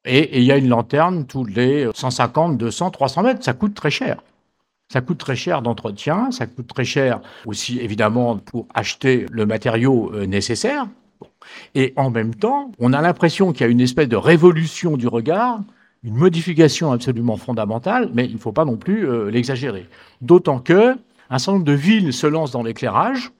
Et, 0.08 0.38
il 0.38 0.44
y 0.44 0.52
a 0.52 0.58
une 0.58 0.70
lanterne 0.70 1.26
tous 1.26 1.46
les 1.46 1.89
150, 1.94 2.58
200, 2.58 2.91
300 2.91 3.24
mètres. 3.24 3.44
Ça 3.44 3.54
coûte 3.54 3.74
très 3.74 3.91
cher. 3.91 4.22
Ça 4.89 5.02
coûte 5.02 5.18
très 5.18 5.36
cher 5.36 5.63
d'entretien, 5.63 6.30
ça 6.30 6.46
coûte 6.46 6.68
très 6.68 6.86
cher 6.86 7.20
aussi 7.48 7.80
évidemment 7.80 8.38
pour 8.38 8.68
acheter 8.76 9.26
le 9.32 9.48
matériau 9.48 10.12
euh, 10.13 10.28
nécessaire. 10.28 10.86
Et 11.74 11.91
en 11.96 12.12
même 12.12 12.36
temps, 12.36 12.72
on 12.78 12.94
a 12.94 13.02
l'impression 13.02 13.52
qu'il 13.52 13.62
y 13.62 13.63
a 13.68 13.72
une 13.72 13.82
espèce 13.82 14.08
de 14.08 14.15
révolution 14.15 14.96
du 14.96 15.08
regard 15.08 15.62
une 16.06 16.15
modification 16.15 16.91
absolument 16.91 17.36
fondamentale, 17.36 18.12
mais 18.13 18.26
il 18.26 18.34
ne 18.34 18.38
faut 18.38 18.52
pas 18.52 18.63
non 18.63 18.78
plus 18.78 19.10
euh, 19.10 19.32
l'exagérer. 19.32 19.88
D'autant 20.22 20.60
que 20.60 20.96
un 21.32 21.39
certain 21.39 21.54
nombre 21.54 21.65
de 21.65 21.74
villes 21.74 22.13
se 22.13 22.28
lancent 22.28 22.52
dans 22.52 22.62
l'éclairage 22.62 23.32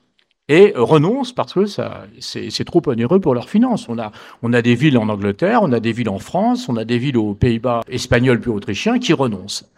et 0.48 0.74
renoncent 0.76 1.34
parce 1.34 1.54
que 1.54 1.66
c'est 2.20 2.66
trop 2.66 2.82
onéreux 2.88 3.20
pour 3.20 3.34
leurs 3.34 3.50
finances. 3.50 3.90
On 3.90 3.98
a, 3.98 4.12
on 4.44 4.54
a 4.54 4.62
des 4.62 4.76
villes 4.76 4.98
en 4.98 5.10
Angleterre, 5.10 5.62
on 5.64 5.72
a 5.72 5.80
des 5.80 5.92
villes 5.92 6.10
en 6.10 6.20
France, 6.20 6.70
on 6.70 6.78
a 6.78 6.86
des 6.86 6.98
villes 6.98 7.18
aux 7.18 7.34
Pays-Bas 7.34 7.82
espagnols 7.90 8.40
puis 8.40 8.52
autrichiens 8.52 9.00
qui 9.00 9.14
renoncent. 9.14 9.70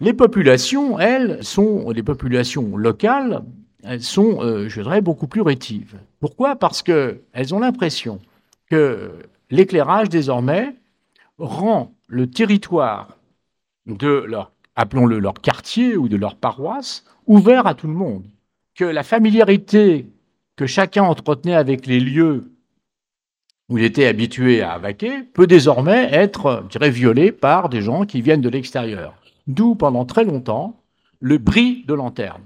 Les 0.00 0.12
populations, 0.12 0.98
elles, 0.98 1.42
sont 1.42 1.90
les 1.90 2.02
populations 2.02 2.76
locales, 2.76 3.42
elles 3.82 4.02
sont, 4.02 4.42
euh, 4.42 4.68
je 4.68 4.82
dirais, 4.82 5.00
beaucoup 5.00 5.26
plus 5.26 5.40
rétives. 5.40 5.98
Pourquoi? 6.20 6.56
Parce 6.56 6.82
qu'elles 6.82 7.54
ont 7.54 7.60
l'impression 7.60 8.20
que 8.70 9.12
l'éclairage, 9.50 10.08
désormais, 10.08 10.74
rend 11.38 11.92
le 12.08 12.26
territoire 12.26 13.16
de 13.86 14.24
leur, 14.26 14.50
appelons-le 14.74 15.18
leur 15.18 15.34
quartier 15.34 15.96
ou 15.96 16.08
de 16.08 16.16
leur 16.16 16.36
paroisse, 16.36 17.04
ouvert 17.26 17.66
à 17.66 17.74
tout 17.74 17.86
le 17.86 17.94
monde. 17.94 18.24
Que 18.76 18.84
la 18.84 19.02
familiarité 19.02 20.06
que 20.54 20.66
chacun 20.66 21.04
entretenait 21.04 21.54
avec 21.54 21.86
les 21.86 21.98
lieux 21.98 22.52
où 23.68 23.78
il 23.78 23.84
était 23.84 24.06
habitué 24.06 24.62
à 24.62 24.76
vaquer 24.78 25.22
peut 25.22 25.46
désormais 25.46 26.08
être, 26.12 26.64
je 26.70 26.84
violée 26.86 27.32
par 27.32 27.70
des 27.70 27.80
gens 27.80 28.04
qui 28.04 28.20
viennent 28.20 28.42
de 28.42 28.50
l'extérieur. 28.50 29.14
D'où, 29.46 29.74
pendant 29.74 30.04
très 30.04 30.24
longtemps, 30.24 30.80
le 31.20 31.38
bris 31.38 31.84
de 31.86 31.94
lanterne. 31.94 32.42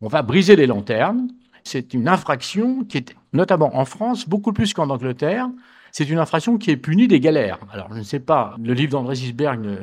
On 0.00 0.08
va 0.08 0.22
briser 0.22 0.54
les 0.54 0.66
lanternes. 0.66 1.28
C'est 1.64 1.94
une 1.94 2.08
infraction 2.08 2.84
qui 2.84 2.98
est, 2.98 3.16
notamment 3.32 3.76
en 3.76 3.84
France, 3.84 4.28
beaucoup 4.28 4.52
plus 4.52 4.72
qu'en 4.72 4.88
Angleterre, 4.88 5.48
c'est 5.90 6.08
une 6.08 6.18
infraction 6.18 6.58
qui 6.58 6.70
est 6.70 6.76
punie 6.76 7.08
des 7.08 7.18
galères. 7.18 7.58
Alors, 7.72 7.88
je 7.92 7.98
ne 7.98 8.04
sais 8.04 8.20
pas, 8.20 8.56
le 8.62 8.72
livre 8.72 8.92
d'André 8.92 9.16
Gisberg 9.16 9.60
ne, 9.60 9.76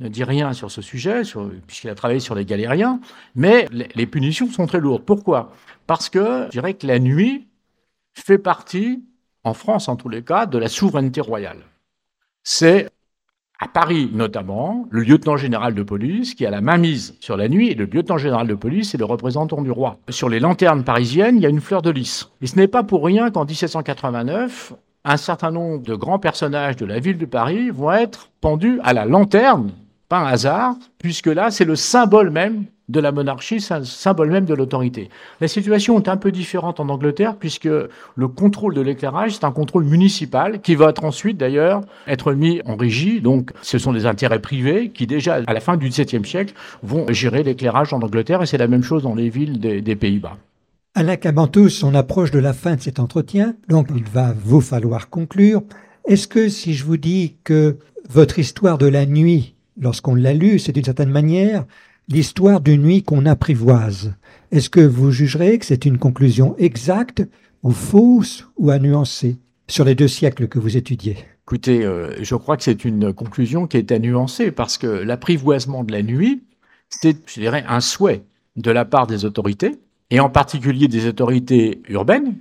dit 0.00 0.24
rien 0.24 0.52
sur 0.52 0.70
ce 0.70 0.80
sujet, 0.80 1.22
puisqu'il 1.66 1.90
a 1.90 1.94
travaillé 1.94 2.20
sur 2.20 2.34
les 2.34 2.44
galériens, 2.44 3.00
mais 3.34 3.66
les, 3.72 4.06
punitions 4.06 4.48
sont 4.48 4.66
très 4.66 4.80
lourdes. 4.80 5.02
Pourquoi? 5.04 5.52
Parce 5.86 6.08
que 6.08 6.44
je 6.46 6.50
dirais 6.50 6.74
que 6.74 6.86
la 6.86 6.98
nuit 6.98 7.48
fait 8.14 8.38
partie, 8.38 9.02
en 9.44 9.54
France 9.54 9.88
en 9.88 9.96
tous 9.96 10.08
les 10.08 10.22
cas, 10.22 10.46
de 10.46 10.58
la 10.58 10.68
souveraineté 10.68 11.20
royale. 11.20 11.58
C'est 12.44 12.88
à 13.60 13.66
Paris 13.66 14.08
notamment, 14.12 14.86
le 14.90 15.02
lieutenant 15.02 15.36
général 15.36 15.74
de 15.74 15.82
police 15.82 16.34
qui 16.34 16.46
a 16.46 16.50
la 16.50 16.60
mainmise 16.60 17.16
sur 17.18 17.36
la 17.36 17.48
nuit, 17.48 17.70
et 17.70 17.74
le 17.74 17.86
lieutenant 17.86 18.18
général 18.18 18.46
de 18.46 18.54
police 18.54 18.94
est 18.94 18.98
le 18.98 19.04
représentant 19.04 19.62
du 19.62 19.72
roi. 19.72 19.98
Sur 20.10 20.28
les 20.28 20.38
lanternes 20.38 20.84
parisiennes, 20.84 21.38
il 21.38 21.42
y 21.42 21.46
a 21.46 21.50
une 21.50 21.60
fleur 21.60 21.82
de 21.82 21.90
lys. 21.90 22.30
Et 22.40 22.46
ce 22.46 22.54
n'est 22.54 22.68
pas 22.68 22.84
pour 22.84 23.04
rien 23.04 23.32
qu'en 23.32 23.44
1789, 23.44 24.74
un 25.04 25.16
certain 25.16 25.50
nombre 25.50 25.82
de 25.82 25.94
grands 25.94 26.18
personnages 26.20 26.76
de 26.76 26.86
la 26.86 27.00
ville 27.00 27.18
de 27.18 27.26
Paris 27.26 27.70
vont 27.70 27.92
être 27.92 28.30
pendus 28.40 28.78
à 28.84 28.92
la 28.92 29.06
lanterne, 29.06 29.72
pas 30.08 30.18
un 30.18 30.26
hasard, 30.26 30.76
puisque 30.98 31.26
là, 31.26 31.50
c'est 31.50 31.64
le 31.64 31.76
symbole 31.76 32.30
même 32.30 32.64
de 32.88 33.00
la 33.00 33.12
monarchie, 33.12 33.60
c'est 33.60 33.74
un 33.74 33.84
symbole 33.84 34.30
même 34.30 34.46
de 34.46 34.54
l'autorité. 34.54 35.10
La 35.40 35.48
situation 35.48 35.98
est 36.00 36.08
un 36.08 36.16
peu 36.16 36.32
différente 36.32 36.80
en 36.80 36.88
Angleterre, 36.88 37.36
puisque 37.36 37.68
le 37.68 38.28
contrôle 38.28 38.74
de 38.74 38.80
l'éclairage, 38.80 39.34
c'est 39.34 39.44
un 39.44 39.52
contrôle 39.52 39.84
municipal 39.84 40.60
qui 40.60 40.74
va 40.74 40.88
être 40.90 41.04
ensuite, 41.04 41.36
d'ailleurs, 41.36 41.82
être 42.06 42.32
mis 42.32 42.62
en 42.64 42.76
régie. 42.76 43.20
Donc, 43.20 43.52
ce 43.60 43.78
sont 43.78 43.92
des 43.92 44.06
intérêts 44.06 44.40
privés 44.40 44.90
qui, 44.90 45.06
déjà, 45.06 45.40
à 45.46 45.52
la 45.52 45.60
fin 45.60 45.76
du 45.76 45.88
XVIIe 45.88 46.24
siècle, 46.24 46.54
vont 46.82 47.06
gérer 47.12 47.42
l'éclairage 47.42 47.92
en 47.92 48.00
Angleterre, 48.00 48.42
et 48.42 48.46
c'est 48.46 48.58
la 48.58 48.68
même 48.68 48.82
chose 48.82 49.02
dans 49.02 49.14
les 49.14 49.28
villes 49.28 49.60
des, 49.60 49.96
Pays-Bas. 49.98 50.36
Alain 50.94 51.16
Cabantous, 51.16 51.82
on 51.82 51.94
approche 51.94 52.30
de 52.30 52.38
la 52.38 52.52
fin 52.52 52.76
de 52.76 52.80
cet 52.80 53.00
entretien, 53.00 53.54
donc 53.68 53.88
il 53.94 54.04
va 54.04 54.32
vous 54.44 54.60
falloir 54.60 55.10
conclure. 55.10 55.62
Est-ce 56.06 56.28
que 56.28 56.48
si 56.48 56.74
je 56.74 56.84
vous 56.84 56.96
dis 56.96 57.36
que 57.42 57.78
votre 58.08 58.38
histoire 58.38 58.78
de 58.78 58.86
la 58.86 59.06
nuit, 59.06 59.54
lorsqu'on 59.78 60.14
l'a 60.14 60.34
lue, 60.34 60.58
c'est 60.58 60.72
d'une 60.72 60.84
certaine 60.84 61.10
manière 61.10 61.64
l'histoire 62.08 62.60
d'une 62.60 62.82
nuit 62.82 63.02
qu'on 63.02 63.26
apprivoise, 63.26 64.14
est-ce 64.50 64.70
que 64.70 64.80
vous 64.80 65.10
jugerez 65.10 65.58
que 65.58 65.66
c'est 65.66 65.84
une 65.84 65.98
conclusion 65.98 66.56
exacte 66.58 67.22
ou 67.62 67.70
fausse 67.70 68.48
ou 68.56 68.70
à 68.70 68.78
nuancer 68.78 69.36
sur 69.68 69.84
les 69.84 69.94
deux 69.94 70.08
siècles 70.08 70.48
que 70.48 70.58
vous 70.58 70.76
étudiez? 70.76 71.16
Écoutez, 71.44 71.84
euh, 71.84 72.14
je 72.22 72.34
crois 72.34 72.56
que 72.56 72.62
c'est 72.62 72.84
une 72.84 73.12
conclusion 73.12 73.66
qui 73.66 73.76
est 73.76 73.92
à 73.92 73.98
nuancer 73.98 74.50
parce 74.50 74.78
que 74.78 74.86
l'apprivoisement 74.86 75.84
de 75.84 75.92
la 75.92 76.02
nuit, 76.02 76.42
c'est, 76.88 77.16
je 77.26 77.40
dirais, 77.40 77.64
un 77.68 77.80
souhait 77.80 78.22
de 78.56 78.70
la 78.70 78.84
part 78.84 79.06
des 79.06 79.24
autorités, 79.24 79.78
et 80.10 80.20
en 80.20 80.30
particulier 80.30 80.88
des 80.88 81.06
autorités 81.06 81.82
urbaines, 81.88 82.34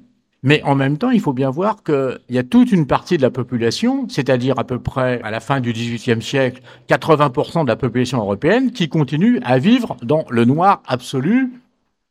mais 0.44 0.62
en 0.64 0.76
même 0.76 0.98
temps, 0.98 1.10
il 1.10 1.20
faut 1.20 1.34
bien 1.34 1.50
voir 1.50 1.84
qu'il 1.84 2.20
y 2.30 2.38
a 2.38 2.44
toute 2.44 2.72
une 2.72 2.86
partie 2.86 3.18
de 3.18 3.22
la 3.22 3.32
population, 3.32 4.08
c'est-à-dire 4.08 4.60
à 4.60 4.64
peu 4.64 4.80
près 4.80 5.20
à 5.24 5.32
la 5.32 5.40
fin 5.40 5.60
du 5.60 5.74
XVIIIe 5.74 6.22
siècle, 6.22 6.62
80% 6.90 7.64
de 7.64 7.68
la 7.68 7.76
population 7.76 8.20
européenne, 8.20 8.72
qui 8.72 8.88
continue 8.88 9.40
à 9.44 9.58
vivre 9.58 9.98
dans 10.04 10.26
le 10.30 10.46
noir 10.46 10.84
absolu 10.86 11.54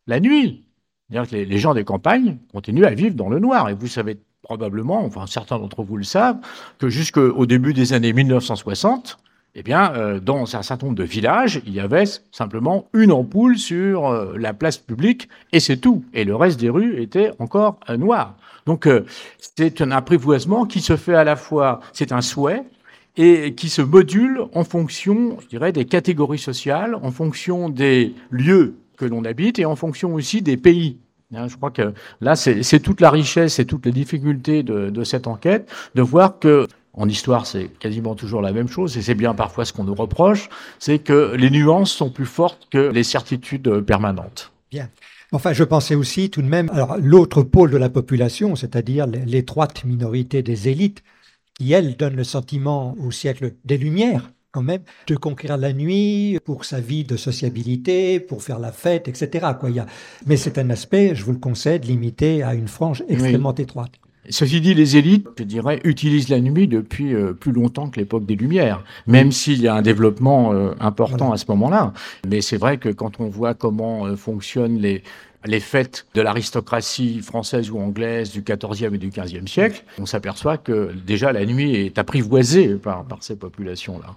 la 0.06 0.20
nuit. 0.20 0.64
C'est-à-dire 1.08 1.30
que 1.30 1.36
les 1.36 1.58
gens 1.58 1.74
des 1.74 1.84
campagnes 1.84 2.38
continuent 2.52 2.84
à 2.84 2.94
vivre 2.94 3.14
dans 3.14 3.28
le 3.28 3.38
noir. 3.38 3.68
Et 3.68 3.74
vous 3.74 3.86
savez 3.86 4.18
probablement, 4.42 5.04
enfin 5.04 5.26
certains 5.26 5.58
d'entre 5.58 5.82
vous 5.82 5.96
le 5.96 6.04
savent, 6.04 6.38
que 6.78 6.88
jusqu'au 6.88 7.46
début 7.46 7.74
des 7.74 7.92
années 7.92 8.12
1960, 8.12 9.18
eh 9.58 9.62
bien, 9.62 9.94
euh, 9.94 10.20
dans 10.20 10.54
un 10.54 10.62
certain 10.62 10.86
nombre 10.86 10.98
de 10.98 11.04
villages, 11.04 11.62
il 11.66 11.72
y 11.72 11.80
avait 11.80 12.04
simplement 12.30 12.88
une 12.92 13.10
ampoule 13.10 13.56
sur 13.56 14.06
euh, 14.06 14.34
la 14.36 14.52
place 14.52 14.76
publique 14.76 15.30
et 15.50 15.60
c'est 15.60 15.78
tout. 15.78 16.04
Et 16.12 16.24
le 16.24 16.36
reste 16.36 16.60
des 16.60 16.68
rues 16.68 17.00
était 17.00 17.30
encore 17.38 17.80
euh, 17.88 17.96
noir. 17.96 18.36
Donc, 18.66 18.88
c'est 19.38 19.80
un 19.80 19.92
apprivoisement 19.92 20.66
qui 20.66 20.80
se 20.80 20.96
fait 20.96 21.14
à 21.14 21.22
la 21.22 21.36
fois, 21.36 21.80
c'est 21.92 22.10
un 22.10 22.20
souhait, 22.20 22.64
et 23.16 23.54
qui 23.54 23.68
se 23.68 23.80
module 23.80 24.42
en 24.54 24.64
fonction, 24.64 25.38
je 25.40 25.46
dirais, 25.46 25.70
des 25.70 25.84
catégories 25.84 26.40
sociales, 26.40 26.96
en 27.00 27.12
fonction 27.12 27.68
des 27.68 28.12
lieux 28.30 28.74
que 28.96 29.04
l'on 29.04 29.24
habite 29.24 29.60
et 29.60 29.64
en 29.64 29.76
fonction 29.76 30.14
aussi 30.14 30.42
des 30.42 30.56
pays. 30.56 30.98
Hein, 31.32 31.46
je 31.46 31.56
crois 31.56 31.70
que 31.70 31.94
là, 32.20 32.34
c'est 32.34 32.80
toute 32.80 33.00
la 33.00 33.10
richesse 33.10 33.60
et 33.60 33.66
toutes 33.66 33.86
les 33.86 33.92
difficultés 33.92 34.64
de, 34.64 34.90
de 34.90 35.04
cette 35.04 35.28
enquête, 35.28 35.70
de 35.94 36.02
voir 36.02 36.40
que 36.40 36.66
en 36.96 37.08
histoire, 37.08 37.46
c'est 37.46 37.68
quasiment 37.78 38.14
toujours 38.14 38.40
la 38.40 38.52
même 38.52 38.68
chose, 38.68 38.96
et 38.96 39.02
c'est 39.02 39.14
bien 39.14 39.34
parfois 39.34 39.64
ce 39.64 39.72
qu'on 39.72 39.84
nous 39.84 39.94
reproche, 39.94 40.48
c'est 40.78 40.98
que 40.98 41.34
les 41.36 41.50
nuances 41.50 41.92
sont 41.92 42.10
plus 42.10 42.26
fortes 42.26 42.68
que 42.70 42.90
les 42.90 43.04
certitudes 43.04 43.80
permanentes. 43.80 44.50
Bien. 44.70 44.88
Enfin, 45.32 45.52
je 45.52 45.64
pensais 45.64 45.94
aussi 45.94 46.30
tout 46.30 46.42
de 46.42 46.48
même, 46.48 46.70
alors 46.72 46.96
l'autre 46.98 47.42
pôle 47.42 47.70
de 47.70 47.76
la 47.76 47.90
population, 47.90 48.56
c'est-à-dire 48.56 49.06
l'étroite 49.06 49.84
minorité 49.84 50.42
des 50.42 50.68
élites, 50.68 51.02
qui, 51.54 51.72
elles, 51.72 51.96
donnent 51.96 52.16
le 52.16 52.24
sentiment 52.24 52.94
au 53.02 53.10
siècle 53.10 53.54
des 53.64 53.78
Lumières, 53.78 54.30
quand 54.52 54.62
même, 54.62 54.82
de 55.06 55.16
conquérir 55.16 55.58
la 55.58 55.72
nuit 55.72 56.38
pour 56.44 56.64
sa 56.64 56.80
vie 56.80 57.04
de 57.04 57.16
sociabilité, 57.16 58.20
pour 58.20 58.42
faire 58.42 58.58
la 58.58 58.72
fête, 58.72 59.08
etc. 59.08 59.48
Quoi. 59.58 59.70
Il 59.70 59.76
y 59.76 59.80
a... 59.80 59.86
Mais 60.26 60.36
c'est 60.36 60.58
un 60.58 60.70
aspect, 60.70 61.14
je 61.14 61.24
vous 61.24 61.32
le 61.32 61.38
concède, 61.38 61.84
limité 61.84 62.42
à 62.42 62.54
une 62.54 62.68
frange 62.68 63.04
extrêmement 63.08 63.54
étroite. 63.54 63.92
Ceci 64.30 64.60
dit, 64.60 64.74
les 64.74 64.96
élites, 64.96 65.26
je 65.38 65.44
dirais, 65.44 65.80
utilisent 65.84 66.28
la 66.28 66.40
nuit 66.40 66.68
depuis 66.68 67.14
euh, 67.14 67.32
plus 67.32 67.52
longtemps 67.52 67.88
que 67.88 68.00
l'époque 68.00 68.26
des 68.26 68.34
Lumières, 68.34 68.82
même 69.06 69.32
s'il 69.32 69.60
y 69.60 69.68
a 69.68 69.74
un 69.74 69.82
développement 69.82 70.52
euh, 70.52 70.72
important 70.80 71.32
à 71.32 71.36
ce 71.36 71.44
moment-là. 71.48 71.92
Mais 72.26 72.40
c'est 72.40 72.56
vrai 72.56 72.78
que 72.78 72.88
quand 72.88 73.20
on 73.20 73.28
voit 73.28 73.54
comment 73.54 74.06
euh, 74.06 74.16
fonctionnent 74.16 74.78
les, 74.78 75.02
les 75.44 75.60
fêtes 75.60 76.06
de 76.14 76.22
l'aristocratie 76.22 77.20
française 77.20 77.70
ou 77.70 77.78
anglaise 77.78 78.32
du 78.32 78.42
XIVe 78.42 78.94
et 78.94 78.98
du 78.98 79.10
XVe 79.10 79.46
siècle, 79.46 79.84
on 79.98 80.06
s'aperçoit 80.06 80.58
que 80.58 80.92
déjà 81.06 81.32
la 81.32 81.44
nuit 81.44 81.74
est 81.76 81.98
apprivoisée 81.98 82.74
par, 82.74 83.04
par 83.04 83.22
ces 83.22 83.36
populations-là. 83.36 84.16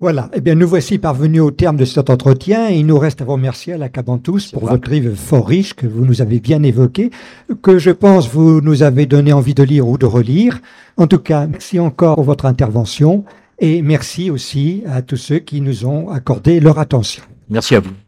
Voilà, 0.00 0.30
eh 0.32 0.40
bien 0.40 0.54
nous 0.54 0.68
voici 0.68 0.96
parvenus 0.98 1.42
au 1.42 1.50
terme 1.50 1.76
de 1.76 1.84
cet 1.84 2.08
entretien 2.08 2.70
et 2.70 2.76
il 2.76 2.86
nous 2.86 3.00
reste 3.00 3.20
à 3.20 3.24
vous 3.24 3.32
remercier 3.32 3.72
à 3.72 3.78
la 3.78 3.88
Cabantous 3.88 4.52
pour 4.52 4.64
votre 4.64 4.88
livre 4.88 5.12
fort 5.16 5.48
riche 5.48 5.74
que 5.74 5.88
vous 5.88 6.04
nous 6.04 6.22
avez 6.22 6.38
bien 6.38 6.62
évoqué, 6.62 7.10
que 7.62 7.80
je 7.80 7.90
pense 7.90 8.28
vous 8.28 8.60
nous 8.60 8.84
avez 8.84 9.06
donné 9.06 9.32
envie 9.32 9.54
de 9.54 9.64
lire 9.64 9.88
ou 9.88 9.98
de 9.98 10.06
relire. 10.06 10.60
En 10.98 11.08
tout 11.08 11.18
cas, 11.18 11.48
merci 11.48 11.80
encore 11.80 12.14
pour 12.14 12.22
votre 12.22 12.46
intervention 12.46 13.24
et 13.58 13.82
merci 13.82 14.30
aussi 14.30 14.84
à 14.86 15.02
tous 15.02 15.16
ceux 15.16 15.40
qui 15.40 15.60
nous 15.60 15.84
ont 15.84 16.10
accordé 16.10 16.60
leur 16.60 16.78
attention. 16.78 17.24
Merci 17.50 17.74
à 17.74 17.80
vous. 17.80 17.90